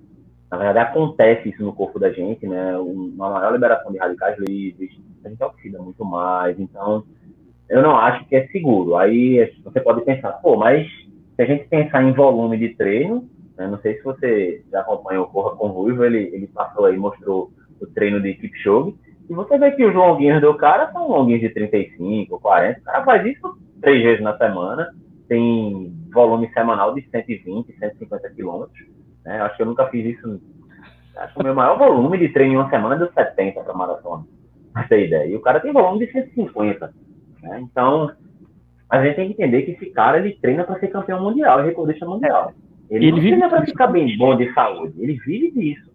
na 0.51 0.57
verdade 0.57 0.79
acontece 0.79 1.49
isso 1.49 1.63
no 1.63 1.73
corpo 1.73 1.97
da 1.97 2.11
gente, 2.11 2.45
né? 2.45 2.77
Uma 2.77 3.31
maior 3.31 3.53
liberação 3.53 3.91
de 3.91 3.97
radicais 3.97 4.37
livres, 4.37 4.91
a 5.25 5.29
gente 5.29 5.43
oxida 5.43 5.79
muito 5.79 6.05
mais, 6.05 6.59
então 6.59 7.03
eu 7.67 7.81
não 7.81 7.97
acho 7.97 8.25
que 8.25 8.35
é 8.35 8.47
seguro. 8.47 8.95
Aí 8.95 9.53
você 9.63 9.81
pode 9.81 10.01
pensar, 10.01 10.33
pô, 10.33 10.55
mas 10.55 10.87
se 11.35 11.41
a 11.41 11.45
gente 11.45 11.67
pensar 11.67 12.03
em 12.03 12.13
volume 12.13 12.57
de 12.57 12.69
treino, 12.75 13.27
né, 13.57 13.67
não 13.67 13.79
sei 13.79 13.97
se 13.97 14.03
você 14.03 14.63
já 14.71 14.81
acompanha 14.81 15.21
o 15.21 15.27
Corra 15.27 15.55
com 15.55 15.67
o 15.67 15.71
Ruivo, 15.71 16.03
ele, 16.03 16.29
ele 16.33 16.47
passou 16.47 16.85
aí, 16.85 16.95
mostrou 16.95 17.51
o 17.81 17.87
treino 17.87 18.21
de 18.21 18.33
Kipchoge, 18.35 18.95
e 19.29 19.33
você 19.33 19.57
vê 19.57 19.71
que 19.71 19.85
os 19.85 19.93
longuinhos 19.93 20.41
do 20.41 20.55
cara 20.55 20.91
são 20.91 21.09
longuinhos 21.09 21.41
de 21.41 21.49
35, 21.49 22.39
40, 22.39 22.79
o 22.79 22.83
cara 22.83 23.03
faz 23.03 23.25
isso 23.25 23.57
três 23.81 24.03
vezes 24.03 24.23
na 24.23 24.37
semana, 24.37 24.89
tem 25.27 25.93
volume 26.13 26.49
semanal 26.53 26.93
de 26.93 27.01
120, 27.09 27.77
150 27.77 28.29
quilômetros, 28.31 28.87
né, 29.25 29.41
acho 29.41 29.57
que 29.57 29.63
eu 29.63 29.67
nunca 29.67 29.87
fiz 29.87 30.17
isso 30.17 30.39
Acho 31.17 31.33
que 31.33 31.39
o 31.39 31.43
meu 31.43 31.55
maior 31.55 31.77
volume 31.77 32.17
de 32.17 32.29
treino 32.29 32.53
em 32.53 32.57
uma 32.57 32.69
semana 32.69 32.95
deu 32.95 33.11
70 33.11 33.61
para 33.61 33.73
maratona. 33.73 34.25
Ter 34.87 35.07
ideia. 35.07 35.25
E 35.27 35.35
o 35.35 35.41
cara 35.41 35.59
tem 35.59 35.73
volume 35.73 36.05
de 36.05 36.11
150. 36.11 36.93
Né? 37.41 37.59
Então, 37.61 38.11
a 38.89 39.03
gente 39.03 39.15
tem 39.15 39.27
que 39.27 39.33
entender 39.33 39.63
que 39.63 39.71
esse 39.71 39.87
cara 39.87 40.19
ele 40.19 40.37
treina 40.39 40.63
para 40.63 40.79
ser 40.79 40.89
campeão 40.89 41.23
mundial 41.23 41.61
e 41.61 41.65
recordista 41.65 42.05
mundial. 42.05 42.53
Ele, 42.89 43.07
ele 43.07 43.11
não 43.11 43.19
treina 43.19 43.49
para 43.49 43.65
ficar 43.65 43.87
bem 43.87 44.15
bom 44.17 44.37
de 44.37 44.53
saúde. 44.53 44.93
Ele 44.99 45.17
vive 45.25 45.51
disso. 45.51 45.91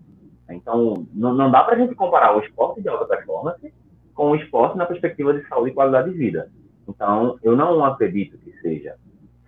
Então, 0.55 1.07
não, 1.13 1.35
não 1.35 1.51
dá 1.51 1.63
para 1.65 1.75
a 1.75 1.79
gente 1.79 1.95
comparar 1.95 2.37
o 2.37 2.41
esporte 2.41 2.81
de 2.81 2.89
alta 2.89 3.05
performance 3.05 3.73
com 4.15 4.31
o 4.31 4.37
esporte 4.37 4.77
na 4.77 4.87
perspectiva 4.87 5.35
de 5.35 5.47
saúde 5.49 5.71
e 5.71 5.75
qualidade 5.75 6.11
de 6.11 6.17
vida. 6.17 6.51
Então, 6.89 7.39
eu 7.43 7.57
não 7.57 7.85
acredito 7.85 8.37
que 8.39 8.53
seja 8.61 8.97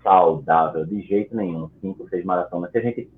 saudável 0.03 0.85
de 0.85 1.01
jeito 1.03 1.35
nenhum, 1.37 1.69
cinco, 1.81 2.09
seis 2.09 2.25
maratonas. 2.25 2.71
Se 2.71 2.79
a 2.79 2.83
gente 2.83 3.11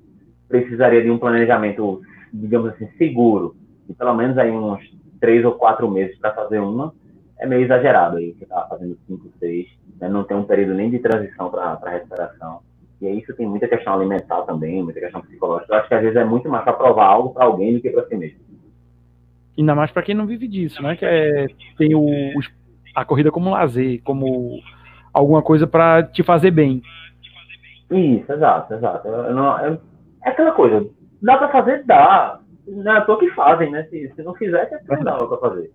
precisaria 0.48 1.02
de 1.02 1.10
um 1.10 1.18
planejamento, 1.18 2.00
digamos 2.32 2.72
assim, 2.72 2.88
seguro, 2.96 3.56
de 3.86 3.94
pelo 3.94 4.14
menos 4.14 4.38
aí 4.38 4.50
uns 4.50 4.80
três 5.20 5.44
ou 5.44 5.52
quatro 5.52 5.90
meses 5.90 6.18
para 6.18 6.34
fazer 6.34 6.58
uma, 6.60 6.94
é 7.38 7.46
meio 7.46 7.64
exagerado 7.64 8.16
aí, 8.16 8.32
você 8.32 8.46
tá 8.46 8.66
fazendo 8.68 8.96
cinco, 9.06 9.30
seis, 9.38 9.66
né? 10.00 10.08
não 10.08 10.24
tem 10.24 10.36
um 10.36 10.44
período 10.44 10.74
nem 10.74 10.90
de 10.90 10.98
transição 10.98 11.50
para 11.50 11.90
recuperação. 11.90 12.60
E 13.00 13.06
aí 13.06 13.18
isso 13.18 13.34
tem 13.34 13.46
muita 13.46 13.68
questão 13.68 13.94
alimentar 13.94 14.42
também, 14.42 14.82
muita 14.82 15.00
questão 15.00 15.20
psicológica. 15.20 15.72
Eu 15.72 15.78
acho 15.78 15.88
que 15.88 15.94
às 15.94 16.02
vezes 16.02 16.16
é 16.16 16.24
muito 16.24 16.48
mais 16.48 16.64
para 16.64 16.72
provar 16.72 17.06
algo 17.06 17.34
para 17.34 17.44
alguém 17.44 17.74
do 17.74 17.80
que 17.80 17.90
para 17.90 18.06
si 18.06 18.16
mesmo. 18.16 18.38
Ainda 19.58 19.74
mais 19.74 19.90
para 19.90 20.02
quem 20.02 20.14
não 20.14 20.26
vive 20.26 20.48
disso, 20.48 20.82
né? 20.82 20.96
Que 20.96 21.04
é, 21.04 21.46
tem 21.76 21.94
o, 21.94 22.06
a 22.94 23.04
corrida 23.04 23.30
como 23.30 23.50
lazer, 23.50 24.02
como 24.02 24.60
alguma 25.12 25.42
coisa 25.42 25.66
para 25.66 26.02
te 26.02 26.22
fazer 26.22 26.50
bem. 26.50 26.82
Isso, 27.90 28.32
exato, 28.32 28.74
exato. 28.74 29.08
Não, 29.08 29.58
é, 29.58 29.78
é 30.24 30.30
aquela 30.30 30.52
coisa, 30.52 30.88
dá 31.22 31.36
para 31.38 31.48
fazer? 31.48 31.84
Dá. 31.84 32.40
Não 32.66 32.92
é 32.92 32.98
à 32.98 33.00
toa 33.02 33.18
que 33.18 33.30
fazem, 33.30 33.70
né? 33.70 33.84
Se, 33.84 34.12
se 34.14 34.22
não 34.22 34.34
fizer, 34.34 34.68
é 34.72 34.80
não 34.88 35.04
dá 35.04 35.16
para 35.16 35.38
fazer. 35.38 35.70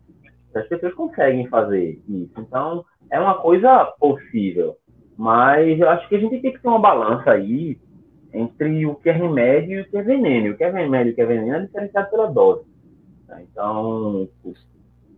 As 0.53 0.67
pessoas 0.67 0.93
conseguem 0.93 1.47
fazer 1.47 2.01
isso. 2.09 2.33
Então, 2.37 2.83
é 3.09 3.19
uma 3.19 3.35
coisa 3.35 3.85
possível. 3.99 4.75
Mas 5.21 5.79
eu 5.79 5.87
acho 5.87 6.09
que 6.09 6.15
a 6.15 6.19
gente 6.19 6.41
tem 6.41 6.51
que 6.51 6.59
ter 6.59 6.67
uma 6.67 6.79
balança 6.79 7.29
aí 7.29 7.77
entre 8.33 8.87
o 8.87 8.95
que 8.95 9.07
é 9.07 9.11
remédio 9.11 9.77
e 9.77 9.81
o 9.81 9.85
que 9.87 9.95
é 9.95 10.01
veneno. 10.01 10.51
O 10.51 10.57
que 10.57 10.63
é 10.63 10.71
remédio 10.71 11.11
e 11.11 11.13
o 11.13 11.15
que 11.15 11.21
é 11.21 11.25
veneno 11.27 11.57
é 11.57 11.59
diferenciado 11.59 12.09
pela 12.09 12.25
dose. 12.25 12.63
Tá? 13.27 13.39
Então, 13.39 14.27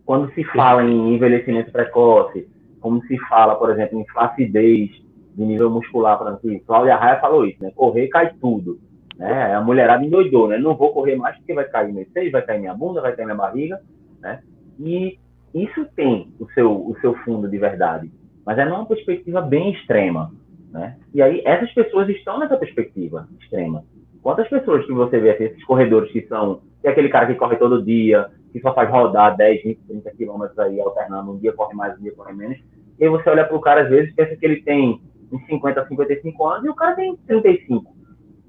quando 0.04 0.30
se 0.34 0.44
fala 0.44 0.84
em 0.84 1.14
envelhecimento 1.14 1.72
precoce, 1.72 2.46
como 2.82 3.02
se 3.04 3.16
fala, 3.30 3.54
por 3.54 3.70
exemplo, 3.70 3.98
em 3.98 4.06
flacidez 4.08 4.90
de 5.34 5.42
nível 5.42 5.70
muscular, 5.70 6.18
por 6.18 6.26
exemplo, 6.26 6.66
Cláudia 6.66 6.96
Raia 6.96 7.18
falou 7.18 7.46
isso, 7.46 7.62
né? 7.62 7.72
Correr 7.74 8.08
cai 8.08 8.34
tudo. 8.38 8.78
Né? 9.16 9.54
A 9.54 9.62
mulherada 9.62 10.04
endoidou, 10.04 10.48
né? 10.48 10.58
Não 10.58 10.76
vou 10.76 10.92
correr 10.92 11.16
mais 11.16 11.34
porque 11.38 11.54
vai 11.54 11.64
cair 11.64 11.94
meu 11.94 12.06
seio, 12.12 12.30
vai 12.30 12.42
cair 12.42 12.60
minha 12.60 12.74
bunda, 12.74 13.00
vai 13.00 13.16
cair 13.16 13.24
minha 13.24 13.38
barriga, 13.38 13.80
né? 14.20 14.42
E 14.78 15.18
isso 15.54 15.86
tem 15.96 16.30
o 16.38 16.46
seu, 16.50 16.70
o 16.70 16.94
seu 17.00 17.14
fundo 17.24 17.48
de 17.48 17.56
verdade, 17.56 18.12
mas 18.44 18.58
é 18.58 18.64
numa 18.64 18.86
perspectiva 18.86 19.40
bem 19.40 19.72
extrema, 19.72 20.30
né? 20.70 20.96
E 21.14 21.22
aí 21.22 21.42
essas 21.44 21.72
pessoas 21.72 22.08
estão 22.08 22.38
nessa 22.38 22.56
perspectiva 22.56 23.28
extrema. 23.40 23.84
Quantas 24.22 24.48
pessoas 24.48 24.84
que 24.86 24.92
você 24.92 25.18
vê 25.18 25.30
assim, 25.30 25.44
esses 25.44 25.64
corredores 25.64 26.10
que 26.10 26.26
são 26.26 26.60
é 26.82 26.90
aquele 26.90 27.08
cara 27.08 27.26
que 27.26 27.34
corre 27.34 27.56
todo 27.56 27.84
dia, 27.84 28.26
que 28.52 28.60
só 28.60 28.74
faz 28.74 28.90
rodar 28.90 29.36
10, 29.36 29.62
20, 29.62 29.78
30 29.86 30.10
quilômetros 30.12 30.58
aí 30.58 30.80
alternando, 30.80 31.32
um 31.32 31.38
dia 31.38 31.52
corre 31.52 31.74
mais, 31.74 31.98
um 31.98 32.02
dia 32.02 32.12
corre 32.12 32.32
menos. 32.32 32.58
E 32.98 33.04
aí 33.04 33.10
você 33.10 33.28
olha 33.28 33.44
para 33.44 33.56
o 33.56 33.60
cara 33.60 33.82
às 33.82 33.88
vezes 33.88 34.14
pensa 34.14 34.36
que 34.36 34.44
ele 34.44 34.62
tem 34.62 35.00
uns 35.32 35.46
50, 35.46 35.88
55 35.88 36.46
anos 36.46 36.64
e 36.64 36.68
o 36.68 36.74
cara 36.74 36.94
tem 36.94 37.16
35. 37.26 37.94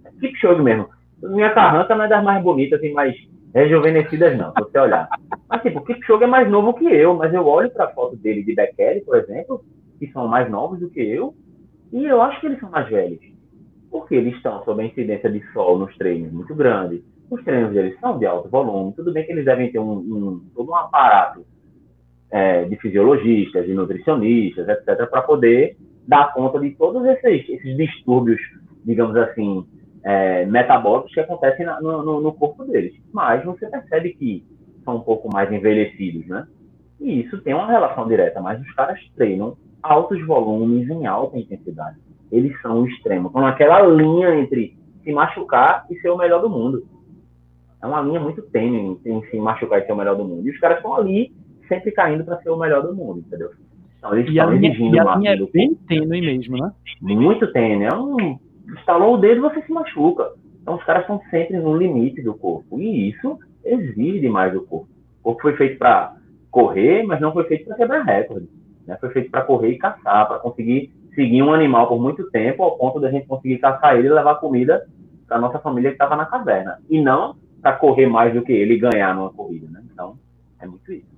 É 0.06 0.12
Kipchoge 0.20 0.62
mesmo. 0.62 0.90
Minha 1.22 1.52
carranca 1.52 1.96
não 1.96 2.06
é 2.06 2.08
das 2.08 2.24
mais 2.24 2.44
bonitas 2.44 2.82
e 2.84 2.92
mais 2.92 3.16
rejuvenescidas, 3.54 4.38
não, 4.38 4.52
se 4.52 4.62
você 4.62 4.80
olhar. 4.80 5.08
Mas, 5.50 5.62
tipo, 5.62 5.80
o 5.80 5.84
Kipchoge 5.84 6.26
é 6.26 6.28
mais 6.28 6.50
novo 6.50 6.74
que 6.74 6.86
eu, 6.86 7.14
mas 7.16 7.34
eu 7.34 7.46
olho 7.48 7.72
para 7.72 7.86
a 7.86 7.92
foto 7.92 8.16
dele 8.18 8.44
de 8.44 8.54
Bekele, 8.54 9.02
por 9.02 9.18
exemplo, 9.18 9.64
que 10.06 10.14
são 10.14 10.28
mais 10.28 10.50
novos 10.50 10.80
do 10.80 10.90
que 10.90 11.02
eu, 11.02 11.34
e 11.92 12.06
eu 12.06 12.22
acho 12.22 12.40
que 12.40 12.48
eles 12.48 12.60
são 12.60 12.70
mais 12.70 12.90
velhos. 12.90 13.20
Porque 13.90 14.16
eles 14.16 14.36
estão 14.36 14.64
sob 14.64 14.82
a 14.82 14.86
incidência 14.86 15.30
de 15.30 15.42
sol 15.54 15.78
nos 15.78 15.96
treinos 15.98 16.32
muito 16.32 16.54
grande. 16.54 17.04
Os 17.30 17.44
treinos 17.44 17.74
deles 17.74 17.98
são 18.00 18.18
de 18.18 18.26
alto 18.26 18.50
volume. 18.50 18.94
Tudo 18.94 19.14
bem 19.14 19.26
que 19.26 19.32
eles 19.32 19.46
devem 19.46 19.72
ter 19.72 19.80
um, 19.80 19.94
um 19.94 20.42
todo 20.54 20.70
um 20.70 20.76
aparato 20.76 21.46
é, 22.30 22.66
de 22.66 22.76
fisiologistas, 22.78 23.66
de 23.66 23.74
nutricionistas, 23.74 24.68
etc., 24.68 25.10
para 25.10 25.22
poder 25.22 25.78
dar 26.08 26.34
conta 26.34 26.60
de 26.60 26.72
todos 26.72 27.06
esses, 27.06 27.50
esses 27.50 27.78
distúrbios, 27.78 28.40
digamos 28.84 29.16
assim, 29.16 29.66
é, 30.04 30.46
metabólicos 30.46 31.14
que 31.14 31.20
acontecem 31.20 31.66
na, 31.66 31.82
no, 31.82 32.22
no, 32.22 32.34
corpo 32.34 32.64
deles. 32.66 32.94
Mas 33.12 33.44
você 33.44 33.68
percebe 33.68 34.14
que 34.14 34.46
são 34.84 34.98
um 34.98 35.02
pouco 35.02 35.30
mais 35.34 35.52
envelhecidos, 35.52 36.28
né? 36.28 36.46
E 37.00 37.22
isso 37.22 37.42
tem 37.42 37.54
uma 37.54 37.68
relação 37.68 38.08
direta, 38.08 38.40
mas 38.40 38.62
os 38.62 38.72
caras 38.74 39.00
treinam 39.16 39.58
altos 39.86 40.26
volumes 40.26 40.90
em 40.90 41.06
alta 41.06 41.38
intensidade. 41.38 41.98
Eles 42.32 42.60
são 42.62 42.82
o 42.82 42.88
extremo. 42.88 43.28
Estão 43.28 43.42
naquela 43.42 43.82
linha 43.82 44.36
entre 44.36 44.78
se 45.04 45.12
machucar 45.12 45.86
e 45.90 45.96
ser 46.00 46.10
o 46.10 46.18
melhor 46.18 46.42
do 46.42 46.50
mundo. 46.50 46.86
É 47.82 47.86
uma 47.86 48.02
linha 48.02 48.20
muito 48.20 48.42
tênue 48.42 49.00
em 49.06 49.22
se 49.26 49.38
machucar 49.38 49.80
e 49.80 49.86
ser 49.86 49.94
o 49.94 49.96
melhor 49.96 50.16
do 50.16 50.26
mundo. 50.26 50.48
E 50.48 50.52
os 50.52 50.60
caras 50.60 50.78
estão 50.78 50.96
ali 50.96 51.32
sempre 51.68 51.92
caindo 51.92 52.24
para 52.24 52.42
ser 52.42 52.50
o 52.50 52.58
melhor 52.58 52.82
do 52.82 52.96
mundo, 52.96 53.20
entendeu? 53.20 53.52
Então 53.98 54.14
eles 54.14 54.28
e 54.28 54.38
estão 54.38 54.50
a 54.50 54.56
exigindo 54.56 54.92
linha, 54.92 55.04
e 55.04 55.08
a 55.08 55.16
linha 55.16 55.32
é 55.32 55.52
bem 55.52 55.76
tênue 55.88 56.22
mesmo, 56.22 56.58
né? 56.58 56.72
Muito 57.02 57.52
tênue. 57.52 57.86
É 57.86 57.96
um 57.96 58.40
estalou 58.78 59.16
o 59.16 59.18
dedo 59.18 59.42
você 59.42 59.62
se 59.62 59.72
machuca. 59.72 60.32
Então 60.62 60.76
os 60.76 60.84
caras 60.84 61.04
estão 61.04 61.22
sempre 61.30 61.58
no 61.58 61.78
limite 61.78 62.22
do 62.22 62.34
corpo. 62.34 62.80
E 62.80 63.10
isso 63.10 63.38
exige 63.64 64.20
demais 64.20 64.52
do 64.54 64.62
corpo. 64.62 64.90
O 65.20 65.24
corpo 65.24 65.42
foi 65.44 65.56
feito 65.56 65.78
para 65.78 66.16
correr, 66.50 67.04
mas 67.04 67.22
não 67.22 67.34
foi 67.34 67.44
feito 67.46 67.66
para 67.66 67.76
quebrar 67.76 68.04
recorde. 68.04 68.48
Né? 68.86 68.98
Foi 69.00 69.10
feito 69.10 69.32
para 69.32 69.44
correr 69.44 69.72
e 69.72 69.78
caçar, 69.78 70.28
para 70.28 70.40
conseguir 70.40 70.94
seguir 71.14 71.42
um 71.42 71.54
animal 71.54 71.88
por 71.88 72.02
muito 72.02 72.30
tempo, 72.30 72.64
ao 72.64 72.78
ponto 72.78 73.00
da 73.00 73.10
gente 73.10 73.28
conseguir 73.28 73.58
caçar 73.60 73.96
ele 73.96 74.08
e 74.08 74.12
levar 74.12 74.36
comida 74.36 74.86
para 75.28 75.40
nossa 75.40 75.60
família 75.60 75.90
que 75.92 75.96
estava 75.96 76.16
na 76.16 76.26
caverna. 76.26 76.80
E 76.90 77.02
não 77.02 77.36
para 77.62 77.74
correr 77.74 78.08
mais 78.08 78.34
do 78.34 78.42
que 78.42 78.52
ele 78.52 78.76
e 78.76 78.80
ganhar 78.80 79.16
numa 79.16 79.32
corrida. 79.32 79.68
Né? 79.70 79.82
Então, 79.92 80.18
é 80.60 80.66
muito 80.66 80.92
isso. 80.92 81.16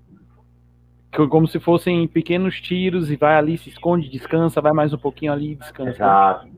Como 1.30 1.48
se 1.48 1.60
fossem 1.60 2.08
pequenos 2.08 2.62
tiros 2.62 3.10
e 3.10 3.16
vai 3.16 3.36
ali, 3.36 3.58
se 3.58 3.70
esconde, 3.70 4.10
descansa, 4.10 4.62
vai 4.62 4.72
mais 4.72 4.94
um 4.94 4.98
pouquinho 4.98 5.34
ali 5.34 5.54
e 5.54 5.56
descansa. 5.56 5.90
Exato 5.90 6.58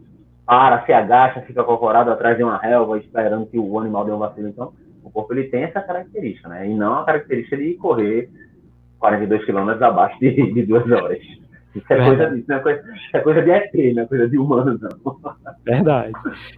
para, 0.50 0.84
se 0.84 0.92
agacha, 0.92 1.42
fica 1.42 1.64
cocorado 1.64 2.10
atrás 2.10 2.36
de 2.36 2.44
uma 2.44 2.58
relva, 2.58 2.98
esperando 2.98 3.46
que 3.46 3.60
o 3.60 3.80
animal 3.80 4.04
dê 4.04 4.12
um 4.12 4.18
vacilo. 4.18 4.48
Então, 4.48 4.74
o 5.04 5.12
corpo 5.12 5.32
ele 5.32 5.44
tem 5.44 5.62
essa 5.62 5.80
característica, 5.80 6.50
né? 6.50 6.68
E 6.68 6.74
não 6.74 6.96
a 6.96 7.06
característica 7.06 7.56
de 7.56 7.76
correr 7.76 8.32
42 9.00 9.46
quilômetros 9.46 9.82
abaixo 9.82 10.20
de, 10.20 10.54
de 10.54 10.64
duas 10.64 10.90
horas. 10.92 11.20
Isso 11.76 11.86
é, 11.94 12.04
coisa, 12.04 12.36
isso, 12.36 12.52
é 12.52 12.60
coisa, 12.60 12.84
é 13.14 13.20
coisa 13.20 13.42
de 13.44 13.52
ET, 13.52 13.96
não 13.96 14.04
é 14.04 14.06
coisa 14.08 14.28
de 14.28 14.38
humano, 14.38 14.80
não. 14.82 15.20
Verdade. 15.64 16.14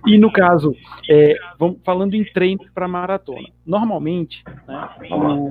E 0.08 0.18
no 0.18 0.32
caso, 0.32 0.74
é, 1.10 1.36
vamos 1.60 1.80
falando 1.84 2.14
em 2.14 2.24
treinos 2.24 2.70
para 2.74 2.88
maratona. 2.88 3.50
Normalmente, 3.66 4.42
né, 4.68 4.90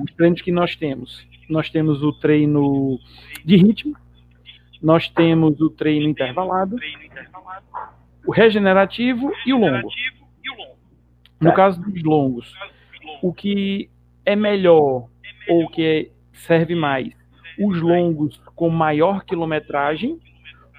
os 0.03 0.11
treinos 0.15 0.41
que 0.41 0.51
nós 0.51 0.75
temos, 0.75 1.27
nós 1.47 1.69
temos 1.69 2.01
o 2.01 2.11
treino 2.11 2.97
de 3.45 3.55
ritmo, 3.55 3.95
nós 4.81 5.07
temos 5.09 5.61
o 5.61 5.69
treino 5.69 6.09
intervalado, 6.09 6.75
o 8.25 8.31
regenerativo 8.31 9.31
e 9.45 9.53
o 9.53 9.59
longo. 9.59 9.89
No 11.39 11.53
caso 11.53 11.79
dos 11.81 12.03
longos, 12.03 12.51
o 13.21 13.31
que 13.31 13.89
é 14.25 14.35
melhor 14.35 15.07
ou 15.47 15.63
o 15.63 15.69
que 15.69 16.11
serve 16.33 16.75
mais? 16.75 17.13
Os 17.59 17.81
longos 17.81 18.41
com 18.55 18.69
maior 18.69 19.23
quilometragem 19.23 20.19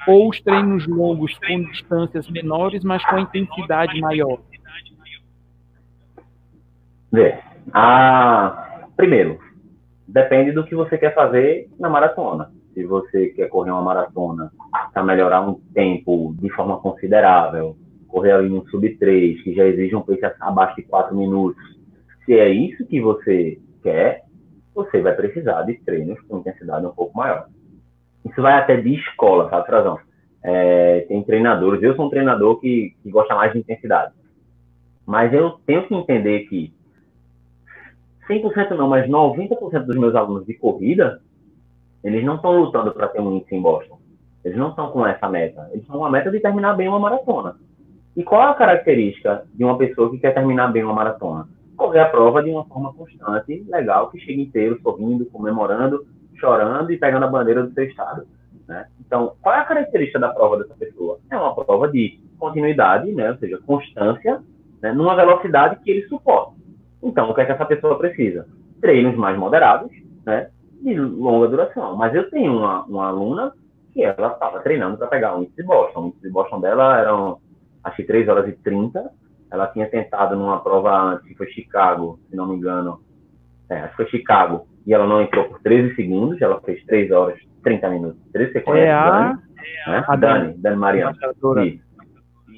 ou 0.06 0.28
os 0.28 0.40
treinos 0.40 0.86
longos 0.86 1.38
com 1.38 1.62
distâncias 1.64 2.28
menores, 2.28 2.82
mas 2.82 3.04
com 3.04 3.18
intensidade 3.18 4.00
maior? 4.00 4.40
Vê. 7.12 7.38
Ah, 7.72 8.86
primeiro, 8.96 9.38
depende 10.08 10.52
do 10.52 10.64
que 10.64 10.74
você 10.74 10.98
quer 10.98 11.14
fazer 11.14 11.68
na 11.78 11.88
maratona 11.88 12.50
se 12.74 12.84
você 12.84 13.28
quer 13.28 13.48
correr 13.48 13.70
uma 13.70 13.82
maratona 13.82 14.50
para 14.92 15.02
melhorar 15.02 15.42
um 15.42 15.54
tempo 15.74 16.34
de 16.38 16.50
forma 16.50 16.78
considerável, 16.78 17.76
correr 18.08 18.32
ali 18.32 18.48
no 18.48 18.66
sub 18.68 18.88
3, 18.96 19.42
que 19.42 19.54
já 19.54 19.66
exige 19.66 19.94
um 19.94 20.02
pace 20.02 20.20
abaixo 20.40 20.76
de 20.76 20.82
4 20.82 21.16
minutos, 21.16 21.62
se 22.24 22.34
é 22.34 22.48
isso 22.48 22.86
que 22.86 23.00
você 23.00 23.58
quer, 23.82 24.22
você 24.74 25.00
vai 25.00 25.14
precisar 25.14 25.62
de 25.62 25.74
treinos 25.74 26.20
com 26.22 26.38
intensidade 26.38 26.86
um 26.86 26.92
pouco 26.92 27.16
maior. 27.16 27.46
Isso 28.24 28.40
vai 28.40 28.54
até 28.54 28.76
de 28.76 28.94
escola, 28.94 29.50
sabe, 29.50 29.66
Frazão? 29.66 29.98
É, 30.42 31.00
tem 31.08 31.22
treinadores, 31.22 31.82
eu 31.82 31.94
sou 31.94 32.06
um 32.06 32.10
treinador 32.10 32.58
que, 32.58 32.96
que 33.02 33.10
gosta 33.10 33.34
mais 33.34 33.52
de 33.52 33.58
intensidade. 33.58 34.12
Mas 35.06 35.32
eu 35.32 35.58
tenho 35.66 35.86
que 35.86 35.94
entender 35.94 36.40
que 36.48 36.72
100% 38.28 38.70
não, 38.76 38.88
mas 38.88 39.08
90% 39.08 39.84
dos 39.84 39.96
meus 39.96 40.14
alunos 40.14 40.46
de 40.46 40.54
corrida 40.54 41.20
eles 42.02 42.24
não 42.24 42.36
estão 42.36 42.58
lutando 42.58 42.92
para 42.92 43.08
ter 43.08 43.20
um 43.20 43.36
índice 43.36 43.54
em 43.54 43.62
Boston. 43.62 43.98
Eles 44.44 44.58
não 44.58 44.70
estão 44.70 44.90
com 44.90 45.06
essa 45.06 45.28
meta. 45.28 45.68
Eles 45.70 45.82
estão 45.82 45.98
com 45.98 46.04
a 46.04 46.10
meta 46.10 46.30
de 46.30 46.40
terminar 46.40 46.74
bem 46.74 46.88
uma 46.88 46.98
maratona. 46.98 47.56
E 48.16 48.24
qual 48.24 48.42
é 48.42 48.50
a 48.50 48.54
característica 48.54 49.44
de 49.54 49.64
uma 49.64 49.78
pessoa 49.78 50.10
que 50.10 50.18
quer 50.18 50.34
terminar 50.34 50.68
bem 50.72 50.82
uma 50.82 50.92
maratona? 50.92 51.48
Correr 51.92 52.00
a 52.00 52.08
prova 52.08 52.42
de 52.42 52.50
uma 52.50 52.64
forma 52.64 52.92
constante, 52.94 53.64
legal, 53.68 54.10
que 54.10 54.18
chegue 54.18 54.40
inteiro, 54.40 54.80
sorrindo, 54.82 55.26
comemorando, 55.26 56.06
chorando 56.36 56.90
e 56.90 56.98
pegando 56.98 57.26
a 57.26 57.28
bandeira 57.28 57.62
do 57.62 57.72
seu 57.74 57.84
estado. 57.84 58.26
Né? 58.66 58.86
Então, 58.98 59.34
qual 59.42 59.54
é 59.54 59.58
a 59.58 59.64
característica 59.64 60.18
da 60.18 60.30
prova 60.30 60.56
dessa 60.56 60.74
pessoa? 60.74 61.18
É 61.30 61.36
uma 61.36 61.54
prova 61.54 61.88
de 61.88 62.18
continuidade, 62.38 63.12
né? 63.12 63.30
ou 63.30 63.36
seja, 63.36 63.60
constância, 63.66 64.42
né? 64.80 64.92
numa 64.92 65.14
velocidade 65.14 65.76
que 65.84 65.90
ele 65.90 66.08
suporta. 66.08 66.54
Então, 67.02 67.30
o 67.30 67.34
que 67.34 67.42
é 67.42 67.44
que 67.44 67.52
essa 67.52 67.66
pessoa 67.66 67.98
precisa? 67.98 68.46
Treinos 68.80 69.14
mais 69.16 69.38
moderados, 69.38 69.90
né? 70.24 70.48
de 70.80 70.98
longa 70.98 71.48
duração. 71.48 71.94
Mas 71.94 72.14
eu 72.14 72.30
tenho 72.30 72.56
uma, 72.56 72.84
uma 72.84 73.08
aluna 73.08 73.52
que 73.92 74.02
ela 74.02 74.32
estava 74.32 74.60
treinando 74.60 74.96
para 74.96 75.08
pegar 75.08 75.36
o 75.36 75.42
índice 75.42 75.56
de 75.56 75.62
Boston. 75.64 76.00
O 76.00 76.06
índice 76.06 76.22
de 76.22 76.30
Boston 76.30 76.60
dela 76.60 76.98
eram, 76.98 77.38
acho 77.84 77.96
que 77.96 78.04
3 78.04 78.26
horas 78.28 78.48
e 78.48 78.52
30. 78.52 79.12
Ela 79.52 79.66
tinha 79.68 79.88
tentado 79.88 80.34
numa 80.34 80.60
prova 80.60 80.96
antes, 80.98 81.28
que 81.28 81.34
foi 81.34 81.46
Chicago, 81.48 82.18
se 82.30 82.34
não 82.34 82.48
me 82.48 82.56
engano. 82.56 83.00
É, 83.68 83.80
acho 83.80 83.90
que 83.90 83.96
foi 83.96 84.06
Chicago. 84.06 84.66
E 84.86 84.94
ela 84.94 85.06
não 85.06 85.20
entrou 85.20 85.44
por 85.44 85.60
13 85.60 85.94
segundos. 85.94 86.40
Ela 86.40 86.60
fez 86.62 86.82
3 86.86 87.10
horas 87.10 87.38
e 87.38 87.62
30 87.62 87.88
minutos. 87.90 88.20
13 88.32 88.52
segundos. 88.52 88.80
É 88.80 88.90
a... 88.90 89.10
Dani, 89.10 89.42
né? 89.86 90.04
a 90.08 90.16
Dani, 90.16 90.54
Dani 90.56 90.76
Mariano. 90.76 91.16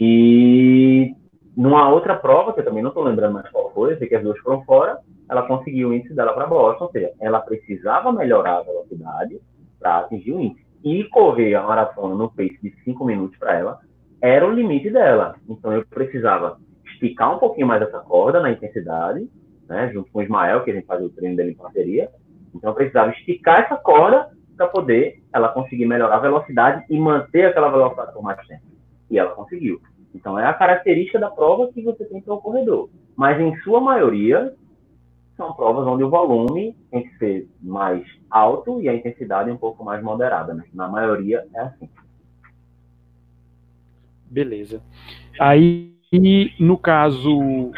E 0.00 1.14
numa 1.56 1.88
outra 1.88 2.14
prova, 2.16 2.52
que 2.52 2.60
eu 2.60 2.64
também 2.64 2.82
não 2.82 2.90
estou 2.90 3.04
lembrando 3.04 3.34
mais 3.34 3.48
qual 3.50 3.72
foi, 3.72 3.92
eu 3.92 3.98
sei 3.98 4.08
que 4.08 4.14
as 4.16 4.22
duas 4.22 4.38
foram 4.38 4.62
fora, 4.64 4.98
ela 5.28 5.42
conseguiu 5.42 5.88
o 5.88 5.94
índice 5.94 6.14
dela 6.14 6.32
para 6.32 6.46
Boston, 6.46 6.84
ou 6.84 6.90
seja, 6.90 7.10
ela 7.20 7.40
precisava 7.40 8.12
melhorar 8.12 8.58
a 8.58 8.62
velocidade 8.62 9.40
para 9.78 9.98
atingir 9.98 10.32
o 10.32 10.40
índice. 10.40 10.64
E 10.84 11.04
correr 11.04 11.54
a 11.54 11.62
maratona 11.62 12.14
no 12.14 12.28
pace 12.28 12.58
de 12.62 12.74
5 12.84 13.04
minutos 13.04 13.38
para 13.38 13.58
ela 13.58 13.80
era 14.20 14.46
o 14.46 14.52
limite 14.52 14.90
dela. 14.90 15.36
Então 15.48 15.72
eu 15.72 15.84
precisava 15.86 16.58
esticar 17.04 17.34
um 17.34 17.38
pouquinho 17.38 17.66
mais 17.66 17.82
essa 17.82 17.98
corda 18.00 18.40
na 18.40 18.50
intensidade, 18.50 19.28
né, 19.68 19.90
junto 19.92 20.10
com 20.10 20.18
o 20.18 20.22
Ismael, 20.22 20.64
que 20.64 20.70
a 20.70 20.74
gente 20.74 20.86
fazia 20.86 21.06
o 21.06 21.10
treino 21.10 21.36
dele 21.36 21.52
em 21.52 21.56
parceria. 21.56 22.10
Então 22.54 22.70
eu 22.70 22.74
precisava 22.74 23.10
esticar 23.10 23.60
essa 23.60 23.76
corda 23.76 24.30
para 24.56 24.68
poder 24.68 25.22
ela 25.32 25.48
conseguir 25.48 25.86
melhorar 25.86 26.16
a 26.16 26.20
velocidade 26.20 26.84
e 26.88 26.98
manter 26.98 27.46
aquela 27.46 27.70
velocidade 27.70 28.12
por 28.12 28.22
mais 28.22 28.46
tempo. 28.46 28.62
E 29.10 29.18
ela 29.18 29.34
conseguiu. 29.34 29.80
Então 30.14 30.38
é 30.38 30.46
a 30.46 30.54
característica 30.54 31.18
da 31.18 31.30
prova 31.30 31.72
que 31.72 31.82
você 31.82 32.04
tem 32.04 32.20
para 32.20 32.34
o 32.34 32.40
corredor. 32.40 32.88
Mas 33.16 33.40
em 33.40 33.56
sua 33.62 33.80
maioria, 33.80 34.54
são 35.36 35.52
provas 35.54 35.86
onde 35.86 36.04
o 36.04 36.10
volume 36.10 36.76
tem 36.90 37.02
que 37.02 37.18
ser 37.18 37.48
mais 37.60 38.06
alto 38.30 38.80
e 38.80 38.88
a 38.88 38.94
intensidade 38.94 39.50
um 39.50 39.56
pouco 39.56 39.84
mais 39.84 40.02
moderada. 40.02 40.54
Né? 40.54 40.64
Na 40.72 40.88
maioria 40.88 41.44
é 41.54 41.60
assim. 41.60 41.90
Beleza. 44.30 44.82
Aí, 45.38 45.93
no 46.58 46.76
caso, 46.76 47.72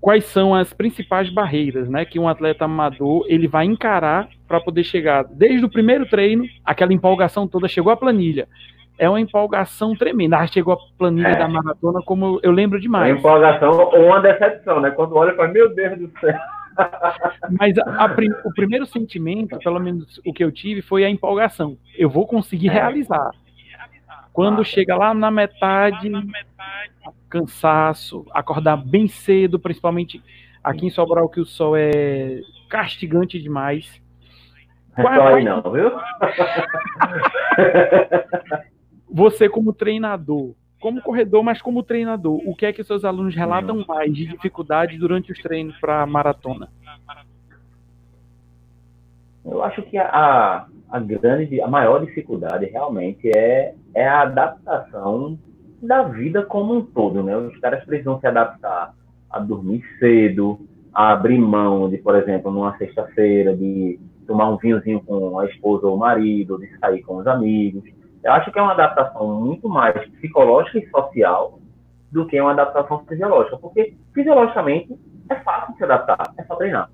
quais 0.00 0.24
são 0.24 0.54
as 0.54 0.72
principais 0.72 1.30
barreiras, 1.30 1.88
né, 1.88 2.04
que 2.04 2.18
um 2.18 2.28
atleta 2.28 2.64
amador 2.64 3.24
ele 3.28 3.48
vai 3.48 3.64
encarar 3.64 4.28
para 4.46 4.60
poder 4.60 4.84
chegar 4.84 5.24
desde 5.24 5.64
o 5.64 5.70
primeiro 5.70 6.06
treino, 6.06 6.44
aquela 6.64 6.92
empolgação 6.92 7.48
toda, 7.48 7.68
chegou 7.68 7.92
a 7.92 7.96
planilha 7.96 8.48
é 8.98 9.08
uma 9.08 9.20
empolgação 9.20 9.94
tremenda. 9.94 10.38
Ah, 10.38 10.46
chegou 10.46 10.74
a 10.74 10.78
planilha 10.96 11.28
é. 11.28 11.36
da 11.36 11.48
maratona, 11.48 12.00
como 12.04 12.38
eu 12.42 12.52
lembro 12.52 12.80
demais. 12.80 13.10
Uma 13.12 13.18
empolgação 13.18 13.70
ou 13.70 14.06
uma 14.06 14.20
decepção, 14.20 14.80
né? 14.80 14.90
Quando 14.90 15.16
olha 15.16 15.32
e 15.32 15.36
fala, 15.36 15.48
meu 15.48 15.74
Deus 15.74 15.98
do 15.98 16.12
céu. 16.20 16.34
Mas 17.58 17.76
a, 17.78 18.04
a, 18.04 18.16
o 18.44 18.52
primeiro 18.52 18.86
sentimento, 18.86 19.58
pelo 19.58 19.80
menos 19.80 20.20
o 20.24 20.32
que 20.32 20.42
eu 20.42 20.50
tive, 20.50 20.82
foi 20.82 21.04
a 21.04 21.10
empolgação. 21.10 21.76
Eu 21.96 22.08
vou 22.08 22.26
conseguir 22.26 22.68
é. 22.68 22.72
realizar. 22.72 23.30
Quando 24.32 24.64
chega 24.64 24.96
lá 24.96 25.14
na 25.14 25.30
metade, 25.30 26.10
cansaço, 27.28 28.26
acordar 28.32 28.76
bem 28.76 29.06
cedo, 29.08 29.58
principalmente 29.58 30.22
aqui 30.62 30.86
em 30.86 30.90
Sobral, 30.90 31.28
que 31.28 31.40
o 31.40 31.44
sol 31.44 31.76
é 31.76 32.40
castigante 32.68 33.40
demais. 33.40 34.00
Não 34.96 35.36
é 35.36 35.42
não, 35.42 35.62
viu? 35.72 35.90
você 39.10 39.48
como 39.48 39.72
treinador, 39.72 40.54
como 40.80 41.00
corredor, 41.02 41.42
mas 41.42 41.60
como 41.62 41.82
treinador, 41.82 42.40
o 42.46 42.54
que 42.54 42.66
é 42.66 42.72
que 42.72 42.84
seus 42.84 43.04
alunos 43.04 43.34
relatam 43.34 43.84
mais 43.86 44.14
de 44.14 44.26
dificuldade 44.26 44.98
durante 44.98 45.32
os 45.32 45.38
treinos 45.40 45.76
para 45.78 46.06
maratona? 46.06 46.68
Eu 49.44 49.62
acho 49.62 49.82
que 49.82 49.98
a, 49.98 50.66
a 50.90 51.00
grande, 51.00 51.60
a 51.60 51.66
maior 51.66 52.04
dificuldade 52.04 52.66
realmente 52.66 53.30
é, 53.36 53.74
é 53.94 54.06
a 54.06 54.22
adaptação 54.22 55.38
da 55.86 56.02
vida 56.02 56.42
como 56.42 56.74
um 56.74 56.82
todo, 56.82 57.22
né? 57.22 57.36
Os 57.36 57.56
caras 57.58 57.84
precisam 57.84 58.18
se 58.20 58.26
adaptar 58.26 58.94
a 59.30 59.38
dormir 59.38 59.82
cedo, 59.98 60.60
a 60.92 61.12
abrir 61.12 61.38
mão 61.38 61.88
de, 61.88 61.98
por 61.98 62.14
exemplo, 62.14 62.50
numa 62.50 62.76
sexta-feira, 62.78 63.56
de 63.56 63.98
tomar 64.26 64.48
um 64.48 64.56
vinhozinho 64.56 65.02
com 65.02 65.38
a 65.38 65.46
esposa 65.46 65.86
ou 65.86 65.96
o 65.96 65.98
marido, 65.98 66.58
de 66.58 66.78
sair 66.78 67.02
com 67.02 67.16
os 67.16 67.26
amigos, 67.26 67.84
eu 68.24 68.32
acho 68.32 68.50
que 68.50 68.58
é 68.58 68.62
uma 68.62 68.72
adaptação 68.72 69.38
muito 69.38 69.68
mais 69.68 69.94
psicológica 70.12 70.78
e 70.78 70.88
social 70.88 71.58
do 72.10 72.26
que 72.26 72.40
uma 72.40 72.52
adaptação 72.52 73.04
fisiológica, 73.06 73.58
porque 73.58 73.94
fisiologicamente 74.14 74.98
é 75.28 75.34
fácil 75.36 75.74
se 75.76 75.84
adaptar, 75.84 76.32
é 76.38 76.44
só 76.44 76.54
treinar. 76.56 76.90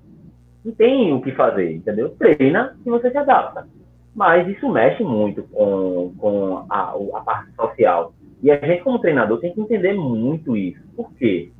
Não 0.65 0.73
tem 0.73 1.13
o 1.13 1.21
que 1.21 1.31
fazer, 1.31 1.73
entendeu? 1.73 2.09
Treina 2.17 2.75
e 2.85 2.89
você 2.89 3.09
se 3.09 3.17
adapta. 3.17 3.65
Mas 4.13 4.45
isso 4.49 4.67
mexe 4.69 5.03
muito 5.03 5.43
com, 5.43 6.13
com 6.17 6.65
a, 6.69 6.93
a 7.13 7.21
parte 7.21 7.51
social. 7.55 8.13
E 8.41 8.49
a 8.51 8.57
gente, 8.59 8.83
como 8.83 8.99
treinador, 8.99 9.39
tem 9.39 9.53
que 9.53 9.61
entender 9.61 9.93
muito 9.93 10.57
isso. 10.57 10.81
Por 10.95 11.13
quê? 11.13 11.51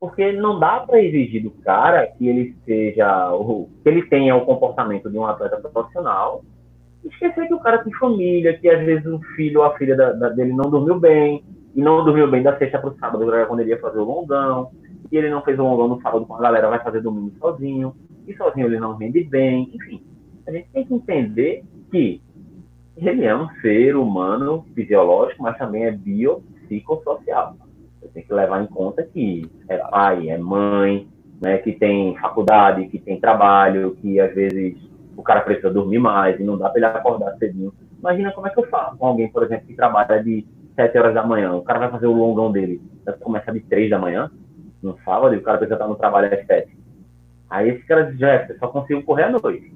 Porque 0.00 0.32
não 0.32 0.58
dá 0.58 0.80
para 0.80 1.02
exigir 1.02 1.42
do 1.42 1.50
cara 1.50 2.06
que 2.06 2.26
ele 2.26 2.56
seja, 2.64 3.30
que 3.82 3.88
ele 3.88 4.02
tenha 4.02 4.36
o 4.36 4.44
comportamento 4.44 5.10
de 5.10 5.18
um 5.18 5.26
atleta 5.26 5.56
profissional 5.68 6.42
esquecer 7.04 7.46
que 7.46 7.54
o 7.54 7.60
cara 7.60 7.82
tem 7.82 7.92
família, 7.94 8.58
que 8.58 8.68
às 8.68 8.84
vezes 8.84 9.06
o 9.06 9.20
filho 9.36 9.60
ou 9.60 9.66
a 9.66 9.76
filha 9.76 9.96
da, 9.96 10.12
da, 10.12 10.28
dele 10.30 10.52
não 10.52 10.70
dormiu 10.70 10.98
bem, 10.98 11.44
e 11.74 11.82
não 11.82 12.04
dormiu 12.04 12.30
bem 12.30 12.42
da 12.42 12.56
sexta 12.58 12.78
para 12.78 12.90
o 12.90 12.98
sábado, 12.98 13.24
quando 13.46 13.60
ele 13.60 13.70
ia 13.70 13.80
fazer 13.80 13.98
o 13.98 14.04
longão, 14.04 14.70
e 15.10 15.16
ele 15.16 15.30
não 15.30 15.42
fez 15.42 15.58
o 15.58 15.62
longão 15.62 15.88
no 15.88 16.00
sábado 16.00 16.26
com 16.26 16.34
a 16.34 16.40
galera, 16.40 16.68
vai 16.68 16.82
fazer 16.82 17.00
domingo 17.00 17.32
sozinho, 17.38 17.94
e 18.26 18.34
sozinho 18.34 18.66
ele 18.66 18.80
não 18.80 18.96
rende 18.96 19.22
bem, 19.24 19.70
enfim. 19.74 20.02
A 20.46 20.52
gente 20.52 20.68
tem 20.70 20.84
que 20.84 20.94
entender 20.94 21.62
que 21.90 22.20
ele 23.06 23.24
é 23.24 23.36
um 23.36 23.48
ser 23.60 23.96
humano 23.96 24.64
fisiológico, 24.74 25.42
mas 25.42 25.56
também 25.58 25.84
é 25.84 25.90
biopsicossocial. 25.90 27.56
Você 28.00 28.08
tem 28.08 28.22
que 28.22 28.32
levar 28.32 28.62
em 28.62 28.66
conta 28.66 29.02
que 29.02 29.48
é 29.68 29.76
pai, 29.78 30.28
é 30.28 30.38
mãe, 30.38 31.06
né, 31.40 31.58
que 31.58 31.72
tem 31.72 32.16
faculdade, 32.16 32.88
que 32.88 32.98
tem 32.98 33.20
trabalho, 33.20 33.96
que 34.00 34.20
às 34.20 34.34
vezes 34.34 34.76
o 35.16 35.22
cara 35.22 35.40
precisa 35.40 35.70
dormir 35.70 35.98
mais 35.98 36.38
e 36.38 36.44
não 36.44 36.56
dá 36.56 36.68
para 36.68 36.78
ele 36.78 36.86
acordar 36.86 37.36
cedinho. 37.38 37.72
Imagina 37.98 38.32
como 38.32 38.46
é 38.46 38.50
que 38.50 38.58
eu 38.58 38.68
faço 38.68 38.96
com 38.96 39.06
alguém, 39.06 39.28
por 39.28 39.42
exemplo, 39.42 39.66
que 39.66 39.74
trabalha 39.74 40.22
de 40.22 40.46
7 40.76 40.96
horas 40.98 41.14
da 41.14 41.26
manhã. 41.26 41.54
O 41.54 41.62
cara 41.62 41.80
vai 41.80 41.90
fazer 41.90 42.06
o 42.06 42.12
longão 42.12 42.52
dele, 42.52 42.80
começa 43.20 43.52
de 43.52 43.60
3 43.60 43.90
da 43.90 43.98
manhã, 43.98 44.30
no 44.80 44.96
sábado, 45.04 45.34
e 45.34 45.38
o 45.38 45.42
cara 45.42 45.58
precisa 45.58 45.74
estar 45.74 45.88
no 45.88 45.96
trabalho 45.96 46.32
às 46.32 46.46
7. 46.46 46.76
Aí 47.50 47.70
esse 47.70 47.84
cara 47.84 48.04
diz, 48.04 48.18
Jeff, 48.18 48.56
só 48.58 48.68
consigo 48.68 49.02
correr 49.02 49.24
à 49.24 49.30
noite. 49.30 49.72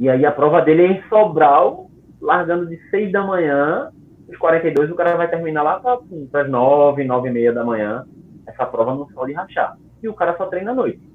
E 0.00 0.08
aí 0.08 0.24
a 0.24 0.32
prova 0.32 0.62
dele 0.62 0.82
é 0.82 0.86
em 0.92 1.02
Sobral, 1.08 1.90
largando 2.24 2.66
de 2.66 2.76
6 2.90 3.12
da 3.12 3.22
manhã, 3.22 3.90
os 4.28 4.36
42 4.36 4.90
o 4.90 4.94
cara 4.94 5.16
vai 5.16 5.28
terminar 5.28 5.62
lá 5.62 5.80
para 5.80 6.40
as 6.40 6.50
9, 6.50 7.04
9 7.04 7.28
e 7.28 7.32
meia 7.32 7.52
da 7.52 7.64
manhã, 7.64 8.04
essa 8.46 8.66
prova 8.66 8.94
no 8.94 9.10
sol 9.12 9.26
de 9.26 9.32
rachar. 9.32 9.76
E 10.02 10.08
o 10.08 10.14
cara 10.14 10.36
só 10.36 10.46
treina 10.46 10.72
à 10.72 10.74
noite 10.74 11.14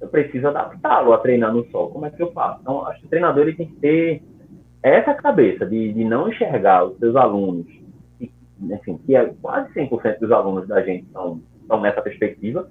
eu 0.00 0.08
preciso 0.08 0.48
adaptá-lo 0.48 1.12
a 1.12 1.18
treinar 1.18 1.52
no 1.52 1.64
sol. 1.70 1.90
Como 1.90 2.06
é 2.06 2.10
que 2.10 2.22
eu 2.22 2.32
faço? 2.32 2.60
Então, 2.62 2.86
acho 2.86 3.00
que 3.00 3.06
o 3.06 3.10
treinador 3.10 3.42
ele 3.42 3.56
tem 3.56 3.66
que 3.66 3.76
ter 3.76 4.22
essa 4.82 5.14
cabeça 5.14 5.66
de, 5.66 5.92
de 5.92 6.04
não 6.04 6.28
enxergar 6.28 6.84
os 6.84 6.98
seus 6.98 7.16
alunos, 7.16 7.66
que, 8.18 8.30
assim, 8.72 8.96
que 8.98 9.16
é 9.16 9.32
quase 9.42 9.72
100% 9.74 10.20
dos 10.20 10.30
alunos 10.30 10.68
da 10.68 10.82
gente 10.82 11.04
estão, 11.04 11.40
estão 11.60 11.80
nessa 11.80 12.00
perspectiva 12.00 12.68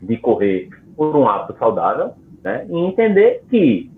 de 0.00 0.16
correr 0.16 0.68
por 0.96 1.14
um 1.14 1.28
hábito 1.28 1.58
saudável, 1.58 2.14
né? 2.42 2.66
E 2.68 2.76
entender 2.76 3.42
que 3.50 3.90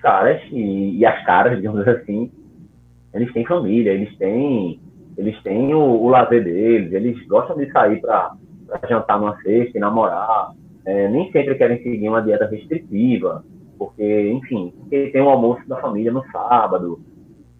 caras 0.00 0.40
e, 0.50 0.98
e 0.98 1.06
as 1.06 1.24
caras, 1.24 1.56
digamos 1.56 1.86
assim, 1.86 2.30
eles 3.14 3.32
têm 3.32 3.44
família, 3.44 3.92
eles 3.92 4.16
têm, 4.18 4.80
eles 5.16 5.40
têm 5.42 5.74
o, 5.74 5.80
o 5.80 6.08
lazer 6.08 6.44
deles, 6.44 6.92
eles 6.92 7.26
gostam 7.26 7.56
de 7.56 7.70
sair 7.72 8.00
para 8.00 8.32
jantar 8.88 9.18
numa 9.18 9.36
sexta 9.42 9.76
e 9.76 9.80
namorar, 9.80 10.52
é, 10.86 11.08
nem 11.08 11.30
sempre 11.32 11.54
querem 11.56 11.82
seguir 11.82 12.08
uma 12.08 12.22
dieta 12.22 12.46
restritiva, 12.46 13.44
porque, 13.78 14.30
enfim, 14.30 14.72
porque 14.78 15.08
tem 15.10 15.20
o 15.20 15.26
um 15.26 15.30
almoço 15.30 15.66
da 15.68 15.76
família 15.76 16.12
no 16.12 16.24
sábado. 16.30 17.00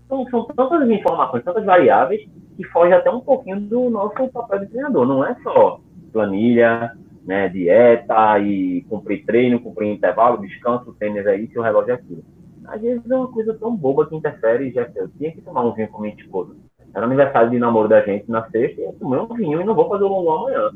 Então, 0.05 0.27
são 0.29 0.45
tantas 0.45 0.89
informações, 0.91 1.45
tantas 1.45 1.65
variáveis, 1.65 2.21
que 2.57 2.65
foge 2.65 2.93
até 2.93 3.11
um 3.11 3.21
pouquinho 3.21 3.61
do 3.61 3.89
nosso 3.89 4.29
papel 4.29 4.61
de 4.61 4.67
treinador. 4.67 5.07
Não 5.07 5.25
é 5.25 5.35
só 5.43 5.81
planilha, 6.13 6.93
né, 7.25 7.49
dieta 7.49 8.39
e 8.39 8.83
cumprir 8.89 9.25
treino, 9.25 9.61
cumprir 9.61 9.89
intervalo, 9.93 10.41
descanso, 10.41 10.95
tênis 10.99 11.27
aí, 11.27 11.49
se 11.49 11.59
o 11.59 11.63
relógio 11.63 11.93
é 11.93 11.95
aquilo. 11.95 12.25
Às 12.67 12.81
vezes 12.81 13.11
é 13.11 13.17
uma 13.17 13.31
coisa 13.31 13.55
tão 13.55 13.75
boba 13.77 14.07
que 14.07 14.17
interfere, 14.17 14.71
já 14.71 14.89
eu 14.95 15.09
tinha 15.09 15.33
que 15.33 15.41
tomar 15.41 15.65
um 15.65 15.73
vinho 15.73 15.89
com 15.89 16.01
minha 16.01 16.15
esposa. 16.15 16.55
Era 16.95 17.07
aniversário 17.07 17.51
de 17.51 17.59
namoro 17.59 17.89
da 17.89 18.01
gente 18.03 18.31
na 18.31 18.49
sexta, 18.51 18.81
e 18.81 18.85
eu 18.85 18.93
tomei 18.93 19.19
um 19.19 19.35
vinho 19.35 19.61
e 19.61 19.65
não 19.65 19.75
vou 19.75 19.89
fazer 19.89 20.05
o 20.05 20.09
longo 20.09 20.31
amanhã 20.31 20.71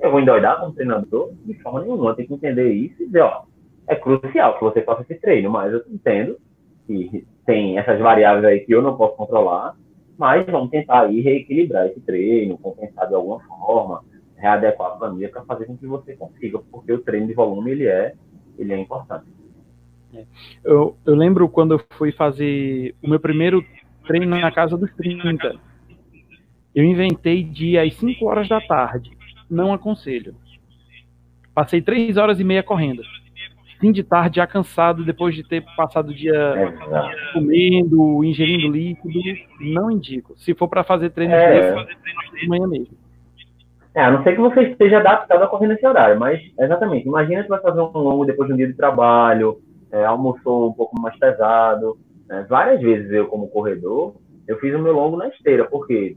Eu 0.00 0.10
vou 0.10 0.20
endoidar 0.20 0.58
como 0.60 0.72
treinador? 0.72 1.32
De 1.44 1.54
forma 1.62 1.82
nenhuma. 1.82 2.14
Tenho 2.14 2.28
que 2.28 2.34
entender 2.34 2.72
isso 2.72 3.02
e 3.02 3.06
dizer, 3.06 3.20
ó, 3.20 3.42
é 3.86 3.94
crucial 3.94 4.54
que 4.54 4.64
você 4.64 4.82
faça 4.82 5.02
esse 5.02 5.20
treino, 5.20 5.50
mas 5.50 5.72
eu 5.72 5.82
entendo 5.88 6.38
que 6.86 7.26
tem 7.44 7.78
essas 7.78 7.98
variáveis 8.00 8.44
aí 8.44 8.60
que 8.60 8.72
eu 8.72 8.82
não 8.82 8.96
posso 8.96 9.16
controlar, 9.16 9.74
mas 10.16 10.46
vamos 10.46 10.70
tentar 10.70 11.02
aí 11.02 11.20
reequilibrar 11.20 11.86
esse 11.86 12.00
treino, 12.00 12.58
compensar 12.58 13.08
de 13.08 13.14
alguma 13.14 13.40
forma, 13.40 14.02
readequar 14.40 14.92
a 14.92 14.96
planilha 14.96 15.28
para 15.28 15.44
fazer 15.44 15.66
com 15.66 15.76
que 15.76 15.86
você 15.86 16.16
consiga, 16.16 16.58
porque 16.58 16.92
o 16.92 16.98
treino 16.98 17.26
de 17.26 17.34
volume 17.34 17.70
ele 17.70 17.86
é, 17.86 18.14
ele 18.58 18.72
é 18.72 18.78
importante. 18.78 19.26
É. 20.14 20.24
Eu, 20.64 20.96
eu 21.06 21.14
lembro 21.14 21.48
quando 21.48 21.74
eu 21.74 21.84
fui 21.90 22.10
fazer 22.10 22.94
o 23.02 23.08
meu 23.08 23.20
primeiro 23.20 23.64
treino 24.06 24.26
na 24.26 24.50
casa 24.50 24.76
dos 24.76 24.92
30. 24.94 25.54
Eu 26.74 26.84
inventei 26.84 27.44
de 27.44 27.70
ir 27.70 27.78
às 27.78 27.94
5 27.94 28.24
horas 28.24 28.48
da 28.48 28.60
tarde. 28.60 29.10
Não 29.48 29.72
aconselho. 29.72 30.34
Passei 31.54 31.82
3 31.82 32.16
horas 32.16 32.40
e 32.40 32.44
meia 32.44 32.62
correndo. 32.62 33.02
Fim 33.80 33.92
de 33.92 34.02
tarde, 34.02 34.36
já 34.36 34.46
cansado, 34.46 35.04
depois 35.04 35.34
de 35.34 35.42
ter 35.42 35.64
passado 35.74 36.10
o 36.10 36.14
dia 36.14 36.34
é 36.34 37.32
comendo, 37.32 38.22
ingerindo 38.24 38.68
líquido. 38.68 39.18
Não 39.58 39.90
indico. 39.90 40.34
Se 40.36 40.54
for 40.54 40.68
para 40.68 40.84
fazer 40.84 41.10
treino 41.10 41.34
é. 41.34 41.86
de 42.38 42.48
manhã 42.48 42.66
mesmo. 42.66 42.94
É, 44.00 44.04
a 44.04 44.10
não 44.10 44.22
ser 44.22 44.34
que 44.34 44.40
você 44.40 44.62
esteja 44.62 44.96
adaptado 44.96 45.42
a 45.42 45.46
correr 45.46 45.66
nesse 45.66 45.86
horário, 45.86 46.18
mas 46.18 46.40
exatamente. 46.58 47.06
Imagina 47.06 47.42
que 47.42 47.50
vai 47.50 47.60
fazer 47.60 47.82
um 47.82 47.90
longo 47.92 48.24
depois 48.24 48.48
de 48.48 48.54
um 48.54 48.56
dia 48.56 48.66
de 48.66 48.72
trabalho, 48.72 49.60
é, 49.92 50.02
almoçou 50.06 50.70
um 50.70 50.72
pouco 50.72 50.98
mais 50.98 51.14
pesado. 51.18 51.98
Né? 52.26 52.46
Várias 52.48 52.80
vezes 52.80 53.12
eu, 53.12 53.26
como 53.26 53.50
corredor, 53.50 54.14
eu 54.48 54.58
fiz 54.58 54.74
o 54.74 54.78
meu 54.78 54.94
longo 54.94 55.18
na 55.18 55.28
esteira, 55.28 55.66
porque 55.66 56.16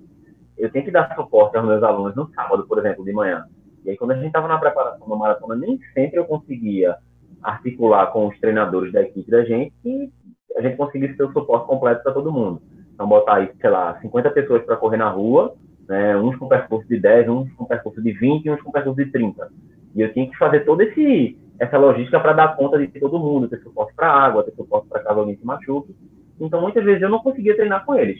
eu 0.57 0.71
tenho 0.71 0.85
que 0.85 0.91
dar 0.91 1.13
suporte 1.13 1.57
aos 1.57 1.67
meus 1.67 1.83
alunos 1.83 2.15
no 2.15 2.29
sábado, 2.33 2.65
por 2.65 2.79
exemplo, 2.79 3.03
de 3.03 3.11
manhã. 3.11 3.43
E 3.83 3.89
aí, 3.89 3.97
quando 3.97 4.11
a 4.11 4.15
gente 4.15 4.27
estava 4.27 4.47
na 4.47 4.57
preparação 4.57 5.05
da 5.05 5.15
maratona, 5.17 5.53
nem 5.53 5.77
sempre 5.93 6.17
eu 6.17 6.23
conseguia 6.23 6.95
articular 7.41 8.07
com 8.13 8.27
os 8.27 8.39
treinadores 8.39 8.93
da 8.93 9.01
equipe 9.01 9.29
da 9.29 9.43
gente 9.43 9.73
e 9.83 10.09
a 10.55 10.61
gente 10.61 10.77
conseguisse 10.77 11.17
ter 11.17 11.25
o 11.25 11.33
suporte 11.33 11.67
completo 11.67 12.01
para 12.01 12.13
todo 12.13 12.31
mundo. 12.31 12.61
Então, 12.93 13.09
botar 13.09 13.35
aí, 13.35 13.51
sei 13.59 13.69
lá, 13.69 13.99
50 13.99 14.29
pessoas 14.29 14.63
para 14.63 14.77
correr 14.77 14.95
na 14.95 15.09
rua, 15.09 15.53
né, 15.87 16.17
uns 16.17 16.35
com 16.37 16.47
percurso 16.47 16.87
de 16.87 16.99
10, 16.99 17.29
uns 17.29 17.51
com 17.53 17.65
percurso 17.65 18.01
de 18.01 18.11
20 18.11 18.45
e 18.45 18.51
uns 18.51 18.61
com 18.61 18.71
percurso 18.71 19.03
de 19.03 19.11
30. 19.11 19.49
E 19.95 20.01
eu 20.01 20.13
tinha 20.13 20.29
que 20.29 20.37
fazer 20.37 20.65
esse 20.79 21.37
essa 21.59 21.77
logística 21.77 22.19
para 22.19 22.33
dar 22.33 22.55
conta 22.55 22.77
de 22.77 22.87
todo 22.99 23.19
mundo, 23.19 23.47
ter 23.47 23.59
suporte 23.59 23.93
para 23.95 24.11
água, 24.11 24.43
ter 24.43 24.53
suporte 24.55 24.87
para 24.87 25.03
caso 25.03 25.19
alguém 25.19 25.37
se 25.37 25.45
machuque. 25.45 25.95
Então, 26.39 26.61
muitas 26.61 26.83
vezes 26.83 27.01
eu 27.01 27.09
não 27.09 27.19
conseguia 27.19 27.55
treinar 27.55 27.85
com 27.85 27.95
eles. 27.95 28.19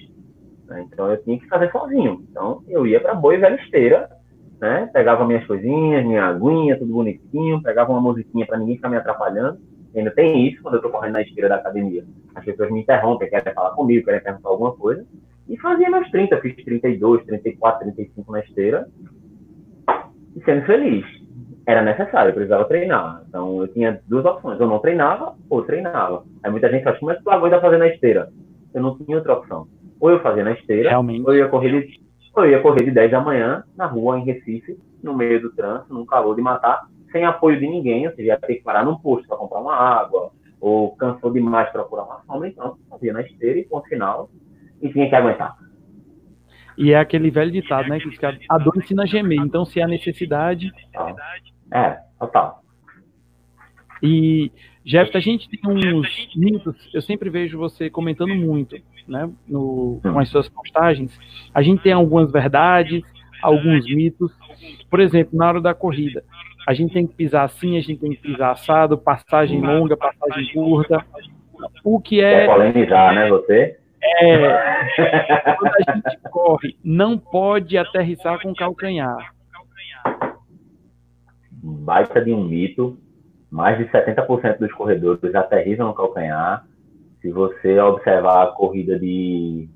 Né? 0.68 0.86
Então, 0.88 1.10
eu 1.10 1.22
tinha 1.24 1.40
que 1.40 1.48
fazer 1.48 1.72
sozinho. 1.72 2.24
Então, 2.30 2.64
eu 2.68 2.86
ia 2.86 3.00
para 3.00 3.16
boa 3.16 3.36
e 3.36 3.40
velha 3.40 3.56
esteira, 3.56 4.10
né? 4.62 4.90
pegava 4.94 5.26
minhas 5.26 5.46
coisinhas, 5.46 6.06
minha 6.06 6.26
aguinha, 6.26 6.78
tudo 6.78 6.94
bonitinho, 6.94 7.62
pegava 7.62 7.92
uma 7.92 8.02
musiquinha 8.02 8.46
para 8.46 8.58
ninguém 8.58 8.76
ficar 8.76 8.90
me 8.90 8.98
atrapalhando. 8.98 9.60
Ainda 9.96 10.12
tem 10.12 10.48
isso 10.48 10.62
quando 10.62 10.76
eu 10.76 10.80
estou 10.80 10.92
correndo 10.92 11.14
na 11.14 11.22
esteira 11.22 11.50
da 11.50 11.56
academia. 11.56 12.04
As 12.34 12.44
pessoas 12.44 12.72
me 12.72 12.82
interrompem, 12.82 13.30
querem 13.30 13.54
falar 13.54 13.72
comigo, 13.72 14.06
querem 14.06 14.22
perguntar 14.22 14.50
alguma 14.50 14.72
coisa. 14.72 15.06
E 15.48 15.58
fazia 15.58 15.90
meus 15.90 16.10
30, 16.10 16.40
fiz 16.42 16.56
32, 16.64 17.26
34, 17.26 17.92
35 17.94 18.32
na 18.32 18.40
esteira. 18.40 18.88
E 20.36 20.44
sendo 20.44 20.66
feliz 20.66 21.06
era 21.66 21.82
necessário, 21.82 22.30
eu 22.30 22.34
precisava 22.34 22.66
treinar. 22.66 23.24
Então 23.28 23.62
eu 23.62 23.68
tinha 23.70 24.02
duas 24.08 24.26
opções, 24.26 24.60
eu 24.60 24.68
não 24.68 24.80
treinava 24.80 25.36
ou 25.50 25.64
treinava. 25.64 26.24
Aí 26.44 26.52
muita 26.52 26.70
gente 26.70 26.88
acha, 26.88 27.00
como 27.00 27.12
é 27.12 27.16
tu 27.16 27.30
aguenta 27.30 27.62
fazer 27.62 27.78
na 27.78 27.88
esteira? 27.88 28.30
Eu 28.74 28.82
não 28.82 28.98
tinha 28.98 29.18
outra 29.18 29.34
opção. 29.34 29.68
Ou 30.00 30.10
eu 30.10 30.20
fazia 30.20 30.44
na 30.44 30.52
esteira, 30.52 30.90
Realmente. 30.90 31.26
ou 31.26 31.34
eu 31.34 31.40
ia 31.40 31.50
correr 31.50 31.70
de, 31.70 32.00
ou 32.36 32.46
eu 32.46 32.52
ia 32.52 32.62
correr 32.62 32.84
de 32.84 32.92
10 32.92 33.12
da 33.12 33.22
manhã 33.22 33.64
na 33.78 33.86
rua 33.86 34.20
em 34.20 34.26
Recife, 34.26 34.78
no 35.02 35.16
meio 35.16 35.42
do 35.42 35.52
trânsito, 35.54 35.94
num 35.94 36.06
calor 36.06 36.36
de 36.36 36.42
matar, 36.42 36.88
sem 37.12 37.24
apoio 37.24 37.60
de 37.60 37.68
ninguém, 37.68 38.08
ou 38.08 38.14
seja, 38.14 38.30
ia 38.30 38.38
ter 38.40 38.56
que 38.56 38.64
parar 38.64 38.84
num 38.84 38.98
posto 38.98 39.28
para 39.28 39.38
comprar 39.38 39.60
uma 39.60 39.76
água, 39.76 40.32
ou 40.60 40.96
cansou 40.96 41.32
demais 41.32 41.70
procurar 41.72 42.04
uma 42.04 42.22
sombra, 42.26 42.48
então 42.48 42.78
fazia 42.90 43.14
na 43.14 43.22
esteira 43.22 43.60
e 43.60 43.66
ponto 43.66 43.88
final, 43.88 44.30
e 44.84 44.90
tinha 44.92 45.10
que 45.10 45.16
aguentar. 45.16 45.56
E 46.78 46.92
é 46.92 47.00
aquele 47.00 47.32
velho 47.32 47.52
ditado, 47.52 47.88
né? 47.88 48.00
Que 48.00 48.26
a 48.50 48.58
dor 48.58 48.78
ensina 48.78 49.04
a 49.04 49.06
gemer. 49.06 49.40
Então, 49.40 49.64
se 49.66 49.82
há 49.82 49.88
necessidade. 49.88 50.72
É, 51.74 51.98
total. 52.20 52.62
E, 54.02 54.52
Jeff, 54.84 55.16
a 55.16 55.20
gente 55.20 55.50
tem 55.50 55.62
uns 55.72 56.30
mitos, 56.36 56.76
eu 56.94 57.02
sempre 57.02 57.30
vejo 57.30 57.58
você 57.58 57.90
comentando 57.90 58.36
muito, 58.36 58.76
né, 59.08 59.30
no, 59.48 60.02
com 60.04 60.20
as 60.20 60.28
suas 60.28 60.50
postagens. 60.50 61.18
A 61.54 61.62
gente 61.62 61.82
tem 61.82 61.94
algumas 61.94 62.30
verdades, 62.30 63.02
alguns 63.42 63.86
mitos. 63.86 64.32
Por 64.90 65.00
exemplo, 65.00 65.38
na 65.38 65.48
hora 65.48 65.62
da 65.62 65.74
corrida, 65.74 66.22
a 66.68 66.74
gente 66.74 66.94
tem 66.94 67.08
que 67.08 67.16
pisar 67.16 67.46
assim, 67.46 67.78
a 67.78 67.82
gente 67.82 68.00
tem 68.00 68.12
que 68.12 68.22
pisar 68.22 68.52
assado, 68.52 68.98
passagem 68.98 69.62
longa, 69.62 69.96
passagem 69.96 70.54
curta. 70.54 71.06
O 71.82 72.02
que 72.02 72.20
é. 72.20 72.48
Quer 72.48 72.54
polemizar, 72.54 73.16
né, 73.16 73.30
você? 73.30 73.80
É. 74.04 75.56
Quando 75.56 75.74
a 75.88 75.94
gente 75.94 76.20
corre, 76.30 76.78
não 76.84 77.18
pode 77.18 77.78
aterrissar 77.78 78.42
com 78.42 78.54
calcanhar 78.54 79.34
baita 81.64 82.22
de 82.22 82.34
um 82.34 82.44
mito. 82.44 82.98
Mais 83.50 83.78
de 83.78 83.86
70% 83.86 84.58
dos 84.58 84.74
corredores 84.74 85.36
aterrizam 85.36 85.88
no 85.88 85.94
calcanhar. 85.94 86.66
Se 87.22 87.32
você 87.32 87.80
observar 87.80 88.44
a 88.44 88.48
corrida 88.48 89.00
de. 89.00 89.70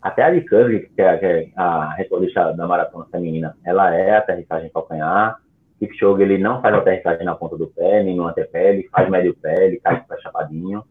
Até 0.00 0.22
a 0.22 0.30
de 0.30 0.40
que 0.40 1.02
é, 1.02 1.04
é 1.04 1.50
a 1.56 1.92
recordista 1.94 2.52
da 2.52 2.66
maratona 2.66 3.06
feminina, 3.10 3.56
ela 3.64 3.94
é 3.94 4.16
aterrissagem 4.16 4.70
calcanhar. 4.70 5.36
Kipchoge, 5.78 6.22
ele 6.22 6.38
não 6.38 6.60
faz 6.60 6.74
aterrissagem 6.74 7.24
na 7.24 7.34
ponta 7.34 7.56
do 7.56 7.66
pé, 7.68 8.02
nem 8.02 8.16
no 8.16 8.26
antepé, 8.26 8.72
ele 8.72 8.88
faz 8.88 9.08
médio 9.10 9.34
pé, 9.34 9.66
ele 9.66 9.80
cai 9.80 10.00
para 10.04 10.20
chapadinho. 10.20 10.84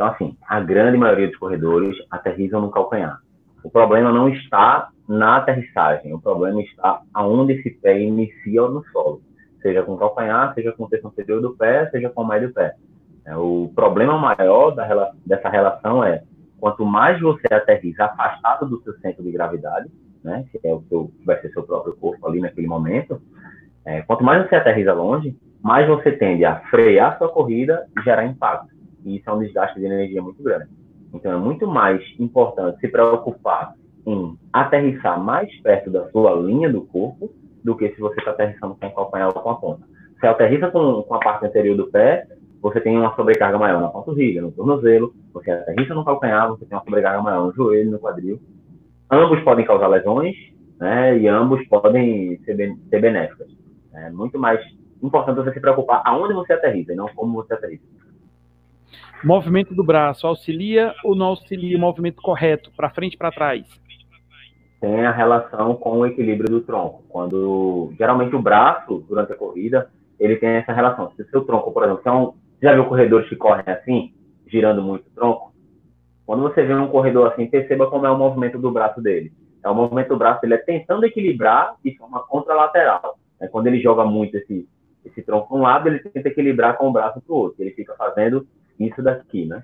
Então, 0.00 0.12
assim, 0.12 0.34
a 0.48 0.58
grande 0.60 0.96
maioria 0.96 1.28
dos 1.28 1.36
corredores 1.36 1.94
aterrizam 2.10 2.62
no 2.62 2.70
calcanhar. 2.70 3.20
O 3.62 3.68
problema 3.68 4.10
não 4.10 4.30
está 4.30 4.88
na 5.06 5.36
aterrissagem, 5.36 6.14
o 6.14 6.18
problema 6.18 6.62
está 6.62 7.02
aonde 7.12 7.52
esse 7.52 7.68
pé 7.68 8.00
inicia 8.00 8.62
no 8.62 8.82
solo 8.92 9.20
seja 9.60 9.82
com 9.82 9.98
calcanhar, 9.98 10.54
seja 10.54 10.72
com 10.72 10.84
o 10.84 10.88
terço 10.88 11.06
anterior 11.06 11.42
do 11.42 11.54
pé, 11.54 11.90
seja 11.90 12.08
com 12.08 12.22
o 12.22 12.26
médio 12.26 12.48
do 12.48 12.54
pé. 12.54 12.76
É, 13.26 13.36
o 13.36 13.70
problema 13.74 14.16
maior 14.16 14.70
da, 14.70 15.12
dessa 15.26 15.50
relação 15.50 16.02
é 16.02 16.22
quanto 16.58 16.82
mais 16.82 17.20
você 17.20 17.52
aterriza 17.52 18.06
afastado 18.06 18.70
do 18.70 18.82
seu 18.82 18.94
centro 19.00 19.22
de 19.22 19.30
gravidade, 19.30 19.90
né, 20.24 20.46
que 20.50 20.66
é 20.66 20.72
o 20.72 20.82
seu, 20.88 21.12
vai 21.26 21.38
ser 21.42 21.50
seu 21.50 21.62
próprio 21.62 21.94
corpo 21.96 22.26
ali 22.26 22.40
naquele 22.40 22.66
momento, 22.66 23.20
é, 23.84 24.00
quanto 24.00 24.24
mais 24.24 24.48
você 24.48 24.56
aterriza 24.56 24.94
longe, 24.94 25.36
mais 25.62 25.86
você 25.86 26.10
tende 26.12 26.42
a 26.42 26.60
frear 26.70 27.18
sua 27.18 27.28
corrida 27.28 27.86
e 27.98 28.02
gerar 28.02 28.24
impacto. 28.24 28.79
E 29.04 29.16
isso 29.16 29.28
é 29.28 29.32
um 29.32 29.38
desgaste 29.38 29.78
de 29.78 29.86
energia 29.86 30.22
muito 30.22 30.42
grande. 30.42 30.68
Então 31.12 31.32
é 31.32 31.36
muito 31.36 31.66
mais 31.66 32.02
importante 32.18 32.80
se 32.80 32.88
preocupar 32.88 33.74
em 34.06 34.38
aterrissar 34.52 35.22
mais 35.22 35.54
perto 35.62 35.90
da 35.90 36.08
sua 36.10 36.34
linha 36.34 36.70
do 36.70 36.82
corpo 36.82 37.30
do 37.62 37.76
que 37.76 37.90
se 37.90 38.00
você 38.00 38.18
está 38.18 38.30
aterrissando 38.30 38.76
com 38.76 38.86
o 38.86 38.94
calcanhar 38.94 39.28
ou 39.28 39.42
com 39.42 39.50
a 39.50 39.56
ponta. 39.56 39.82
Se 40.18 40.26
aterrissa 40.26 40.70
com, 40.70 41.02
com 41.02 41.14
a 41.14 41.18
parte 41.18 41.46
anterior 41.46 41.76
do 41.76 41.90
pé, 41.90 42.26
você 42.62 42.80
tem 42.80 42.96
uma 42.96 43.14
sobrecarga 43.16 43.58
maior 43.58 43.80
na 43.80 43.88
panturrilha, 43.88 44.42
no 44.42 44.52
tornozelo. 44.52 45.14
Você 45.32 45.50
aterrissa 45.50 45.94
no 45.94 46.04
calcanhar, 46.04 46.48
você 46.50 46.64
tem 46.66 46.76
uma 46.76 46.84
sobrecarga 46.84 47.22
maior 47.22 47.46
no 47.46 47.52
joelho, 47.52 47.90
no 47.90 47.98
quadril. 47.98 48.38
Ambos 49.10 49.40
podem 49.42 49.64
causar 49.64 49.88
lesões, 49.88 50.36
né? 50.78 51.18
E 51.18 51.26
ambos 51.26 51.66
podem 51.68 52.38
ser, 52.44 52.56
ser 52.88 53.00
benéficos. 53.00 53.46
É 53.94 54.10
muito 54.10 54.38
mais 54.38 54.60
importante 55.02 55.36
você 55.36 55.52
se 55.54 55.60
preocupar 55.60 56.02
aonde 56.04 56.34
você 56.34 56.52
aterrissa 56.52 56.92
e 56.92 56.96
não 56.96 57.08
como 57.08 57.42
você 57.42 57.54
aterrissa. 57.54 57.84
Movimento 59.22 59.74
do 59.74 59.84
braço 59.84 60.26
auxilia 60.26 60.94
ou 61.04 61.14
não 61.14 61.26
auxilia 61.26 61.76
o 61.76 61.80
movimento 61.80 62.22
correto, 62.22 62.70
para 62.76 62.90
frente 62.90 63.14
e 63.14 63.18
para 63.18 63.30
trás? 63.30 63.80
tem 64.80 65.04
a 65.04 65.12
relação 65.12 65.76
com 65.76 65.98
o 65.98 66.06
equilíbrio 66.06 66.48
do 66.48 66.60
tronco. 66.62 67.04
Quando 67.08 67.92
geralmente 67.98 68.34
o 68.34 68.40
braço, 68.40 69.04
durante 69.06 69.32
a 69.32 69.36
corrida, 69.36 69.90
ele 70.18 70.36
tem 70.36 70.48
essa 70.50 70.72
relação. 70.72 71.12
Se 71.14 71.22
o 71.22 71.28
seu 71.28 71.44
tronco, 71.44 71.70
por 71.70 71.84
exemplo, 71.84 72.02
são, 72.02 72.34
já 72.62 72.72
viu 72.72 72.86
corredores 72.86 73.28
que 73.28 73.36
correm 73.36 73.64
assim, 73.66 74.14
girando 74.46 74.82
muito 74.82 75.06
o 75.06 75.14
tronco? 75.14 75.52
Quando 76.24 76.42
você 76.42 76.62
vê 76.62 76.74
um 76.74 76.88
corredor 76.88 77.30
assim, 77.30 77.46
perceba 77.46 77.90
como 77.90 78.06
é 78.06 78.10
o 78.10 78.16
movimento 78.16 78.58
do 78.58 78.70
braço 78.70 79.02
dele. 79.02 79.32
É 79.62 79.68
o 79.68 79.74
movimento 79.74 80.08
do 80.08 80.16
braço, 80.16 80.40
ele 80.44 80.54
é 80.54 80.58
tentando 80.58 81.04
equilibrar 81.04 81.74
de 81.84 81.94
forma 81.98 82.20
contralateral. 82.20 83.18
É 83.38 83.46
quando 83.46 83.66
ele 83.66 83.80
joga 83.80 84.04
muito 84.04 84.36
esse, 84.36 84.66
esse 85.04 85.22
tronco 85.22 85.48
para 85.48 85.56
um 85.58 85.62
lado, 85.62 85.88
ele 85.88 85.98
tenta 85.98 86.28
equilibrar 86.28 86.78
com 86.78 86.88
o 86.88 86.92
braço 86.92 87.20
para 87.20 87.34
o 87.34 87.36
outro. 87.36 87.62
Ele 87.62 87.72
fica 87.72 87.94
fazendo 87.96 88.46
isso 88.86 89.02
daqui, 89.02 89.46
né? 89.46 89.62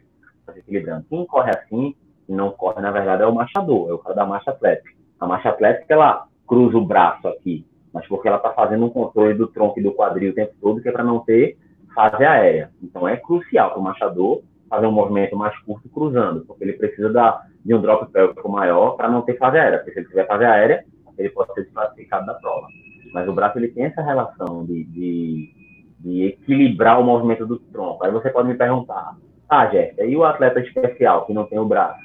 Equilibrando. 0.57 1.07
Quem 1.09 1.27
corre 1.27 1.51
assim, 1.51 1.95
não 2.29 2.51
corre, 2.51 2.81
na 2.81 2.91
verdade, 2.91 3.23
é 3.23 3.27
o 3.27 3.35
marchador, 3.35 3.91
é 3.91 3.93
o 3.93 3.99
cara 3.99 4.15
da 4.15 4.27
marcha 4.27 4.51
atlética. 4.51 4.91
A 5.19 5.27
marcha 5.27 5.49
atlética, 5.49 5.93
ela 5.93 6.27
cruza 6.47 6.77
o 6.77 6.85
braço 6.85 7.27
aqui, 7.29 7.67
mas 7.93 8.07
porque 8.07 8.29
ela 8.29 8.37
está 8.37 8.51
fazendo 8.53 8.85
um 8.85 8.91
controle 8.91 9.35
do 9.35 9.49
tronco 9.49 9.81
e 9.81 9.83
do 9.83 9.93
quadril 9.93 10.31
o 10.31 10.35
tempo 10.35 10.55
todo, 10.61 10.81
que 10.81 10.89
é 10.89 10.93
para 10.93 11.05
não 11.05 11.21
ter 11.21 11.59
fase 11.95 12.25
aérea. 12.25 12.71
Então, 12.83 13.09
é 13.09 13.17
crucial 13.17 13.71
para 13.71 13.79
o 13.79 13.83
marchador 13.83 14.43
fazer 14.69 14.87
um 14.87 14.93
movimento 14.93 15.37
mais 15.37 15.57
curto 15.61 15.89
cruzando, 15.89 16.45
porque 16.45 16.65
ele 16.65 16.75
precisa 16.75 17.13
da, 17.13 17.43
de 17.65 17.75
um 17.75 17.81
drop 17.81 18.11
pélvico 18.13 18.49
maior 18.49 18.97
para 18.97 19.09
não 19.09 19.23
ter 19.23 19.39
fase 19.39 19.59
aérea, 19.59 19.79
porque 19.79 19.93
se 19.93 20.01
ele 20.01 20.09
tiver 20.09 20.27
fase 20.27 20.45
aérea, 20.45 20.85
ele 21.17 21.31
pode 21.31 21.55
ser 21.55 21.63
desclassificado 21.63 22.27
da 22.27 22.35
prova. 22.35 22.67
mas 23.13 23.29
o 23.29 23.33
braço 23.33 23.59
ele 23.59 23.69
tem 23.69 23.85
essa 23.85 24.03
relação 24.03 24.65
de, 24.67 24.85
de, 24.85 25.51
de 26.07 26.25
equilibrar 26.27 27.01
o 27.01 27.05
movimento 27.05 27.45
do 27.45 27.59
tronco. 27.59 28.05
Aí 28.05 28.13
você 28.13 28.31
pode 28.31 28.49
me 28.49 28.55
perguntar, 28.55 29.17
ah, 29.49 29.67
Jéssica, 29.67 30.05
e 30.05 30.17
o 30.17 30.25
atleta 30.25 30.61
especial 30.61 31.27
que 31.27 31.35
não 31.35 31.47
tem 31.47 31.59
o 31.59 31.65
braço? 31.65 32.01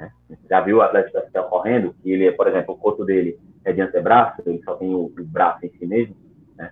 Né? 0.00 0.10
Já 0.48 0.62
viu 0.62 0.78
o 0.78 0.82
atleta 0.82 1.08
especial 1.08 1.50
correndo? 1.50 1.94
Que 2.02 2.10
ele, 2.10 2.32
por 2.32 2.48
exemplo, 2.48 2.74
o 2.74 2.78
corpo 2.78 3.04
dele 3.04 3.38
é 3.62 3.72
de 3.72 3.82
antebraço, 3.82 4.42
ele 4.46 4.62
só 4.64 4.74
tem 4.76 4.94
o, 4.94 5.12
o 5.16 5.24
braço 5.24 5.64
em 5.66 5.70
si 5.78 5.86
mesmo. 5.86 6.16
Né? 6.56 6.70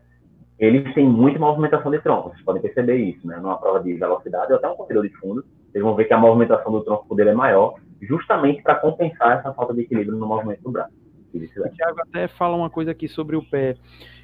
Eles 0.58 0.94
têm 0.94 1.06
muita 1.06 1.38
movimentação 1.38 1.90
de 1.90 2.00
tronco, 2.00 2.30
vocês 2.30 2.42
podem 2.42 2.62
perceber 2.62 2.96
isso, 2.96 3.26
né? 3.26 3.36
Numa 3.36 3.58
prova 3.58 3.80
de 3.80 3.92
velocidade 3.92 4.52
ou 4.52 4.58
até 4.58 4.68
um 4.68 4.76
corredor 4.76 5.02
de 5.06 5.14
fundo, 5.18 5.44
vocês 5.70 5.84
vão 5.84 5.94
ver 5.94 6.06
que 6.06 6.14
a 6.14 6.18
movimentação 6.18 6.72
do 6.72 6.82
tronco 6.82 7.14
dele 7.14 7.30
é 7.30 7.34
maior, 7.34 7.74
justamente 8.00 8.62
para 8.62 8.76
compensar 8.76 9.38
essa 9.38 9.52
falta 9.52 9.74
de 9.74 9.82
equilíbrio 9.82 10.16
no 10.16 10.26
movimento 10.26 10.62
do 10.62 10.70
braço. 10.70 11.01
O 11.35 11.76
Thiago 11.76 12.01
até 12.01 12.28
fala 12.28 12.57
uma 12.57 12.68
coisa 12.68 12.91
aqui 12.91 13.09
sobre 13.09 13.37
o 13.37 13.43
pé. 13.43 13.76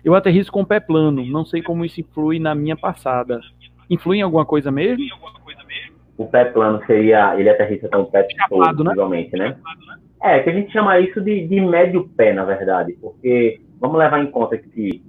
Eu 0.05 0.15
aterrizo 0.15 0.53
com 0.53 0.63
o 0.63 0.67
pé 0.67 0.79
plano, 0.79 1.25
não 1.25 1.45
sei 1.45 1.63
como 1.63 1.85
isso 1.85 2.01
influi 2.01 2.39
na 2.39 2.55
minha 2.55 2.77
passada. 2.77 3.41
Influi 3.89 4.19
em 4.19 4.23
alguma 4.23 4.45
coisa 4.45 4.71
mesmo? 4.71 5.05
O 6.17 6.27
pé 6.27 6.45
plano 6.47 6.85
seria, 6.87 7.39
ele 7.39 7.49
aterriza 7.49 7.89
com 7.89 8.01
o 8.01 8.07
pé 8.07 8.27
Chapado, 8.37 8.85
né? 8.85 8.93
né? 9.33 9.57
É, 10.23 10.41
que 10.41 10.51
a 10.51 10.53
gente 10.53 10.73
chama 10.73 10.99
isso 10.99 11.21
de, 11.21 11.47
de 11.47 11.61
médio 11.61 12.09
pé, 12.17 12.33
na 12.33 12.45
verdade, 12.45 12.93
porque 13.01 13.61
vamos 13.81 13.99
levar 13.99 14.21
em 14.21 14.31
conta 14.31 14.59
que 14.59 15.03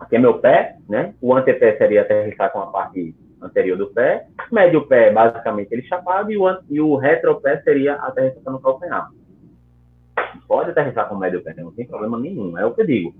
aqui 0.00 0.16
é 0.16 0.18
meu 0.18 0.38
pé, 0.38 0.76
né? 0.88 1.14
O 1.20 1.34
antepé 1.34 1.76
seria 1.76 2.02
aterrissar 2.02 2.50
com 2.50 2.60
a 2.60 2.66
parte 2.66 3.14
anterior 3.40 3.78
do 3.78 3.86
pé, 3.86 4.26
médio 4.50 4.84
pé, 4.86 5.12
basicamente, 5.12 5.72
ele 5.72 5.82
chapado, 5.82 6.32
e 6.32 6.36
o, 6.36 6.44
e 6.68 6.80
o 6.80 6.96
retropé 6.96 7.60
seria 7.62 7.94
aterrissar 7.94 8.52
no 8.52 8.60
calcanhar 8.60 9.10
pode 10.48 10.70
aterrissar 10.70 11.08
com 11.08 11.16
médio 11.16 11.42
pé, 11.42 11.54
não 11.58 11.70
tem 11.70 11.86
problema 11.86 12.18
nenhum, 12.18 12.58
é 12.58 12.64
o 12.64 12.72
que 12.72 12.80
eu 12.80 12.86
digo. 12.86 13.14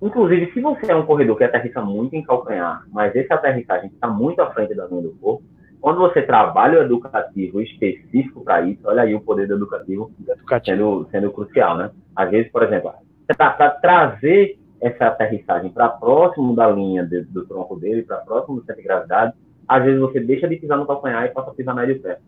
Inclusive, 0.00 0.52
se 0.52 0.60
você 0.60 0.92
é 0.92 0.94
um 0.94 1.06
corredor 1.06 1.36
que 1.36 1.44
aterrissa 1.44 1.80
muito 1.80 2.14
em 2.14 2.22
calcanhar, 2.22 2.84
mas 2.92 3.14
esse 3.16 3.32
aterrissagem 3.32 3.90
está 3.90 4.06
muito 4.06 4.40
à 4.40 4.52
frente 4.52 4.74
da 4.74 4.86
linha 4.86 5.02
do 5.02 5.10
corpo, 5.16 5.42
quando 5.80 5.98
você 5.98 6.22
trabalha 6.22 6.80
o 6.80 6.82
educativo 6.82 7.60
específico 7.60 8.44
para 8.44 8.62
isso, 8.62 8.80
olha 8.84 9.02
aí 9.02 9.14
o 9.14 9.20
poder 9.20 9.46
do 9.46 9.54
educativo, 9.54 10.10
educativo. 10.28 10.76
Sendo, 10.76 11.08
sendo 11.10 11.32
crucial, 11.32 11.76
né? 11.76 11.90
Às 12.14 12.30
vezes, 12.30 12.50
por 12.50 12.62
exemplo, 12.62 12.92
para 13.26 13.70
trazer 13.70 14.58
essa 14.80 15.06
aterrissagem 15.06 15.70
para 15.70 15.88
próximo 15.88 16.54
da 16.54 16.68
linha 16.68 17.04
de, 17.04 17.22
do 17.22 17.46
tronco 17.46 17.76
dele, 17.76 18.02
para 18.02 18.18
próximo 18.18 18.56
do 18.56 18.66
centro 18.66 18.82
de 18.82 18.88
gravidade, 18.88 19.34
às 19.66 19.84
vezes 19.84 20.00
você 20.00 20.20
deixa 20.20 20.48
de 20.48 20.56
pisar 20.56 20.78
no 20.78 20.86
calcanhar 20.86 21.24
e 21.24 21.30
passa 21.30 21.50
a 21.50 21.54
pisar 21.54 21.74
médio 21.74 22.00
pé. 22.00 22.18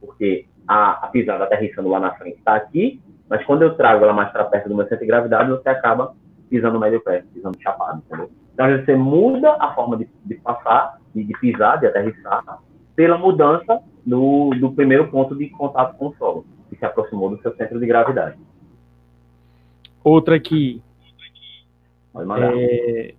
Porque 0.00 0.46
a, 0.66 1.06
a 1.06 1.08
pisada 1.08 1.44
aterrissando 1.44 1.88
lá 1.88 2.00
na 2.00 2.14
frente 2.14 2.38
está 2.38 2.54
aqui, 2.54 3.00
mas 3.28 3.44
quando 3.44 3.62
eu 3.62 3.74
trago 3.74 4.04
ela 4.04 4.12
mais 4.12 4.30
para 4.30 4.44
perto 4.44 4.68
do 4.68 4.74
meu 4.74 4.84
centro 4.84 5.00
de 5.00 5.06
gravidade, 5.06 5.50
você 5.50 5.68
acaba 5.68 6.14
pisando 6.48 6.78
médio 6.78 7.02
pé, 7.02 7.24
pisando 7.32 7.58
chapado, 7.60 8.02
entendeu? 8.06 8.30
Então, 8.52 8.66
você 8.66 8.94
muda 8.94 9.56
a 9.58 9.74
forma 9.74 9.96
de, 9.96 10.08
de 10.24 10.34
passar, 10.36 10.98
de, 11.14 11.24
de, 11.24 11.32
pisar, 11.38 11.78
de 11.80 11.86
aterrissar, 11.86 12.60
pela 12.94 13.18
mudança 13.18 13.82
do, 14.06 14.50
do 14.50 14.72
primeiro 14.72 15.08
ponto 15.08 15.34
de 15.34 15.48
contato 15.48 15.96
com 15.96 16.08
o 16.08 16.14
solo, 16.14 16.46
que 16.70 16.76
se 16.76 16.84
aproximou 16.84 17.30
do 17.30 17.42
seu 17.42 17.54
centro 17.56 17.80
de 17.80 17.86
gravidade. 17.86 18.38
Outra 20.04 20.36
aqui. 20.36 20.82
É, 22.38 23.14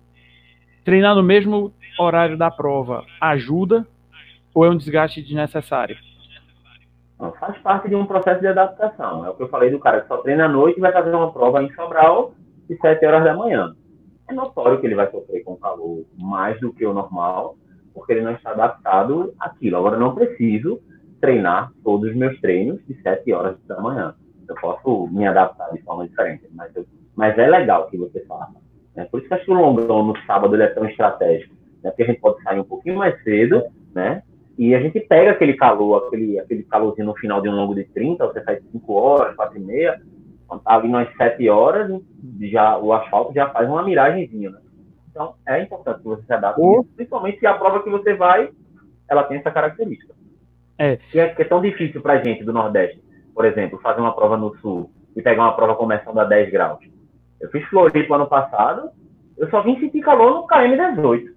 treinar 0.84 1.14
no 1.14 1.22
mesmo 1.22 1.74
horário 1.98 2.38
da 2.38 2.50
prova 2.50 3.04
ajuda 3.20 3.86
ou 4.54 4.64
é 4.64 4.70
um 4.70 4.76
desgaste 4.76 5.20
desnecessário? 5.20 5.98
Não, 7.18 7.32
faz 7.32 7.56
parte 7.58 7.88
de 7.88 7.94
um 7.94 8.06
processo 8.06 8.40
de 8.40 8.46
adaptação. 8.46 9.24
É 9.24 9.30
o 9.30 9.34
que 9.34 9.42
eu 9.42 9.48
falei 9.48 9.70
do 9.70 9.78
cara 9.78 10.02
que 10.02 10.08
só 10.08 10.18
treina 10.18 10.44
à 10.44 10.48
noite 10.48 10.78
e 10.78 10.80
vai 10.80 10.92
fazer 10.92 11.14
uma 11.14 11.32
prova 11.32 11.62
em 11.62 11.72
Sobral 11.72 12.34
de 12.68 12.76
7 12.76 13.04
horas 13.06 13.24
da 13.24 13.34
manhã. 13.34 13.74
É 14.28 14.34
notório 14.34 14.80
que 14.80 14.86
ele 14.86 14.94
vai 14.94 15.10
sofrer 15.10 15.42
com 15.44 15.56
calor 15.56 16.04
mais 16.18 16.60
do 16.60 16.72
que 16.72 16.84
o 16.84 16.92
normal, 16.92 17.56
porque 17.94 18.12
ele 18.12 18.22
não 18.22 18.32
está 18.32 18.50
adaptado 18.50 19.32
àquilo. 19.38 19.76
Agora, 19.76 19.96
não 19.96 20.14
preciso 20.14 20.80
treinar 21.20 21.72
todos 21.82 22.10
os 22.10 22.16
meus 22.16 22.38
treinos 22.40 22.84
de 22.86 23.00
7 23.00 23.32
horas 23.32 23.56
da 23.66 23.80
manhã. 23.80 24.14
Eu 24.48 24.54
posso 24.56 25.06
me 25.08 25.26
adaptar 25.26 25.70
de 25.72 25.82
forma 25.82 26.06
diferente, 26.06 26.46
mas, 26.52 26.74
eu, 26.76 26.84
mas 27.14 27.36
é 27.38 27.48
legal 27.48 27.86
que 27.88 27.96
você 27.96 28.24
faça. 28.26 28.54
Né? 28.94 29.06
Por 29.10 29.20
isso 29.20 29.28
que 29.28 29.34
acho 29.34 29.44
que 29.44 29.50
o 29.50 29.54
longão 29.54 30.04
no 30.04 30.16
sábado 30.24 30.54
ele 30.54 30.64
é 30.64 30.68
tão 30.68 30.86
estratégico. 30.86 31.54
Né? 31.82 31.90
Porque 31.90 32.02
a 32.02 32.06
gente 32.06 32.20
pode 32.20 32.42
sair 32.42 32.60
um 32.60 32.64
pouquinho 32.64 32.96
mais 32.96 33.20
cedo, 33.22 33.62
né? 33.94 34.22
E 34.58 34.74
a 34.74 34.80
gente 34.80 34.98
pega 35.00 35.32
aquele 35.32 35.54
calor, 35.54 36.06
aquele, 36.06 36.38
aquele 36.38 36.62
calorzinho 36.62 37.06
no 37.06 37.14
final 37.16 37.42
de 37.42 37.48
um 37.48 37.54
longo 37.54 37.74
de 37.74 37.84
30, 37.84 38.26
você 38.26 38.42
sai 38.42 38.60
5 38.72 38.92
horas, 38.92 39.36
4 39.36 39.58
e 39.58 39.60
meia, 39.60 40.00
quando 40.48 40.62
tá 40.62 40.74
ali 40.74 40.88
umas 40.88 41.14
7 41.16 41.48
horas, 41.48 42.00
já, 42.40 42.78
o 42.78 42.92
asfalto 42.92 43.34
já 43.34 43.50
faz 43.50 43.68
uma 43.68 43.82
miragenzinha, 43.82 44.50
né? 44.50 44.60
Então, 45.10 45.34
é 45.46 45.62
importante 45.62 45.98
que 45.98 46.08
você 46.08 46.22
se 46.22 46.32
adapte, 46.32 46.60
oh. 46.60 46.84
principalmente 46.94 47.38
se 47.38 47.46
a 47.46 47.54
prova 47.54 47.82
que 47.82 47.90
você 47.90 48.14
vai, 48.14 48.50
ela 49.08 49.24
tem 49.24 49.38
essa 49.38 49.50
característica. 49.50 50.14
É. 50.78 50.96
Que 50.96 51.18
é, 51.18 51.28
que 51.28 51.42
é 51.42 51.44
tão 51.44 51.60
difícil 51.60 52.00
pra 52.00 52.22
gente 52.22 52.44
do 52.44 52.52
Nordeste, 52.52 53.02
por 53.34 53.44
exemplo, 53.44 53.78
fazer 53.80 54.00
uma 54.00 54.14
prova 54.14 54.36
no 54.36 54.56
Sul 54.58 54.90
e 55.14 55.22
pegar 55.22 55.42
uma 55.42 55.56
prova 55.56 55.74
começando 55.74 56.18
a 56.18 56.24
10 56.24 56.50
graus. 56.50 56.80
Eu 57.40 57.50
fiz 57.50 57.66
Floripa 57.68 58.14
ano 58.14 58.26
passado, 58.26 58.90
eu 59.36 59.48
só 59.50 59.62
vim 59.62 59.78
sentir 59.80 60.00
calor 60.00 60.34
no 60.34 60.46
KM18 60.46 61.35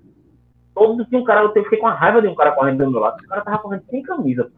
todo 0.79 1.05
tinha 1.05 1.19
um 1.19 1.25
cara, 1.25 1.41
eu 1.41 1.63
fiquei 1.63 1.77
com 1.77 1.87
a 1.87 1.93
raiva 1.93 2.21
de 2.21 2.27
um 2.29 2.35
cara 2.35 2.53
correndo 2.53 2.85
do 2.85 2.91
meu 2.91 3.01
lado, 3.01 3.21
o 3.21 3.27
cara 3.27 3.41
tava 3.41 3.59
correndo 3.59 3.83
sem 3.89 4.01
camisa. 4.01 4.49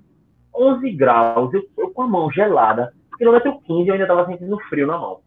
11 0.55 0.91
graus, 0.91 1.51
eu, 1.53 1.63
eu 1.77 1.89
com 1.89 2.03
a 2.03 2.07
mão 2.07 2.31
gelada, 2.31 2.93
quilômetro 3.17 3.59
15 3.61 3.87
eu 3.87 3.93
ainda 3.95 4.07
tava 4.07 4.27
sentindo 4.27 4.59
frio 4.69 4.85
na 4.85 4.97
mão. 4.97 5.21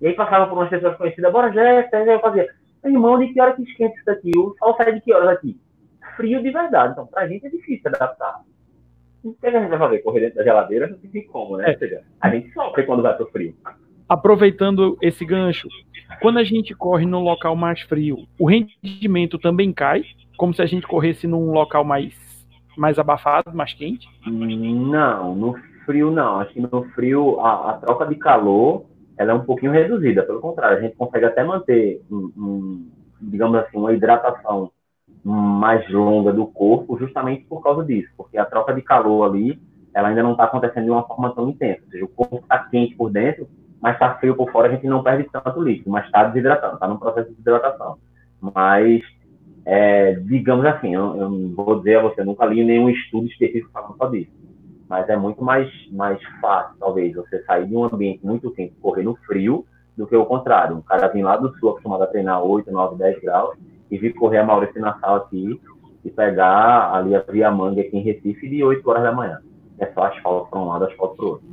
E 0.00 0.06
aí 0.06 0.14
passava 0.14 0.46
por 0.46 0.56
umas 0.56 0.70
pessoas 0.70 0.96
conhecidas, 0.96 1.32
bora 1.32 1.52
Jéssica, 1.52 1.98
aí 1.98 2.08
eu 2.08 2.20
fazia, 2.20 2.48
irmão, 2.84 3.18
de 3.18 3.32
que 3.32 3.40
hora 3.40 3.54
que 3.54 3.62
esquenta 3.62 3.94
isso 3.96 4.04
daqui? 4.04 4.30
O 4.38 4.54
sol 4.58 4.76
sai 4.76 4.94
de 4.94 5.00
que 5.00 5.12
horas 5.12 5.30
aqui? 5.30 5.58
Frio 6.16 6.40
de 6.40 6.50
verdade, 6.50 6.92
então 6.92 7.06
pra 7.06 7.26
gente 7.26 7.46
é 7.46 7.50
difícil 7.50 7.90
adaptar. 7.92 8.42
O 9.24 9.34
que 9.34 9.46
a 9.46 9.50
gente 9.50 9.68
vai 9.68 9.78
fazer? 9.78 9.98
Correr 9.98 10.20
dentro 10.20 10.36
da 10.36 10.44
geladeira? 10.44 10.86
Não 10.86 10.96
tem 10.98 11.26
como, 11.26 11.56
né? 11.56 11.64
É. 11.66 11.72
Ou 11.72 11.78
seja, 11.78 12.02
a 12.20 12.30
gente 12.30 12.52
sofre 12.52 12.84
quando 12.84 13.02
vai 13.02 13.16
pro 13.16 13.26
frio. 13.30 13.54
Aproveitando 14.08 14.96
esse 15.02 15.24
gancho, 15.24 15.68
quando 16.22 16.38
a 16.38 16.44
gente 16.44 16.74
corre 16.74 17.04
num 17.04 17.20
local 17.20 17.54
mais 17.54 17.82
frio, 17.82 18.26
o 18.38 18.46
rendimento 18.46 19.38
também 19.38 19.72
cai? 19.72 20.02
Como 20.38 20.54
se 20.54 20.62
a 20.62 20.66
gente 20.66 20.86
corresse 20.86 21.26
num 21.26 21.50
local 21.50 21.84
mais, 21.84 22.14
mais 22.76 22.98
abafado, 22.98 23.54
mais 23.54 23.74
quente? 23.74 24.08
Não, 24.86 25.34
no 25.34 25.58
frio 25.84 26.10
não. 26.10 26.38
Acho 26.38 26.54
que 26.54 26.60
no 26.60 26.84
frio 26.94 27.40
a, 27.40 27.72
a 27.72 27.72
troca 27.74 28.06
de 28.06 28.14
calor 28.14 28.84
ela 29.18 29.32
é 29.32 29.34
um 29.34 29.44
pouquinho 29.44 29.72
reduzida. 29.72 30.22
Pelo 30.22 30.40
contrário, 30.40 30.78
a 30.78 30.80
gente 30.80 30.94
consegue 30.94 31.26
até 31.26 31.42
manter, 31.42 32.00
um, 32.08 32.32
um, 32.36 32.90
digamos 33.20 33.58
assim, 33.58 33.76
uma 33.76 33.92
hidratação 33.92 34.70
mais 35.24 35.90
longa 35.90 36.32
do 36.32 36.46
corpo 36.46 36.96
justamente 36.96 37.44
por 37.44 37.60
causa 37.60 37.84
disso, 37.84 38.08
porque 38.16 38.38
a 38.38 38.44
troca 38.44 38.72
de 38.72 38.80
calor 38.80 39.28
ali 39.28 39.60
ela 39.92 40.08
ainda 40.08 40.22
não 40.22 40.32
está 40.32 40.44
acontecendo 40.44 40.84
de 40.84 40.90
uma 40.90 41.02
forma 41.02 41.34
tão 41.34 41.48
intensa. 41.48 41.82
Ou 41.84 41.90
seja, 41.90 42.04
o 42.04 42.08
corpo 42.08 42.36
está 42.36 42.60
quente 42.60 42.94
por 42.94 43.10
dentro, 43.10 43.48
mas 43.80 43.94
está 43.94 44.14
frio 44.14 44.36
por 44.36 44.52
fora, 44.52 44.68
a 44.68 44.70
gente 44.70 44.86
não 44.86 45.02
perde 45.02 45.28
tanto 45.32 45.60
líquido, 45.60 45.90
mas 45.90 46.06
está 46.06 46.24
desidratando, 46.24 46.74
está 46.74 46.86
num 46.86 46.98
processo 46.98 47.28
de 47.28 47.34
desidratação. 47.34 47.98
Mas 48.40 49.02
é, 49.64 50.14
digamos 50.14 50.64
assim, 50.64 50.94
eu, 50.94 51.16
eu, 51.16 51.30
não 51.30 51.54
vou 51.54 51.78
dizer 51.78 51.98
a 51.98 52.02
você, 52.02 52.24
nunca 52.24 52.46
li 52.46 52.64
nenhum 52.64 52.88
estudo 52.88 53.26
específico 53.26 53.70
falando 53.72 53.96
só 53.96 54.06
disso, 54.06 54.30
mas 54.88 55.08
é 55.08 55.16
muito 55.16 55.44
mais, 55.44 55.70
mais 55.92 56.22
fácil, 56.40 56.76
talvez, 56.78 57.14
você 57.14 57.42
sair 57.44 57.66
de 57.66 57.76
um 57.76 57.84
ambiente 57.84 58.24
muito 58.24 58.50
quente, 58.50 58.74
correr 58.80 59.02
no 59.02 59.16
frio, 59.26 59.66
do 59.96 60.06
que 60.06 60.16
o 60.16 60.24
contrário. 60.24 60.76
Um 60.76 60.80
cara 60.80 61.08
vir 61.08 61.22
lá 61.22 61.36
do 61.36 61.52
sul, 61.58 61.70
acostumado 61.70 62.04
a 62.04 62.06
treinar 62.06 62.42
8, 62.42 62.70
9, 62.70 62.96
10 62.96 63.20
graus, 63.20 63.58
e 63.90 63.98
vir 63.98 64.14
correr 64.14 64.38
a 64.38 64.44
Maurício 64.44 64.80
Nassau 64.80 65.16
aqui, 65.16 65.60
e 66.04 66.10
pegar 66.10 66.94
ali 66.94 67.14
a 67.14 67.20
Via 67.20 67.50
Manga 67.50 67.80
aqui 67.80 67.96
em 67.96 68.02
Recife 68.02 68.48
de 68.48 68.62
8 68.62 68.88
horas 68.88 69.02
da 69.02 69.12
manhã. 69.12 69.38
É 69.78 69.86
só 69.86 70.04
asfalto 70.04 70.50
para 70.50 70.58
um 70.60 70.68
lado, 70.68 70.84
asfalto 70.84 71.16
para 71.16 71.24
o 71.24 71.28
outro. 71.30 71.48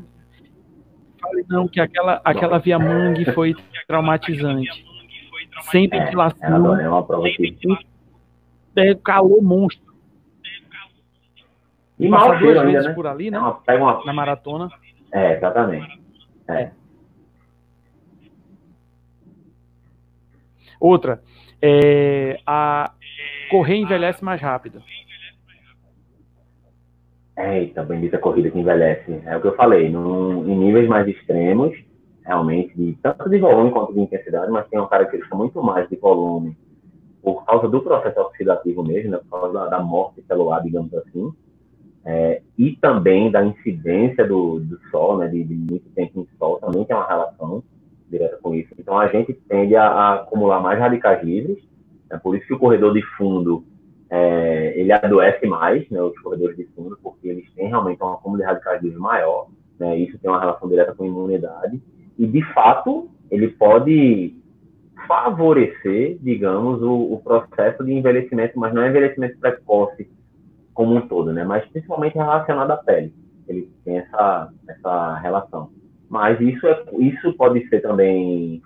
Não, 1.49 1.68
que 1.68 1.80
aquela, 1.80 2.22
aquela 2.24 2.60
Via 2.60 2.78
Mangue 2.78 3.26
foi 3.34 3.56
traumatizante. 3.88 4.86
Sem 5.72 5.88
ventilação. 5.88 6.78
É, 6.78 6.84
é 6.84 6.89
uma 6.89 7.03
prova 7.03 7.28
que 7.28 7.58
é 8.76 8.95
calor 8.95 9.41
monstro. 9.41 9.93
E 11.97 12.09
mal 12.09 12.38
duas 12.38 12.61
vezes 12.63 12.88
né? 12.88 12.93
por 12.93 13.07
ali, 13.07 13.32
né? 13.32 13.39
Uma, 13.39 13.53
pega 13.55 13.82
uma... 13.82 14.03
Na 14.05 14.13
maratona. 14.13 14.69
É, 15.11 15.38
exatamente. 15.38 16.01
É. 16.47 16.53
é. 16.53 16.71
Outra, 20.80 21.21
é, 21.61 22.38
a 22.45 22.91
correr 23.49 23.78
envelhece 23.78 24.23
mais 24.23 24.41
rápido. 24.41 24.84
Eita, 27.38 27.84
bendita 27.84 28.17
corrida 28.17 28.51
que 28.51 28.59
envelhece. 28.59 29.21
É 29.26 29.38
o 29.38 29.41
que 29.41 29.47
eu 29.47 29.55
falei, 29.55 29.89
num, 29.89 30.47
em 30.47 30.57
níveis 30.57 30.88
mais 30.88 31.07
extremos, 31.07 31.76
realmente, 32.26 32.76
de, 32.76 32.93
tanto 33.01 33.30
de 33.30 33.39
volume 33.39 33.71
quanto 33.71 33.93
de 33.93 34.01
intensidade, 34.01 34.51
mas 34.51 34.67
tem 34.67 34.80
uma 34.80 34.89
característica 34.89 35.36
muito 35.36 35.61
mais 35.63 35.88
de 35.89 35.95
volume 35.95 36.57
por 37.26 37.43
causa 37.43 37.67
do 37.67 37.82
processo 37.82 38.21
oxidativo 38.21 38.84
mesmo, 38.84 39.09
né, 39.09 39.17
por 39.17 39.41
causa 39.41 39.67
da, 39.67 39.80
morte 39.80 40.21
celular, 40.28 40.61
digamos 40.61 40.93
assim, 40.93 41.34
é, 42.05 42.43
e 42.55 42.76
também 42.76 43.32
da 43.32 43.43
incidência 43.43 44.26
do, 44.28 44.59
do 44.59 44.80
sol, 44.91 45.17
né, 45.17 45.28
de, 45.28 45.43
de, 45.43 45.55
muito 45.55 45.89
tempo 45.95 46.19
em 46.21 46.28
sol, 46.38 46.59
também 46.59 46.86
tem 46.86 46.95
uma 46.95 47.07
relação. 47.07 47.63
direta 48.07 48.38
com 48.43 48.53
isso. 48.53 48.71
Então 48.78 48.99
a 48.99 49.07
gente 49.07 49.34
tende 49.49 49.76
a, 49.76 49.88
a 49.88 50.13
acumular 50.17 50.61
mais 50.61 50.80
radicais 50.80 51.23
livres, 51.23 51.57
é 52.11 52.17
por 52.17 52.38
isso 52.38 52.45
que 52.45 52.53
o 52.53 52.59
corredor 52.59 52.93
de 52.93 53.01
fundo 53.17 53.65
é, 54.07 54.80
ele 54.80 54.91
adoece 54.91 55.47
mais, 55.47 55.89
né, 55.89 55.99
os 55.99 56.17
corredores 56.19 56.55
de 56.55 56.65
fundo, 56.76 56.95
porque 57.01 57.28
eles 57.28 57.51
têm 57.55 57.69
realmente 57.69 58.03
um 58.03 58.13
acúmulo 58.13 58.39
de 58.39 58.45
radicais 58.45 58.84
livres 58.84 58.99
maior, 58.99 59.47
né, 59.80 59.97
isso 59.97 60.19
tem 60.19 60.30
uma 60.30 60.39
relação 60.39 60.69
direta 60.69 60.93
com 60.93 61.03
imunidade, 61.03 61.82
e 62.19 62.28
de 62.28 62.43
fato 62.53 63.09
ele 63.32 63.47
pode 63.47 64.36
favorecer, 65.08 66.18
digamos, 66.22 66.82
o, 66.82 67.14
o 67.14 67.22
processo 67.22 67.84
de 67.84 67.93
envelhecimento, 67.93 68.60
mas 68.60 68.74
não 68.74 68.82
é 68.82 68.89
envelhecimento 68.89 69.39
precoce 69.39 70.10
como 70.74 70.95
um 70.95 71.08
todo, 71.08 71.32
né, 71.32 71.43
mas 71.43 71.66
principalmente 71.70 72.16
relacionado 72.16 72.72
à 72.72 72.78
pele, 72.78 73.14
ele 73.47 73.70
tem 73.84 73.99
essa, 73.99 74.49
essa 74.68 75.16
relação. 75.20 75.70
Mas 76.10 76.39
isso, 76.41 76.68
é, 76.68 76.84
isso 76.99 77.34
pode 77.34 77.68
ser 77.70 77.82
também, 77.82 78.62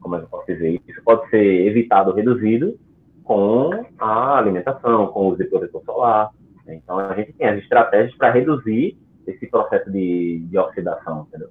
como 0.00 0.16
é 0.16 0.18
que 0.18 0.24
eu 0.24 0.28
posso 0.28 0.46
dizer, 0.46 0.80
isso 0.88 1.02
pode 1.04 1.28
ser 1.28 1.66
evitado, 1.66 2.12
reduzido, 2.12 2.78
com 3.22 3.70
a 3.98 4.38
alimentação, 4.38 5.06
com 5.08 5.20
o 5.20 5.28
uso 5.28 5.38
de 5.38 5.44
protetor 5.44 5.82
solar. 5.84 6.30
Né? 6.66 6.80
Então, 6.82 6.98
a 6.98 7.14
gente 7.14 7.32
tem 7.34 7.46
as 7.46 7.58
estratégias 7.58 8.16
para 8.16 8.32
reduzir 8.32 8.96
esse 9.26 9.46
processo 9.46 9.90
de, 9.90 10.40
de 10.50 10.58
oxidação, 10.58 11.26
entendeu? 11.28 11.48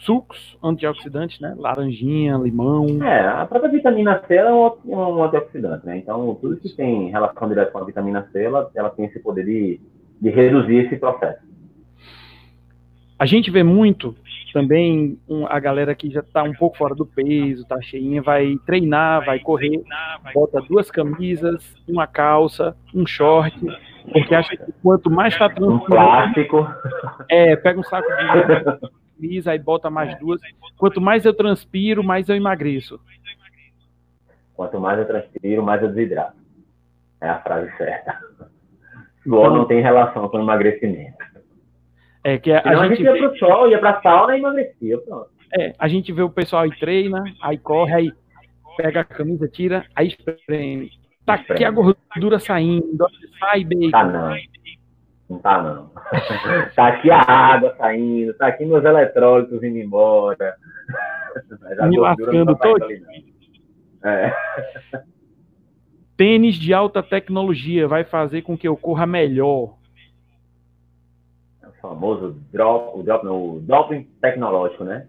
Sucos 0.00 0.56
antioxidantes, 0.62 1.40
né? 1.40 1.54
Laranjinha, 1.58 2.36
limão. 2.36 2.86
É, 3.04 3.26
a 3.26 3.44
própria 3.44 3.70
vitamina 3.70 4.22
C 4.26 4.34
é 4.34 4.52
um, 4.52 4.72
um 4.84 5.22
antioxidante, 5.22 5.84
né? 5.84 5.98
Então, 5.98 6.34
tudo 6.40 6.56
que 6.56 6.70
tem 6.70 7.10
relação 7.10 7.48
direta 7.48 7.70
com 7.70 7.78
a 7.78 7.84
vitamina 7.84 8.26
C, 8.32 8.44
ela, 8.44 8.70
ela 8.74 8.88
tem 8.90 9.04
esse 9.04 9.20
poder 9.20 9.44
de, 9.44 9.78
de 10.20 10.30
reduzir 10.30 10.86
esse 10.86 10.96
processo. 10.96 11.40
A 13.18 13.26
gente 13.26 13.50
vê 13.50 13.62
muito 13.62 14.16
também 14.54 15.18
um, 15.28 15.46
a 15.46 15.60
galera 15.60 15.94
que 15.94 16.10
já 16.10 16.20
está 16.20 16.42
um 16.42 16.54
pouco 16.54 16.78
fora 16.78 16.94
do 16.94 17.04
peso, 17.04 17.66
tá 17.66 17.80
cheinha, 17.82 18.22
vai 18.22 18.56
treinar, 18.64 19.24
vai 19.24 19.38
correr, 19.38 19.82
bota 20.32 20.62
duas 20.62 20.90
camisas, 20.90 21.74
uma 21.86 22.06
calça, 22.06 22.74
um 22.94 23.06
short, 23.06 23.54
porque 24.10 24.34
acha 24.34 24.56
que 24.56 24.72
quanto 24.82 25.10
mais 25.10 25.34
está 25.34 25.50
transpirando... 25.50 25.84
Um 25.84 25.86
plástico. 25.86 26.66
É, 27.28 27.54
pega 27.56 27.78
um 27.78 27.84
saco 27.84 28.08
de 28.08 28.88
camisa, 29.20 29.52
aí 29.52 29.58
bota 29.58 29.90
mais 29.90 30.18
duas. 30.18 30.40
Quanto 30.76 31.00
mais 31.00 31.24
eu 31.24 31.34
transpiro, 31.34 32.02
mais 32.02 32.28
eu 32.28 32.36
emagreço. 32.36 32.98
Quanto 34.54 34.80
mais 34.80 34.98
eu 34.98 35.06
transpiro, 35.06 35.62
mais 35.62 35.82
eu 35.82 35.88
desidrato. 35.88 36.38
É 37.20 37.28
a 37.28 37.40
frase 37.40 37.70
certa. 37.76 38.18
Suor 39.22 39.46
então, 39.46 39.56
não 39.56 39.64
tem 39.66 39.82
relação 39.82 40.28
com 40.28 40.40
emagrecimento. 40.40 41.18
É 42.24 42.38
que 42.38 42.52
a, 42.52 42.62
a 42.64 42.88
gente, 42.88 43.02
ia 43.02 43.12
pro 43.12 43.38
sol, 43.38 43.70
ia 43.70 43.78
pra 43.78 44.00
sauna 44.02 44.36
e 44.36 44.40
emagrecia, 44.40 44.98
pronto. 44.98 45.28
É, 45.58 45.74
a 45.78 45.88
gente 45.88 46.12
vê 46.12 46.22
o 46.22 46.30
pessoal 46.30 46.62
aí 46.62 46.70
treina, 46.78 47.22
aí 47.42 47.58
corre, 47.58 47.94
aí 47.94 48.12
pega 48.76 49.00
a 49.00 49.04
camisa, 49.04 49.48
tira, 49.48 49.84
aí 49.94 50.08
espreme. 50.08 50.90
Tá 51.26 51.34
aqui 51.34 51.64
a 51.64 51.70
gordura 51.70 52.38
saindo, 52.38 53.06
sai 53.38 53.64
bem. 53.64 53.90
Tá 53.90 54.04
não. 54.04 54.34
Não 55.30 55.38
tá 55.38 55.62
não. 55.62 55.90
tá 56.76 56.88
aqui 56.88 57.10
a 57.10 57.22
água 57.22 57.74
saindo, 57.78 58.34
tá 58.34 58.48
aqui 58.48 58.66
meus 58.66 58.84
eletrólitos 58.84 59.62
indo 59.62 59.78
embora. 59.78 60.56
Me 61.88 61.98
lascando 61.98 62.56
tá 62.56 62.62
todo. 62.62 62.86
É. 64.04 64.34
Tênis 66.16 66.56
de 66.56 66.74
alta 66.74 67.02
tecnologia 67.02 67.88
vai 67.88 68.04
fazer 68.04 68.42
com 68.42 68.58
que 68.58 68.68
eu 68.68 68.76
corra 68.76 69.06
melhor 69.06 69.80
famoso 71.80 72.36
drop, 72.52 72.98
o 72.98 73.02
drop, 73.02 73.26
o 73.26 73.60
doping 73.60 74.06
tecnológico, 74.20 74.84
né? 74.84 75.06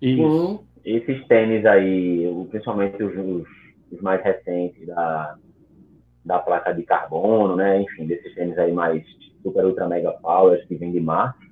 Isso. 0.00 0.22
Com 0.22 0.64
esses 0.84 1.26
tênis 1.26 1.64
aí, 1.64 2.26
principalmente 2.50 3.02
os, 3.02 3.46
os, 3.90 4.02
mais 4.02 4.22
recentes 4.22 4.86
da, 4.86 5.36
da 6.24 6.38
placa 6.38 6.72
de 6.72 6.82
carbono, 6.82 7.56
né? 7.56 7.80
Enfim, 7.80 8.06
desses 8.06 8.34
tênis 8.34 8.58
aí 8.58 8.72
mais 8.72 9.04
super 9.42 9.64
ultra 9.64 9.88
mega 9.88 10.12
powers 10.12 10.64
que 10.66 10.76
vem 10.76 10.92
de 10.92 11.00
Marte, 11.00 11.50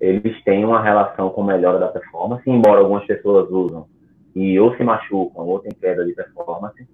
eles 0.00 0.42
têm 0.44 0.64
uma 0.64 0.82
relação 0.82 1.30
com 1.30 1.42
melhora 1.42 1.78
da 1.78 1.88
performance, 1.88 2.48
embora 2.48 2.80
algumas 2.80 3.06
pessoas 3.06 3.50
usam 3.50 3.86
e 4.34 4.58
ou 4.60 4.76
se 4.76 4.84
machucam 4.84 5.46
ou 5.46 5.58
tem 5.60 5.72
queda 5.72 6.04
de 6.04 6.12
performance, 6.12 6.86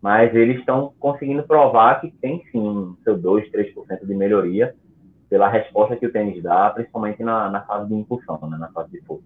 mas 0.00 0.34
eles 0.34 0.60
estão 0.60 0.92
conseguindo 1.00 1.42
provar 1.42 2.00
que 2.00 2.12
tem 2.20 2.44
sim 2.52 2.96
seu 3.02 3.18
2, 3.18 3.50
3% 3.50 4.06
de 4.06 4.14
melhoria 4.14 4.74
pela 5.28 5.48
resposta 5.48 5.96
que 5.96 6.06
o 6.06 6.12
tênis 6.12 6.40
dá, 6.42 6.70
principalmente 6.70 7.22
na, 7.24 7.50
na 7.50 7.62
fase 7.62 7.88
de 7.88 7.94
impulsão, 7.94 8.38
né, 8.48 8.56
na 8.56 8.68
fase 8.68 8.92
de 8.92 9.00
força. 9.04 9.24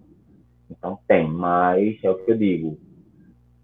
Então 0.71 0.97
tem, 1.07 1.29
mas 1.29 2.03
é 2.03 2.09
o 2.09 2.15
que 2.15 2.31
eu 2.31 2.37
digo. 2.37 2.79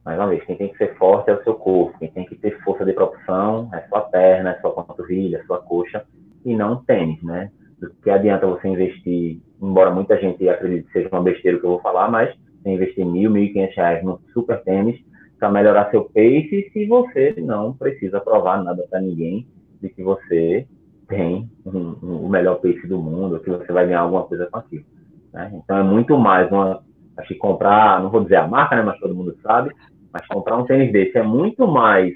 Mais 0.05 0.19
uma 0.19 0.27
vez, 0.27 0.43
quem 0.45 0.55
tem 0.55 0.69
que 0.69 0.77
ser 0.77 0.95
forte 0.97 1.31
é 1.31 1.33
o 1.33 1.43
seu 1.43 1.55
corpo, 1.55 1.97
quem 1.97 2.11
tem 2.11 2.25
que 2.25 2.35
ter 2.35 2.61
força 2.61 2.85
de 2.85 2.93
propulsão 2.93 3.69
é 3.73 3.81
sua 3.87 4.01
perna, 4.01 4.51
é 4.51 4.61
sua 4.61 4.71
panturrilha, 4.71 5.37
é 5.37 5.43
sua 5.45 5.57
coxa, 5.63 6.05
e 6.45 6.55
não 6.55 6.73
o 6.73 6.83
tênis, 6.83 7.21
né? 7.23 7.51
Do 7.79 7.89
que 7.89 8.09
adianta 8.11 8.45
você 8.45 8.67
investir, 8.67 9.41
embora 9.59 9.89
muita 9.89 10.15
gente 10.19 10.47
acredite 10.47 10.85
que 10.85 10.93
seja 10.93 11.09
uma 11.11 11.23
besteira 11.23 11.57
que 11.59 11.65
eu 11.65 11.71
vou 11.71 11.81
falar, 11.81 12.09
mas 12.11 12.31
você 12.61 12.69
investir 12.69 13.03
mil, 13.03 13.31
mil 13.31 13.43
e 13.43 13.49
quinhentos 13.51 13.75
reais 13.75 14.03
no 14.03 14.21
super 14.31 14.61
tênis 14.63 14.99
para 15.39 15.49
melhorar 15.49 15.89
seu 15.89 16.05
pace 16.05 16.69
se 16.71 16.85
você 16.85 17.33
não 17.39 17.73
precisa 17.73 18.19
provar 18.21 18.63
nada 18.63 18.85
para 18.89 19.01
ninguém 19.01 19.47
de 19.81 19.89
que 19.89 20.03
você 20.03 20.67
tem 21.07 21.49
um, 21.65 21.95
um, 22.01 22.25
o 22.25 22.29
melhor 22.29 22.55
pace 22.61 22.87
do 22.87 22.99
mundo, 22.99 23.39
que 23.39 23.49
você 23.49 23.71
vai 23.71 23.85
ganhar 23.85 24.01
alguma 24.01 24.23
coisa 24.23 24.47
com 24.51 24.57
aquilo. 24.59 24.85
Né? 25.33 25.51
Então 25.53 25.77
é 25.77 25.83
muito 25.83 26.17
mais 26.17 26.51
uma. 26.51 26.83
Acho 27.17 27.29
que 27.29 27.35
comprar, 27.35 28.01
não 28.01 28.09
vou 28.09 28.23
dizer 28.23 28.35
a 28.35 28.47
marca, 28.47 28.75
né, 28.75 28.81
mas 28.81 28.99
todo 28.99 29.15
mundo 29.15 29.37
sabe, 29.41 29.71
mas 30.15 30.25
comprar 30.27 30.55
um 30.55 30.63
tênis 30.63 30.93
desse 30.93 31.17
é 31.17 31.21
muito 31.21 31.67
mais 31.67 32.13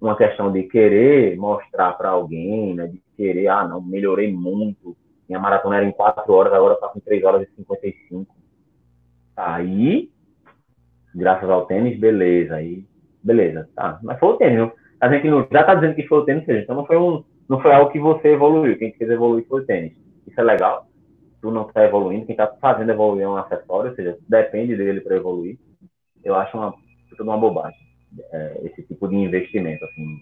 uma 0.00 0.16
questão 0.16 0.52
de 0.52 0.62
querer 0.62 1.36
mostrar 1.36 1.94
para 1.94 2.10
alguém, 2.10 2.72
né, 2.72 2.86
de 2.86 3.02
querer, 3.16 3.48
ah, 3.48 3.66
não, 3.66 3.82
melhorei 3.82 4.32
muito, 4.32 4.96
minha 5.28 5.40
maratona 5.40 5.78
era 5.78 5.84
em 5.84 5.90
4 5.90 6.32
horas, 6.32 6.52
agora 6.52 6.74
está 6.74 6.86
com 6.86 7.00
3 7.00 7.24
horas 7.24 7.48
e 7.48 7.56
55. 7.56 8.32
Aí, 9.36 10.08
graças 11.12 11.50
ao 11.50 11.66
tênis, 11.66 11.98
beleza, 11.98 12.54
aí, 12.54 12.84
beleza, 13.20 13.68
tá, 13.74 13.98
mas 14.04 14.16
foi 14.20 14.28
o 14.28 14.36
tênis, 14.36 14.70
a 15.00 15.12
gente 15.12 15.28
não, 15.28 15.44
já 15.50 15.62
está 15.62 15.74
dizendo 15.74 15.96
que 15.96 16.06
foi 16.06 16.18
o 16.18 16.24
tênis, 16.24 16.48
então 16.48 16.76
não 16.76 16.86
foi 16.86 16.96
um, 16.96 17.24
não 17.48 17.60
foi 17.60 17.72
algo 17.72 17.90
que 17.90 17.98
você 17.98 18.28
evoluiu. 18.28 18.78
Quem 18.78 18.92
fez 18.92 19.10
evoluir 19.10 19.44
foi 19.48 19.62
o 19.62 19.66
tênis. 19.66 19.94
Isso 20.24 20.38
é 20.38 20.44
legal. 20.44 20.86
Tu 21.42 21.50
não 21.50 21.66
está 21.66 21.84
evoluindo, 21.84 22.26
quem 22.26 22.34
está 22.34 22.46
fazendo 22.60 22.92
evoluir 22.92 23.24
é 23.24 23.28
um 23.28 23.36
acessório, 23.36 23.90
ou 23.90 23.96
seja, 23.96 24.16
depende 24.28 24.76
dele 24.76 25.00
para 25.00 25.16
evoluir. 25.16 25.58
Eu 26.22 26.34
acho 26.34 26.56
uma, 26.56 26.74
uma 27.18 27.36
bobagem 27.36 27.90
é, 28.32 28.60
esse 28.64 28.82
tipo 28.82 29.08
de 29.08 29.16
investimento. 29.16 29.84
Assim, 29.84 30.20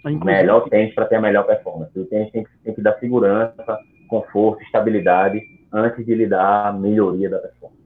Inclusive, 0.00 0.24
melhor 0.24 0.68
tênis 0.68 0.94
para 0.94 1.06
ter 1.06 1.16
a 1.16 1.20
melhor 1.20 1.44
performance. 1.44 1.98
O 1.98 2.04
tênis 2.06 2.30
tem 2.30 2.44
que, 2.44 2.50
tem 2.64 2.74
que 2.74 2.82
dar 2.82 2.98
segurança, 2.98 3.78
conforto, 4.08 4.62
estabilidade 4.62 5.40
antes 5.72 6.04
de 6.04 6.14
lhe 6.14 6.26
dar 6.26 6.68
a 6.68 6.72
melhoria 6.72 7.28
da 7.28 7.38
performance. 7.38 7.78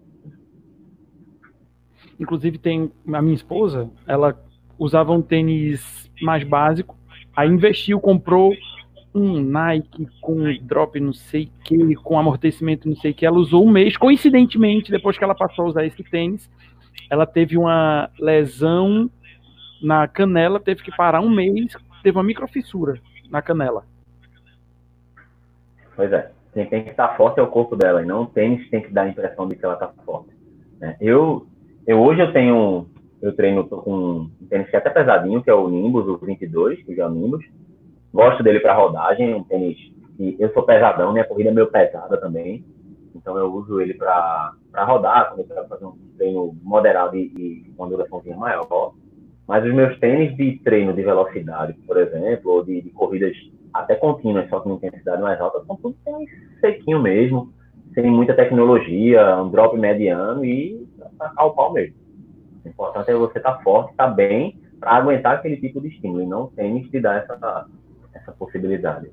Inclusive 2.20 2.58
tem 2.58 2.92
a 3.12 3.22
minha 3.22 3.34
esposa, 3.34 3.90
ela 4.06 4.38
usava 4.78 5.12
um 5.12 5.22
tênis 5.22 6.10
mais 6.20 6.44
básico, 6.44 6.96
aí 7.34 7.48
investiu, 7.48 8.00
comprou 8.00 8.54
um 9.14 9.40
Nike 9.40 10.06
com 10.20 10.56
drop 10.62 10.98
não 10.98 11.12
sei 11.12 11.50
que, 11.64 11.94
com 11.96 12.18
amortecimento 12.18 12.88
não 12.88 12.96
sei 12.96 13.12
que. 13.12 13.26
Ela 13.26 13.36
usou 13.36 13.66
um 13.66 13.70
mês, 13.70 13.96
coincidentemente, 13.96 14.90
depois 14.90 15.18
que 15.18 15.24
ela 15.24 15.34
passou 15.34 15.66
a 15.66 15.68
usar 15.68 15.84
esse 15.84 16.02
tênis, 16.04 16.48
ela 17.10 17.26
teve 17.26 17.56
uma 17.56 18.10
lesão 18.18 19.10
na 19.82 20.06
canela, 20.06 20.60
teve 20.60 20.82
que 20.82 20.94
parar 20.96 21.20
um 21.20 21.30
mês, 21.30 21.76
teve 22.02 22.16
uma 22.16 22.24
microfissura 22.24 22.98
na 23.30 23.42
canela. 23.42 23.84
Pois 25.94 26.12
é, 26.12 26.30
quem 26.54 26.66
tem 26.66 26.84
que 26.84 26.90
estar 26.90 27.16
forte 27.16 27.40
é 27.40 27.42
o 27.42 27.48
corpo 27.48 27.76
dela, 27.76 28.02
e 28.02 28.06
não 28.06 28.22
o 28.22 28.26
tênis 28.26 28.68
tem 28.70 28.80
que 28.80 28.92
dar 28.92 29.02
a 29.02 29.08
impressão 29.08 29.48
de 29.48 29.56
que 29.56 29.64
ela 29.64 29.74
está 29.74 29.88
forte. 30.04 30.30
Né? 30.80 30.96
Eu, 31.00 31.46
eu 31.86 32.00
hoje 32.00 32.20
eu 32.20 32.32
tenho, 32.32 32.86
eu 33.20 33.34
treino 33.34 33.66
com 33.66 33.90
um 33.92 34.30
tênis 34.48 34.68
que 34.70 34.76
é 34.76 34.78
até 34.78 34.90
pesadinho, 34.90 35.42
que 35.42 35.50
é 35.50 35.54
o 35.54 35.68
Nimbus, 35.68 36.06
o 36.06 36.16
22, 36.18 36.82
que 36.82 37.00
é 37.00 37.06
o 37.06 37.10
Nimbus, 37.10 37.44
Gosto 38.12 38.42
dele 38.42 38.60
para 38.60 38.74
rodagem, 38.74 39.34
um 39.34 39.42
tênis 39.42 39.76
que 40.16 40.36
eu 40.38 40.52
sou 40.52 40.64
pesadão, 40.64 41.12
minha 41.12 41.24
corrida 41.24 41.48
é 41.48 41.52
meio 41.52 41.68
pesada 41.68 42.18
também. 42.18 42.62
Então 43.14 43.36
eu 43.36 43.52
uso 43.52 43.80
ele 43.80 43.94
para 43.94 44.54
rodar, 44.74 45.34
quando 45.34 45.50
eu 45.50 45.68
fazer 45.68 45.84
um 45.84 45.96
treino 46.16 46.56
moderado 46.62 47.16
e, 47.16 47.70
uma 47.76 47.88
duraçãozinha 47.88 48.36
maior. 48.36 48.94
Mas 49.46 49.64
os 49.64 49.74
meus 49.74 49.98
tênis 49.98 50.36
de 50.36 50.58
treino 50.60 50.92
de 50.92 51.02
velocidade, 51.02 51.74
por 51.86 51.96
exemplo, 51.96 52.52
ou 52.52 52.64
de, 52.64 52.80
de 52.80 52.90
corridas 52.90 53.36
até 53.72 53.94
contínuas, 53.94 54.48
só 54.48 54.60
com 54.60 54.74
intensidade 54.74 55.22
mais 55.22 55.40
alta, 55.40 55.64
são 55.66 55.76
tudo 55.76 55.96
tênis 56.04 56.30
sequinho 56.60 57.00
mesmo, 57.00 57.52
sem 57.94 58.10
muita 58.10 58.34
tecnologia, 58.34 59.36
um 59.42 59.50
drop 59.50 59.76
mediano 59.78 60.44
e 60.44 60.86
tacar 61.18 61.46
o 61.46 61.54
pau 61.54 61.72
mesmo. 61.72 61.96
O 62.64 62.68
importante 62.68 63.10
é 63.10 63.14
você 63.14 63.38
estar 63.38 63.54
tá 63.54 63.62
forte, 63.62 63.90
estar 63.90 64.08
tá 64.08 64.12
bem, 64.12 64.58
para 64.78 64.92
aguentar 64.92 65.34
aquele 65.34 65.56
tipo 65.56 65.80
de 65.80 65.88
estímulo, 65.88 66.22
e 66.22 66.26
não 66.26 66.48
tênis 66.48 66.88
te 66.90 67.00
dar 67.00 67.22
essa, 67.22 67.66
essa 68.14 68.32
possibilidade. 68.32 69.10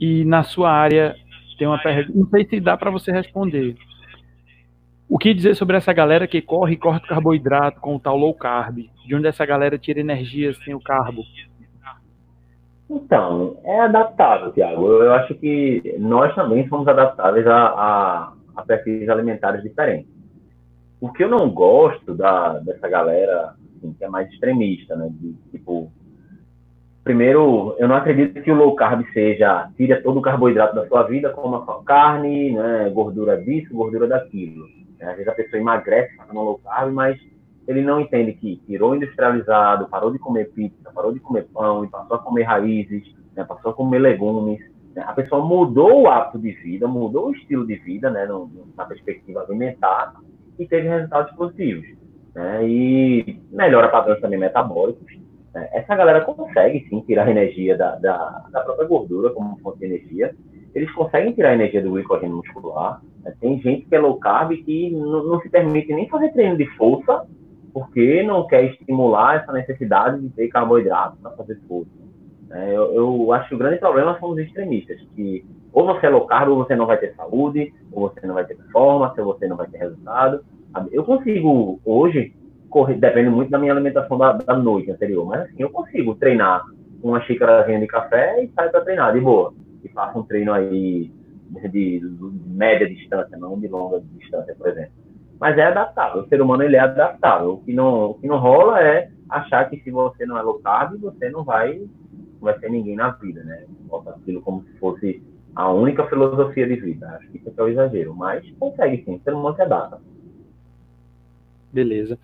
E 0.00 0.24
na 0.24 0.42
sua 0.42 0.70
área, 0.70 1.14
tem 1.62 1.68
uma 1.68 1.80
pergunta, 1.80 2.18
não 2.18 2.26
sei 2.26 2.44
se 2.44 2.58
dá 2.58 2.76
para 2.76 2.90
você 2.90 3.12
responder. 3.12 3.76
O 5.08 5.16
que 5.16 5.32
dizer 5.32 5.54
sobre 5.54 5.76
essa 5.76 5.92
galera 5.92 6.26
que 6.26 6.42
corre 6.42 6.72
e 6.72 6.76
corta 6.76 7.06
carboidrato 7.06 7.80
com 7.80 7.94
o 7.94 8.00
tal 8.00 8.16
low 8.16 8.34
carb? 8.34 8.78
De 9.06 9.14
onde 9.14 9.28
essa 9.28 9.46
galera 9.46 9.78
tira 9.78 10.00
energia 10.00 10.52
sem 10.64 10.74
o 10.74 10.80
carbo? 10.80 11.22
Então, 12.90 13.58
é 13.62 13.78
adaptável, 13.78 14.50
Tiago. 14.50 14.88
Eu 14.88 15.12
acho 15.12 15.36
que 15.36 15.94
nós 16.00 16.34
também 16.34 16.68
somos 16.68 16.88
adaptáveis 16.88 17.46
a, 17.46 17.66
a, 17.66 18.32
a 18.56 18.62
perfis 18.62 19.08
alimentares 19.08 19.62
diferentes. 19.62 20.10
O 21.00 21.12
que 21.12 21.22
eu 21.22 21.28
não 21.28 21.48
gosto 21.48 22.12
da, 22.12 22.58
dessa 22.58 22.88
galera 22.88 23.54
assim, 23.76 23.92
que 23.92 24.04
é 24.04 24.08
mais 24.08 24.28
extremista, 24.32 24.96
né? 24.96 25.08
De, 25.12 25.32
tipo, 25.52 25.92
primeiro, 27.04 27.74
eu 27.78 27.88
não 27.88 27.96
acredito 27.96 28.42
que 28.42 28.50
o 28.50 28.54
low 28.54 28.74
carb 28.74 29.04
seja 29.12 29.68
tira 29.76 30.02
todo 30.02 30.18
o 30.18 30.22
carboidrato 30.22 30.74
da 30.74 30.86
sua 30.86 31.02
vida, 31.04 31.30
coma 31.30 31.64
só 31.64 31.82
carne, 31.82 32.52
né? 32.52 32.90
gordura 32.90 33.36
disso, 33.36 33.74
gordura 33.74 34.06
daquilo. 34.06 34.66
Às 35.00 35.16
vezes 35.16 35.28
a 35.28 35.34
pessoa 35.34 35.60
emagrece 35.60 36.16
fazendo 36.16 36.40
low 36.40 36.58
carb, 36.58 36.92
mas 36.92 37.18
ele 37.66 37.82
não 37.82 38.00
entende 38.00 38.32
que 38.32 38.56
tirou 38.66 38.94
industrializado, 38.94 39.88
parou 39.88 40.10
de 40.10 40.18
comer 40.18 40.50
pizza, 40.50 40.90
parou 40.92 41.12
de 41.12 41.20
comer 41.20 41.46
pão 41.52 41.84
e 41.84 41.88
passou 41.88 42.16
a 42.16 42.20
comer 42.20 42.42
raízes, 42.42 43.14
né, 43.34 43.44
passou 43.44 43.70
a 43.70 43.74
comer 43.74 43.98
legumes. 43.98 44.60
Né, 44.94 45.02
a 45.06 45.12
pessoa 45.12 45.44
mudou 45.44 46.02
o 46.02 46.08
hábito 46.08 46.38
de 46.38 46.52
vida, 46.52 46.86
mudou 46.88 47.28
o 47.28 47.32
estilo 47.32 47.66
de 47.66 47.76
vida, 47.76 48.10
né, 48.10 48.26
no, 48.26 48.50
na 48.76 48.84
perspectiva 48.84 49.42
alimentar, 49.42 50.14
e 50.58 50.66
teve 50.66 50.88
resultados 50.88 51.34
positivos. 51.36 51.86
Né, 52.34 52.66
e 52.66 53.40
melhora 53.50 53.88
padrões 53.88 54.20
também 54.20 54.38
metabólicos. 54.38 55.21
Né. 55.54 55.68
Essa 55.72 55.94
galera 55.94 56.24
consegue, 56.24 56.86
sim, 56.88 57.00
tirar 57.02 57.28
energia 57.28 57.76
da, 57.76 57.96
da, 57.96 58.46
da 58.50 58.60
própria 58.60 58.86
gordura 58.86 59.30
como 59.30 59.58
fonte 59.60 59.78
de 59.78 59.86
energia. 59.86 60.34
Eles 60.74 60.90
conseguem 60.92 61.32
tirar 61.32 61.54
energia 61.54 61.82
do 61.82 61.92
glicogênio 61.92 62.36
muscular. 62.36 63.02
Né. 63.22 63.34
Tem 63.40 63.60
gente 63.60 63.86
que 63.86 63.94
é 63.94 64.00
low 64.00 64.18
carb 64.18 64.52
que 64.64 64.90
não, 64.90 65.40
se 65.40 65.48
permite 65.48 65.92
nem 65.92 66.08
fazer 66.08 66.32
treino 66.32 66.56
de 66.56 66.66
força 66.76 67.26
porque 67.72 68.22
não 68.22 68.46
quer 68.46 68.64
estimular 68.64 69.36
essa 69.36 69.52
necessidade 69.52 70.20
de 70.20 70.28
ter 70.30 70.48
carboidrato 70.48 71.16
para 71.22 71.30
fazer 71.30 71.58
força. 71.66 71.90
É, 72.50 72.76
eu, 72.76 72.92
eu, 72.92 73.32
acho 73.32 73.48
que 73.48 73.54
o 73.54 73.58
grande 73.58 73.78
problema 73.78 74.18
são 74.20 74.30
os 74.30 74.38
extremistas, 74.38 75.00
que 75.16 75.42
ou 75.72 75.86
você 75.86 76.06
é 76.06 76.10
low 76.10 76.26
carb, 76.26 76.50
ou 76.50 76.58
você 76.58 76.76
não 76.76 76.84
vai 76.86 76.98
ter 76.98 77.14
saúde, 77.14 77.72
ou 77.90 78.10
você 78.10 78.26
não 78.26 78.34
vai 78.34 78.44
ter 78.44 78.56
performance, 78.56 79.18
ou 79.18 79.26
você 79.26 79.48
não 79.48 79.56
vai 79.56 79.66
ter 79.68 79.78
resultado. 79.78 80.44
Eu 80.90 81.02
consigo, 81.02 81.80
hoje, 81.82 82.34
correr, 82.72 82.94
depende 82.94 83.30
muito 83.30 83.50
da 83.50 83.58
minha 83.58 83.72
alimentação 83.72 84.18
da, 84.18 84.32
da 84.32 84.56
noite 84.56 84.90
anterior, 84.90 85.24
mas 85.26 85.42
assim, 85.42 85.56
eu 85.58 85.70
consigo 85.70 86.14
treinar 86.16 86.64
uma 87.02 87.20
xícarazinha 87.22 87.78
de 87.78 87.86
café 87.86 88.42
e 88.42 88.48
sair 88.48 88.70
para 88.70 88.80
treinar, 88.80 89.12
de 89.12 89.20
boa. 89.20 89.52
E 89.84 89.88
faço 89.88 90.18
um 90.18 90.22
treino 90.22 90.52
aí 90.52 91.12
de, 91.70 92.00
média 92.46 92.88
distância, 92.88 93.36
não 93.36 93.58
de 93.58 93.68
longa 93.68 94.00
distância, 94.18 94.54
por 94.54 94.68
exemplo 94.68 95.02
mas 95.42 95.58
é 95.58 95.64
adaptável. 95.64 96.22
O 96.22 96.28
ser 96.28 96.40
humano 96.40 96.62
ele 96.62 96.76
é 96.76 96.78
adaptável. 96.78 97.54
O 97.54 97.64
que 97.64 97.72
não, 97.72 98.12
o 98.12 98.14
que 98.14 98.28
não 98.28 98.38
rola 98.38 98.80
é 98.80 99.10
achar 99.28 99.68
que 99.68 99.76
se 99.82 99.90
você 99.90 100.24
não 100.24 100.38
é 100.38 100.62
carb, 100.62 101.00
você 101.00 101.28
não 101.30 101.42
vai, 101.42 101.80
não 101.80 102.42
vai 102.42 102.56
ser 102.60 102.70
ninguém 102.70 102.94
na 102.94 103.10
vida, 103.10 103.42
né? 103.42 103.64
Bota 103.90 104.10
aquilo 104.10 104.40
como 104.40 104.62
se 104.62 104.78
fosse 104.78 105.20
a 105.56 105.68
única 105.68 106.06
filosofia 106.06 106.64
de 106.68 106.76
vida. 106.76 107.08
Acho 107.08 107.28
que 107.28 107.38
isso 107.38 107.52
é 107.56 107.60
o 107.60 107.68
exagero, 107.68 108.14
mas 108.14 108.48
consegue 108.52 109.02
sim, 109.04 109.16
o 109.16 109.20
ser 109.24 109.34
humano 109.34 109.56
se 109.56 109.62
adapta. 109.62 110.00
Beleza. 111.72 112.18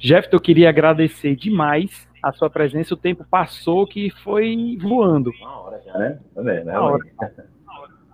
Jeff, 0.00 0.28
eu 0.32 0.40
queria 0.40 0.68
agradecer 0.68 1.36
demais 1.36 2.08
a 2.22 2.32
sua 2.32 2.48
presença. 2.48 2.94
O 2.94 2.96
tempo 2.96 3.24
passou 3.30 3.86
que 3.86 4.10
foi 4.22 4.78
voando. 4.80 5.30
Uma 5.40 5.60
hora 5.60 5.82
já, 5.84 5.98
né? 5.98 6.18
Também, 6.34 6.64
né? 6.64 6.78
Uma 6.78 6.92
hora. 6.92 7.04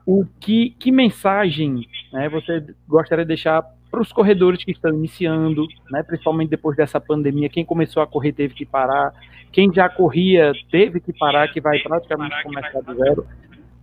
O 0.04 0.26
que, 0.40 0.70
que 0.70 0.90
mensagem 0.90 1.86
né, 2.12 2.28
você 2.28 2.64
gostaria 2.88 3.24
de 3.24 3.28
deixar 3.28 3.62
para 3.90 4.00
os 4.00 4.12
corredores 4.12 4.64
que 4.64 4.72
estão 4.72 4.92
iniciando, 4.92 5.66
né, 5.90 6.02
principalmente 6.02 6.48
depois 6.48 6.76
dessa 6.76 6.98
pandemia, 6.98 7.48
quem 7.48 7.64
começou 7.64 8.02
a 8.02 8.06
correr 8.06 8.32
teve 8.32 8.54
que 8.54 8.64
parar, 8.64 9.12
quem 9.52 9.72
já 9.72 9.88
corria 9.88 10.52
teve 10.70 10.98
que 10.98 11.12
parar, 11.12 11.52
que 11.52 11.60
vai 11.60 11.78
praticamente 11.78 12.42
começar 12.42 12.80
do 12.80 12.94
zero. 12.94 13.26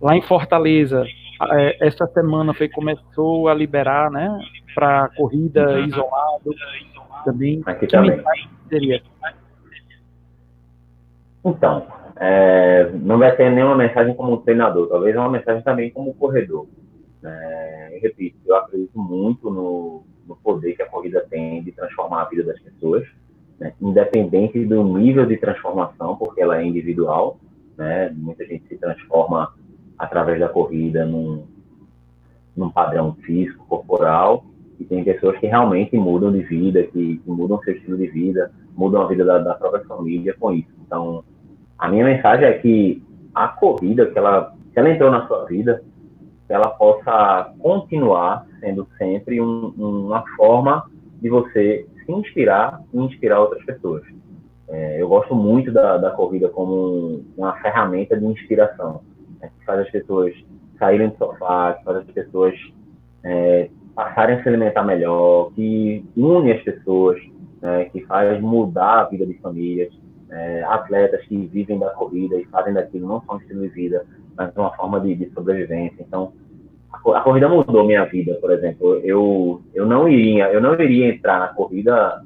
Lá 0.00 0.16
em 0.16 0.20
Fortaleza, 0.20 1.06
essa 1.80 2.06
semana 2.08 2.52
foi 2.52 2.68
começou 2.68 3.48
a 3.48 3.54
liberar, 3.54 4.10
né, 4.10 4.38
para 4.74 5.08
corrida 5.16 5.70
uhum. 5.70 5.84
isolado 5.86 6.54
também. 7.24 7.62
Aqui 7.66 7.86
também. 7.86 8.22
Seria? 8.68 9.02
Então, 11.44 11.86
é, 12.16 12.90
não 12.92 13.18
vai 13.18 13.34
ter 13.34 13.50
nenhuma 13.50 13.76
mensagem 13.76 14.14
como 14.14 14.42
treinador, 14.42 14.88
talvez 14.88 15.16
uma 15.16 15.30
mensagem 15.30 15.62
também 15.62 15.90
como 15.90 16.14
corredor. 16.14 16.66
É, 17.24 17.98
repito, 18.02 18.38
eu 18.46 18.56
acredito 18.56 18.98
muito 18.98 19.50
no, 19.50 20.04
no, 20.26 20.36
poder 20.36 20.74
que 20.74 20.82
a 20.82 20.88
corrida 20.88 21.26
tem 21.28 21.62
de 21.62 21.72
transformar 21.72 22.22
a 22.22 22.24
vida 22.26 22.44
das 22.44 22.60
pessoas, 22.60 23.06
né? 23.58 23.74
independente 23.80 24.64
do 24.64 24.82
nível 24.84 25.26
de 25.26 25.36
transformação, 25.36 26.16
porque 26.16 26.40
ela 26.40 26.60
é 26.60 26.64
individual. 26.64 27.38
Né? 27.76 28.10
Muita 28.14 28.44
gente 28.46 28.66
se 28.68 28.76
transforma 28.76 29.54
através 30.00 30.40
da 30.40 30.48
corrida 30.48 31.04
num, 31.04 31.44
num 32.56 32.70
padrão 32.70 33.14
físico, 33.22 33.66
corporal, 33.68 34.44
e 34.78 34.84
tem 34.84 35.04
pessoas 35.04 35.38
que 35.38 35.46
realmente 35.46 35.94
mudam 35.96 36.32
de 36.32 36.40
vida, 36.40 36.82
que, 36.84 37.18
que 37.18 37.30
mudam 37.30 37.60
seu 37.60 37.74
estilo 37.74 37.98
de 37.98 38.06
vida, 38.06 38.50
mudam 38.74 39.02
a 39.02 39.06
vida 39.06 39.24
da, 39.24 39.38
da 39.38 39.54
própria 39.54 39.84
família 39.84 40.34
com 40.40 40.52
isso. 40.52 40.70
Então, 40.86 41.22
a 41.78 41.86
minha 41.88 42.04
mensagem 42.04 42.46
é 42.46 42.54
que 42.54 43.02
a 43.34 43.48
corrida, 43.48 44.06
que 44.06 44.18
ela, 44.18 44.54
se 44.72 44.78
ela 44.78 44.90
entrou 44.90 45.10
na 45.10 45.26
sua 45.26 45.44
vida, 45.44 45.82
ela 46.48 46.70
possa 46.70 47.52
continuar 47.58 48.46
sendo 48.58 48.88
sempre 48.96 49.38
um, 49.40 49.72
uma 49.78 50.24
forma 50.36 50.90
de 51.20 51.28
você 51.28 51.86
se 52.06 52.12
inspirar 52.12 52.82
e 52.92 52.98
inspirar 52.98 53.40
outras 53.40 53.62
pessoas. 53.64 54.02
É, 54.66 55.00
eu 55.00 55.08
gosto 55.08 55.34
muito 55.34 55.70
da, 55.70 55.98
da 55.98 56.10
corrida 56.10 56.48
como 56.48 57.22
uma 57.36 57.52
ferramenta 57.58 58.16
de 58.16 58.24
inspiração, 58.24 59.02
né, 59.40 59.50
que 59.58 59.64
faz 59.64 59.80
as 59.80 59.90
pessoas 59.90 60.34
saírem 60.78 61.08
do 61.08 61.16
sofá, 61.16 61.74
que 61.74 61.84
faz 61.84 61.98
as 61.98 62.06
pessoas 62.06 62.54
é, 63.24 63.70
passarem 63.94 64.36
a 64.36 64.42
se 64.42 64.48
alimentar 64.48 64.82
melhor, 64.82 65.52
que 65.52 66.04
une 66.16 66.52
as 66.52 66.62
pessoas, 66.62 67.20
né, 67.60 67.84
que 67.86 68.00
faz 68.06 68.40
mudar 68.40 69.00
a 69.00 69.04
vida 69.04 69.26
de 69.26 69.34
famílias. 69.34 69.92
É, 70.32 70.62
atletas 70.62 71.26
que 71.26 71.36
vivem 71.48 71.76
da 71.76 71.90
corrida 71.90 72.36
e 72.36 72.44
fazem 72.44 72.72
daquilo 72.72 73.08
não 73.08 73.20
só 73.22 73.34
um 73.34 73.38
estilo 73.38 73.62
de 73.62 73.68
vida, 73.70 74.06
mas 74.36 74.56
uma 74.56 74.70
forma 74.76 75.00
de, 75.00 75.16
de 75.16 75.28
sobrevivência. 75.30 76.04
Então, 76.06 76.32
a 76.92 77.20
corrida 77.20 77.48
mudou 77.48 77.86
minha 77.86 78.04
vida, 78.04 78.34
por 78.40 78.50
exemplo. 78.50 79.00
Eu, 79.02 79.62
eu 79.74 79.86
não 79.86 80.08
iria, 80.08 80.52
eu 80.52 80.60
não 80.60 80.74
iria 80.74 81.08
entrar 81.08 81.38
na 81.38 81.48
corrida. 81.48 82.22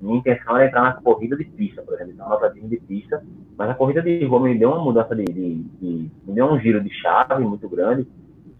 Minha 0.00 0.18
intenção 0.18 0.56
era 0.56 0.66
entrar 0.66 0.82
na 0.82 0.92
corrida 0.94 1.36
de 1.36 1.44
pista, 1.44 1.82
por 1.82 1.94
exemplo, 1.94 2.12
então 2.14 2.28
nova 2.28 2.48
de 2.50 2.76
pista. 2.80 3.22
Mas 3.56 3.70
a 3.70 3.74
corrida 3.74 4.02
de 4.02 4.24
rua 4.24 4.40
me 4.40 4.58
deu 4.58 4.70
uma 4.70 4.82
mudança 4.82 5.14
de, 5.14 5.24
de, 5.24 5.54
de, 5.80 6.10
me 6.26 6.34
deu 6.34 6.46
um 6.46 6.58
giro 6.58 6.82
de 6.82 6.90
chave 6.90 7.44
muito 7.44 7.68
grande 7.68 8.06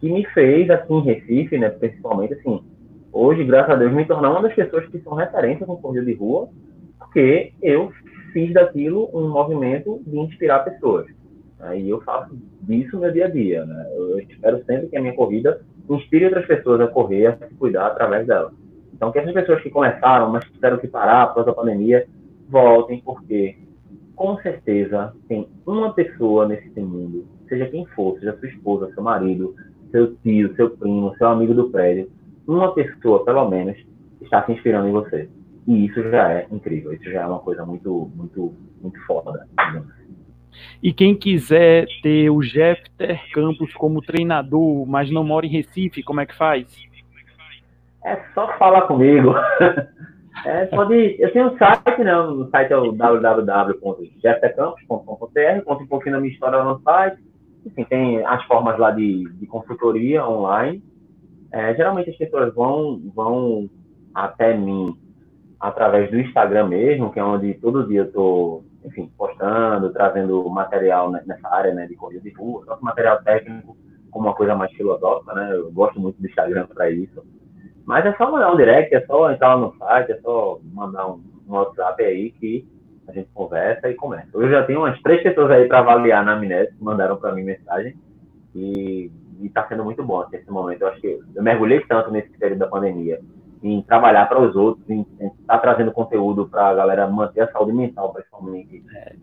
que 0.04 0.12
me 0.12 0.24
fez 0.26 0.68
aqui 0.68 0.92
em 0.92 1.00
Recife, 1.00 1.58
né, 1.58 1.70
principalmente 1.70 2.34
assim, 2.34 2.62
hoje, 3.10 3.42
graças 3.42 3.70
a 3.70 3.76
Deus, 3.76 3.90
me 3.90 4.04
tornar 4.04 4.32
uma 4.32 4.42
das 4.42 4.54
pessoas 4.54 4.86
que 4.88 4.98
são 4.98 5.14
referências 5.14 5.66
com 5.66 5.78
corrida 5.78 6.04
de 6.04 6.12
rua, 6.12 6.48
porque 6.98 7.52
eu 7.62 7.90
fiz 8.30 8.52
daquilo 8.52 9.08
um 9.14 9.30
movimento 9.30 10.02
de 10.06 10.18
inspirar 10.18 10.58
pessoas. 10.58 11.06
Aí 11.58 11.88
eu 11.88 12.02
faço 12.02 12.36
disso 12.60 12.96
no 12.96 13.02
meu 13.02 13.12
dia 13.12 13.24
a 13.24 13.30
dia. 13.30 13.64
Né? 13.64 13.86
Eu 13.94 14.18
espero 14.18 14.62
sempre 14.66 14.88
que 14.88 14.96
a 14.98 15.00
minha 15.00 15.14
corrida 15.14 15.62
inspire 15.88 16.26
outras 16.26 16.46
pessoas 16.46 16.82
a 16.82 16.88
correr, 16.88 17.26
a 17.26 17.36
se 17.38 17.54
cuidar 17.54 17.86
através 17.86 18.26
dela. 18.26 18.52
Então, 18.94 19.10
que 19.10 19.18
essas 19.18 19.32
pessoas 19.32 19.62
que 19.62 19.70
começaram, 19.70 20.30
mas 20.30 20.44
tiveram 20.44 20.78
que 20.78 20.86
parar 20.86 21.24
após 21.24 21.46
a 21.48 21.52
pandemia, 21.52 22.06
voltem, 22.48 23.00
porque 23.04 23.56
com 24.14 24.38
certeza 24.38 25.12
tem 25.28 25.48
uma 25.66 25.92
pessoa 25.92 26.46
nesse 26.46 26.80
mundo, 26.80 27.26
seja 27.48 27.66
quem 27.66 27.84
for, 27.86 28.18
seja 28.18 28.36
sua 28.38 28.48
esposa, 28.48 28.92
seu 28.94 29.02
marido, 29.02 29.54
seu 29.90 30.14
tio, 30.16 30.54
seu 30.54 30.70
primo, 30.70 31.14
seu 31.16 31.28
amigo 31.28 31.54
do 31.54 31.70
prédio, 31.70 32.08
uma 32.46 32.72
pessoa, 32.72 33.24
pelo 33.24 33.48
menos, 33.48 33.76
está 34.20 34.44
se 34.44 34.52
inspirando 34.52 34.88
em 34.88 34.92
você. 34.92 35.28
E 35.66 35.86
isso 35.86 36.02
já 36.10 36.32
é 36.32 36.46
incrível, 36.50 36.92
isso 36.92 37.10
já 37.10 37.22
é 37.22 37.26
uma 37.26 37.38
coisa 37.38 37.64
muito, 37.64 38.10
muito, 38.14 38.54
muito 38.80 39.00
foda. 39.06 39.46
E 40.82 40.92
quem 40.92 41.16
quiser 41.16 41.86
ter 42.02 42.30
o 42.30 42.42
Jeffter 42.42 43.20
Campos 43.32 43.72
como 43.74 44.02
treinador, 44.02 44.86
mas 44.86 45.10
não 45.10 45.24
mora 45.24 45.46
em 45.46 45.50
Recife, 45.50 46.02
como 46.02 46.20
é 46.20 46.26
que 46.26 46.36
faz? 46.36 46.66
É 48.04 48.16
só 48.34 48.48
falar 48.58 48.82
comigo. 48.82 49.34
É, 50.44 50.66
pode, 50.66 51.14
eu 51.18 51.32
tenho 51.32 51.52
um 51.52 51.56
site, 51.56 52.02
né? 52.02 52.18
O 52.18 52.50
site 52.50 52.72
é 52.72 52.76
o 52.76 52.92
www.jeftercampos.com.br, 52.92 55.64
conta 55.64 55.84
um 55.84 55.86
pouquinho 55.86 56.16
da 56.16 56.20
minha 56.20 56.34
história 56.34 56.58
lá 56.58 56.64
no 56.64 56.82
site. 56.82 57.22
Enfim, 57.64 57.84
tem 57.84 58.26
as 58.26 58.44
formas 58.44 58.78
lá 58.78 58.90
de, 58.90 59.24
de 59.24 59.46
consultoria 59.46 60.26
online. 60.26 60.82
É, 61.50 61.74
geralmente 61.74 62.10
as 62.10 62.16
pessoas 62.16 62.52
vão, 62.52 63.00
vão 63.14 63.70
até 64.12 64.54
mim 64.54 64.98
através 65.58 66.10
do 66.10 66.20
Instagram 66.20 66.66
mesmo, 66.66 67.10
que 67.10 67.20
é 67.20 67.24
onde 67.24 67.54
todo 67.54 67.86
dia 67.86 68.00
eu 68.00 68.06
estou 68.06 68.64
enfim, 68.84 69.10
postando, 69.16 69.90
trazendo 69.92 70.48
material 70.50 71.10
nessa 71.10 71.48
área 71.48 71.72
né, 71.72 71.86
de 71.86 71.94
corrida 71.94 72.20
de 72.20 72.30
rua, 72.30 72.64
tanto 72.66 72.84
material 72.84 73.22
técnico 73.22 73.76
como 74.10 74.28
uma 74.28 74.34
coisa 74.34 74.54
mais 74.54 74.70
filosófica, 74.72 75.34
né? 75.34 75.52
Eu 75.52 75.72
gosto 75.72 75.98
muito 75.98 76.20
do 76.20 76.26
Instagram 76.26 76.66
para 76.66 76.90
isso. 76.90 77.24
Mas 77.86 78.06
é 78.06 78.14
só 78.14 78.30
mandar 78.30 78.52
um 78.52 78.56
direct, 78.56 78.94
é 78.94 79.04
só 79.06 79.30
entrar 79.30 79.54
lá 79.54 79.60
no 79.60 79.76
site, 79.76 80.12
é 80.12 80.20
só 80.20 80.58
mandar 80.72 81.06
um, 81.08 81.22
um 81.46 81.52
WhatsApp 81.52 82.02
aí 82.02 82.30
que 82.30 82.66
a 83.06 83.12
gente 83.12 83.28
conversa 83.34 83.88
e 83.90 83.94
começa. 83.94 84.28
Eu 84.32 84.48
já 84.48 84.62
tenho 84.64 84.80
umas 84.80 85.00
três 85.02 85.22
pessoas 85.22 85.50
aí 85.50 85.68
para 85.68 85.80
avaliar 85.80 86.24
na 86.24 86.32
Amnésia 86.32 86.72
que 86.72 86.82
mandaram 86.82 87.16
para 87.16 87.32
mim 87.32 87.42
mensagem 87.42 87.94
e 88.54 89.10
está 89.42 89.66
sendo 89.68 89.84
muito 89.84 90.02
bom 90.02 90.20
assim, 90.20 90.36
esse 90.36 90.50
momento. 90.50 90.82
Eu 90.82 90.88
acho 90.88 91.00
que 91.00 91.20
eu 91.34 91.42
mergulhei 91.42 91.80
tanto 91.80 92.10
nesse 92.10 92.30
período 92.38 92.60
da 92.60 92.68
pandemia 92.68 93.20
em 93.62 93.82
trabalhar 93.82 94.26
para 94.26 94.40
os 94.40 94.54
outros, 94.54 94.88
em 94.88 95.06
estar 95.20 95.34
tá 95.46 95.58
trazendo 95.58 95.92
conteúdo 95.92 96.46
para 96.48 96.68
a 96.68 96.74
galera 96.74 97.06
manter 97.06 97.42
a 97.42 97.52
saúde 97.52 97.72
mental, 97.72 98.12
principalmente 98.12 98.84
é, 98.94 99.16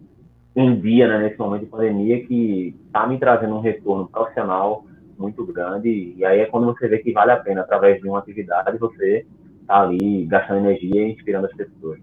em 0.56 0.80
dia, 0.80 1.08
né, 1.08 1.20
nesse 1.20 1.38
momento 1.40 1.62
de 1.62 1.68
pandemia, 1.68 2.26
que 2.26 2.76
está 2.86 3.06
me 3.08 3.18
trazendo 3.20 3.56
um 3.56 3.62
retorno 3.62 4.08
profissional 4.08 4.84
muito 5.22 5.46
grande. 5.46 6.14
E 6.18 6.26
aí 6.26 6.40
é 6.42 6.46
quando 6.46 6.66
você 6.66 6.88
vê 6.88 6.98
que 6.98 7.12
vale 7.12 7.32
a 7.32 7.38
pena, 7.38 7.62
através 7.62 8.02
de 8.02 8.10
uma 8.10 8.20
atividade, 8.20 8.78
você 8.78 9.26
tá 9.68 9.82
ali 9.82 10.26
gastando 10.26 10.66
energia 10.68 11.08
e 11.08 11.12
inspirando 11.12 11.46
as 11.46 11.54
pessoas. 11.54 12.00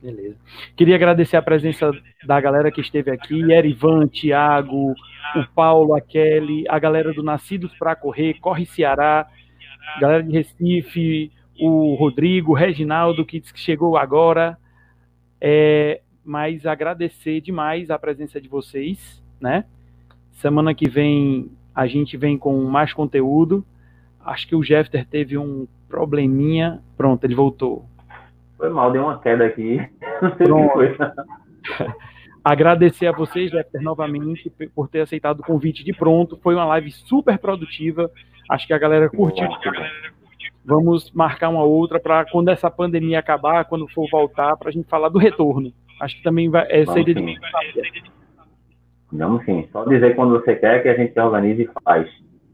Beleza. 0.00 0.36
Queria 0.76 0.96
agradecer 0.96 1.36
a 1.36 1.42
presença 1.42 1.92
da 2.24 2.40
galera 2.40 2.72
que 2.72 2.80
esteve 2.80 3.10
aqui, 3.10 3.52
Erivan, 3.52 4.08
Tiago, 4.08 4.94
o 5.36 5.46
Paulo, 5.54 5.94
a 5.94 6.00
Kelly, 6.00 6.64
a 6.68 6.78
galera 6.78 7.12
do 7.12 7.22
Nascidos 7.22 7.72
para 7.78 7.94
Correr, 7.94 8.34
Corre 8.40 8.66
Ceará, 8.66 9.28
galera 10.00 10.22
de 10.22 10.32
Recife, 10.32 11.30
o 11.60 11.94
Rodrigo, 11.94 12.50
o 12.50 12.54
Reginaldo, 12.54 13.24
que 13.24 13.40
chegou 13.54 13.96
agora. 13.96 14.58
É, 15.40 16.00
mas 16.24 16.66
agradecer 16.66 17.40
demais 17.40 17.90
a 17.90 17.98
presença 17.98 18.40
de 18.40 18.48
vocês, 18.48 19.22
né? 19.40 19.64
Semana 20.32 20.74
que 20.74 20.88
vem 20.88 21.50
a 21.74 21.86
gente 21.86 22.16
vem 22.16 22.36
com 22.36 22.62
mais 22.64 22.92
conteúdo. 22.92 23.64
Acho 24.24 24.46
que 24.46 24.54
o 24.54 24.62
Jeffter 24.62 25.06
teve 25.06 25.36
um 25.36 25.66
probleminha. 25.88 26.80
Pronto, 26.96 27.24
ele 27.24 27.34
voltou. 27.34 27.84
Foi 28.56 28.70
mal, 28.70 28.92
deu 28.92 29.02
uma 29.02 29.18
queda 29.18 29.44
aqui. 29.46 29.76
Não 30.22 30.36
sei 30.36 30.50
o 30.50 30.68
que 30.68 30.72
foi. 30.72 30.96
Agradecer 32.44 33.06
a 33.06 33.12
vocês, 33.12 33.50
Jeffter, 33.50 33.80
novamente, 33.80 34.52
por 34.74 34.88
ter 34.88 35.00
aceitado 35.00 35.40
o 35.40 35.44
convite 35.44 35.84
de 35.84 35.92
pronto. 35.92 36.38
Foi 36.42 36.54
uma 36.54 36.64
live 36.64 36.90
super 36.90 37.38
produtiva. 37.38 38.10
Acho 38.50 38.66
que 38.66 38.72
a 38.72 38.78
galera 38.78 39.08
curtiu. 39.08 39.48
Vamos 40.64 41.10
marcar 41.12 41.48
uma 41.48 41.62
outra 41.62 42.00
para 42.00 42.24
quando 42.24 42.48
essa 42.48 42.70
pandemia 42.70 43.18
acabar, 43.18 43.64
quando 43.64 43.88
for 43.88 44.08
voltar, 44.10 44.56
para 44.56 44.68
a 44.68 44.72
gente 44.72 44.88
falar 44.88 45.08
do 45.08 45.18
retorno. 45.18 45.72
Acho 46.00 46.16
que 46.16 46.22
também 46.22 46.48
vai, 46.48 46.66
é, 46.68 46.84
seria 46.86 47.14
de 47.14 47.40
Vamos 49.12 49.44
sim. 49.44 49.68
Só 49.70 49.84
dizer 49.84 50.16
quando 50.16 50.40
você 50.40 50.56
quer 50.56 50.82
que 50.82 50.88
a 50.88 50.94
gente 50.94 51.18
organize 51.20 51.62
e 51.62 51.70
faz. 51.84 52.08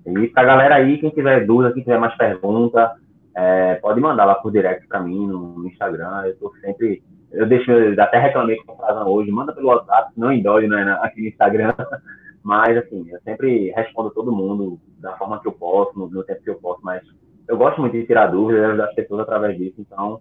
E 0.07 0.29
pra 0.29 0.45
galera 0.45 0.77
aí, 0.77 0.99
quem 0.99 1.11
tiver 1.11 1.47
dúvida, 1.47 1.73
quem 1.73 1.83
tiver 1.83 1.99
mais 1.99 2.17
pergunta, 2.17 2.97
é, 3.37 3.77
pode 3.77 4.01
mandar 4.01 4.25
lá 4.25 4.35
por 4.35 4.51
direct 4.51 4.87
para 4.89 5.01
mim 5.01 5.27
no, 5.27 5.67
Instagram. 5.67 6.25
Eu 6.27 6.37
tô 6.39 6.53
sempre. 6.61 7.03
Eu 7.31 7.47
deixo, 7.47 7.71
eu 7.71 8.03
até 8.03 8.19
reclamei 8.19 8.57
com 8.57 8.73
o 8.73 8.77
Frazão 8.77 9.07
hoje, 9.07 9.31
manda 9.31 9.53
pelo 9.53 9.69
WhatsApp, 9.69 10.13
não 10.17 10.33
indói 10.33 10.67
né, 10.67 10.99
aqui 11.03 11.23
no 11.23 11.29
Instagram. 11.29 11.75
Mas, 12.43 12.77
assim, 12.79 13.07
eu 13.11 13.21
sempre 13.21 13.71
respondo 13.77 14.11
todo 14.11 14.33
mundo 14.33 14.81
da 14.99 15.17
forma 15.19 15.41
que 15.41 15.47
eu 15.47 15.53
posso, 15.53 15.99
no, 15.99 16.09
no 16.09 16.25
tempo 16.25 16.43
que 16.43 16.51
eu 16.51 16.55
posso. 16.55 16.81
Mas 16.83 17.03
eu 17.47 17.57
gosto 17.57 17.81
muito 17.81 17.93
de 17.93 18.07
tirar 18.07 18.29
dúvidas 18.29 18.63
e 18.63 18.65
ajudar 18.65 18.85
as 18.87 18.95
pessoas 18.95 19.21
através 19.21 19.59
disso. 19.59 19.75
Então, 19.79 20.21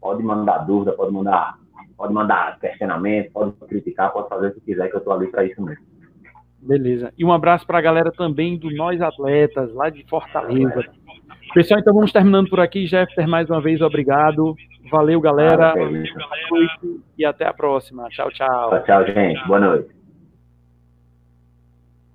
pode 0.00 0.22
mandar 0.22 0.58
dúvida, 0.58 0.92
pode 0.92 1.12
mandar 1.12 1.56
pode 1.98 2.14
mandar 2.14 2.58
questionamento, 2.60 3.32
pode 3.32 3.52
criticar, 3.68 4.12
pode 4.12 4.28
fazer 4.28 4.48
o 4.48 4.54
que 4.54 4.60
quiser, 4.60 4.88
que 4.88 4.94
eu 4.94 4.98
estou 4.98 5.12
ali 5.12 5.26
para 5.26 5.44
isso 5.44 5.60
mesmo. 5.60 5.84
Beleza. 6.60 7.12
E 7.18 7.24
um 7.24 7.32
abraço 7.32 7.66
para 7.66 7.78
a 7.78 7.82
galera 7.82 8.12
também 8.12 8.56
do 8.56 8.70
Nós 8.70 9.00
Atletas, 9.02 9.74
lá 9.74 9.90
de 9.90 10.04
Fortaleza. 10.08 10.84
Pessoal, 11.52 11.80
então 11.80 11.94
vamos 11.94 12.12
terminando 12.12 12.48
por 12.48 12.60
aqui. 12.60 12.86
Jeffer, 12.86 13.26
mais 13.26 13.50
uma 13.50 13.60
vez, 13.60 13.80
obrigado. 13.80 14.54
Valeu, 14.90 15.20
galera. 15.20 15.74
Ah, 15.74 15.78
é 15.78 16.88
e 17.18 17.24
até 17.24 17.46
a 17.46 17.52
próxima. 17.52 18.08
Tchau, 18.10 18.30
tchau. 18.30 18.70
Tchau, 18.70 18.84
tchau, 18.84 19.06
gente. 19.06 19.46
Boa 19.46 19.60
noite. 19.60 19.97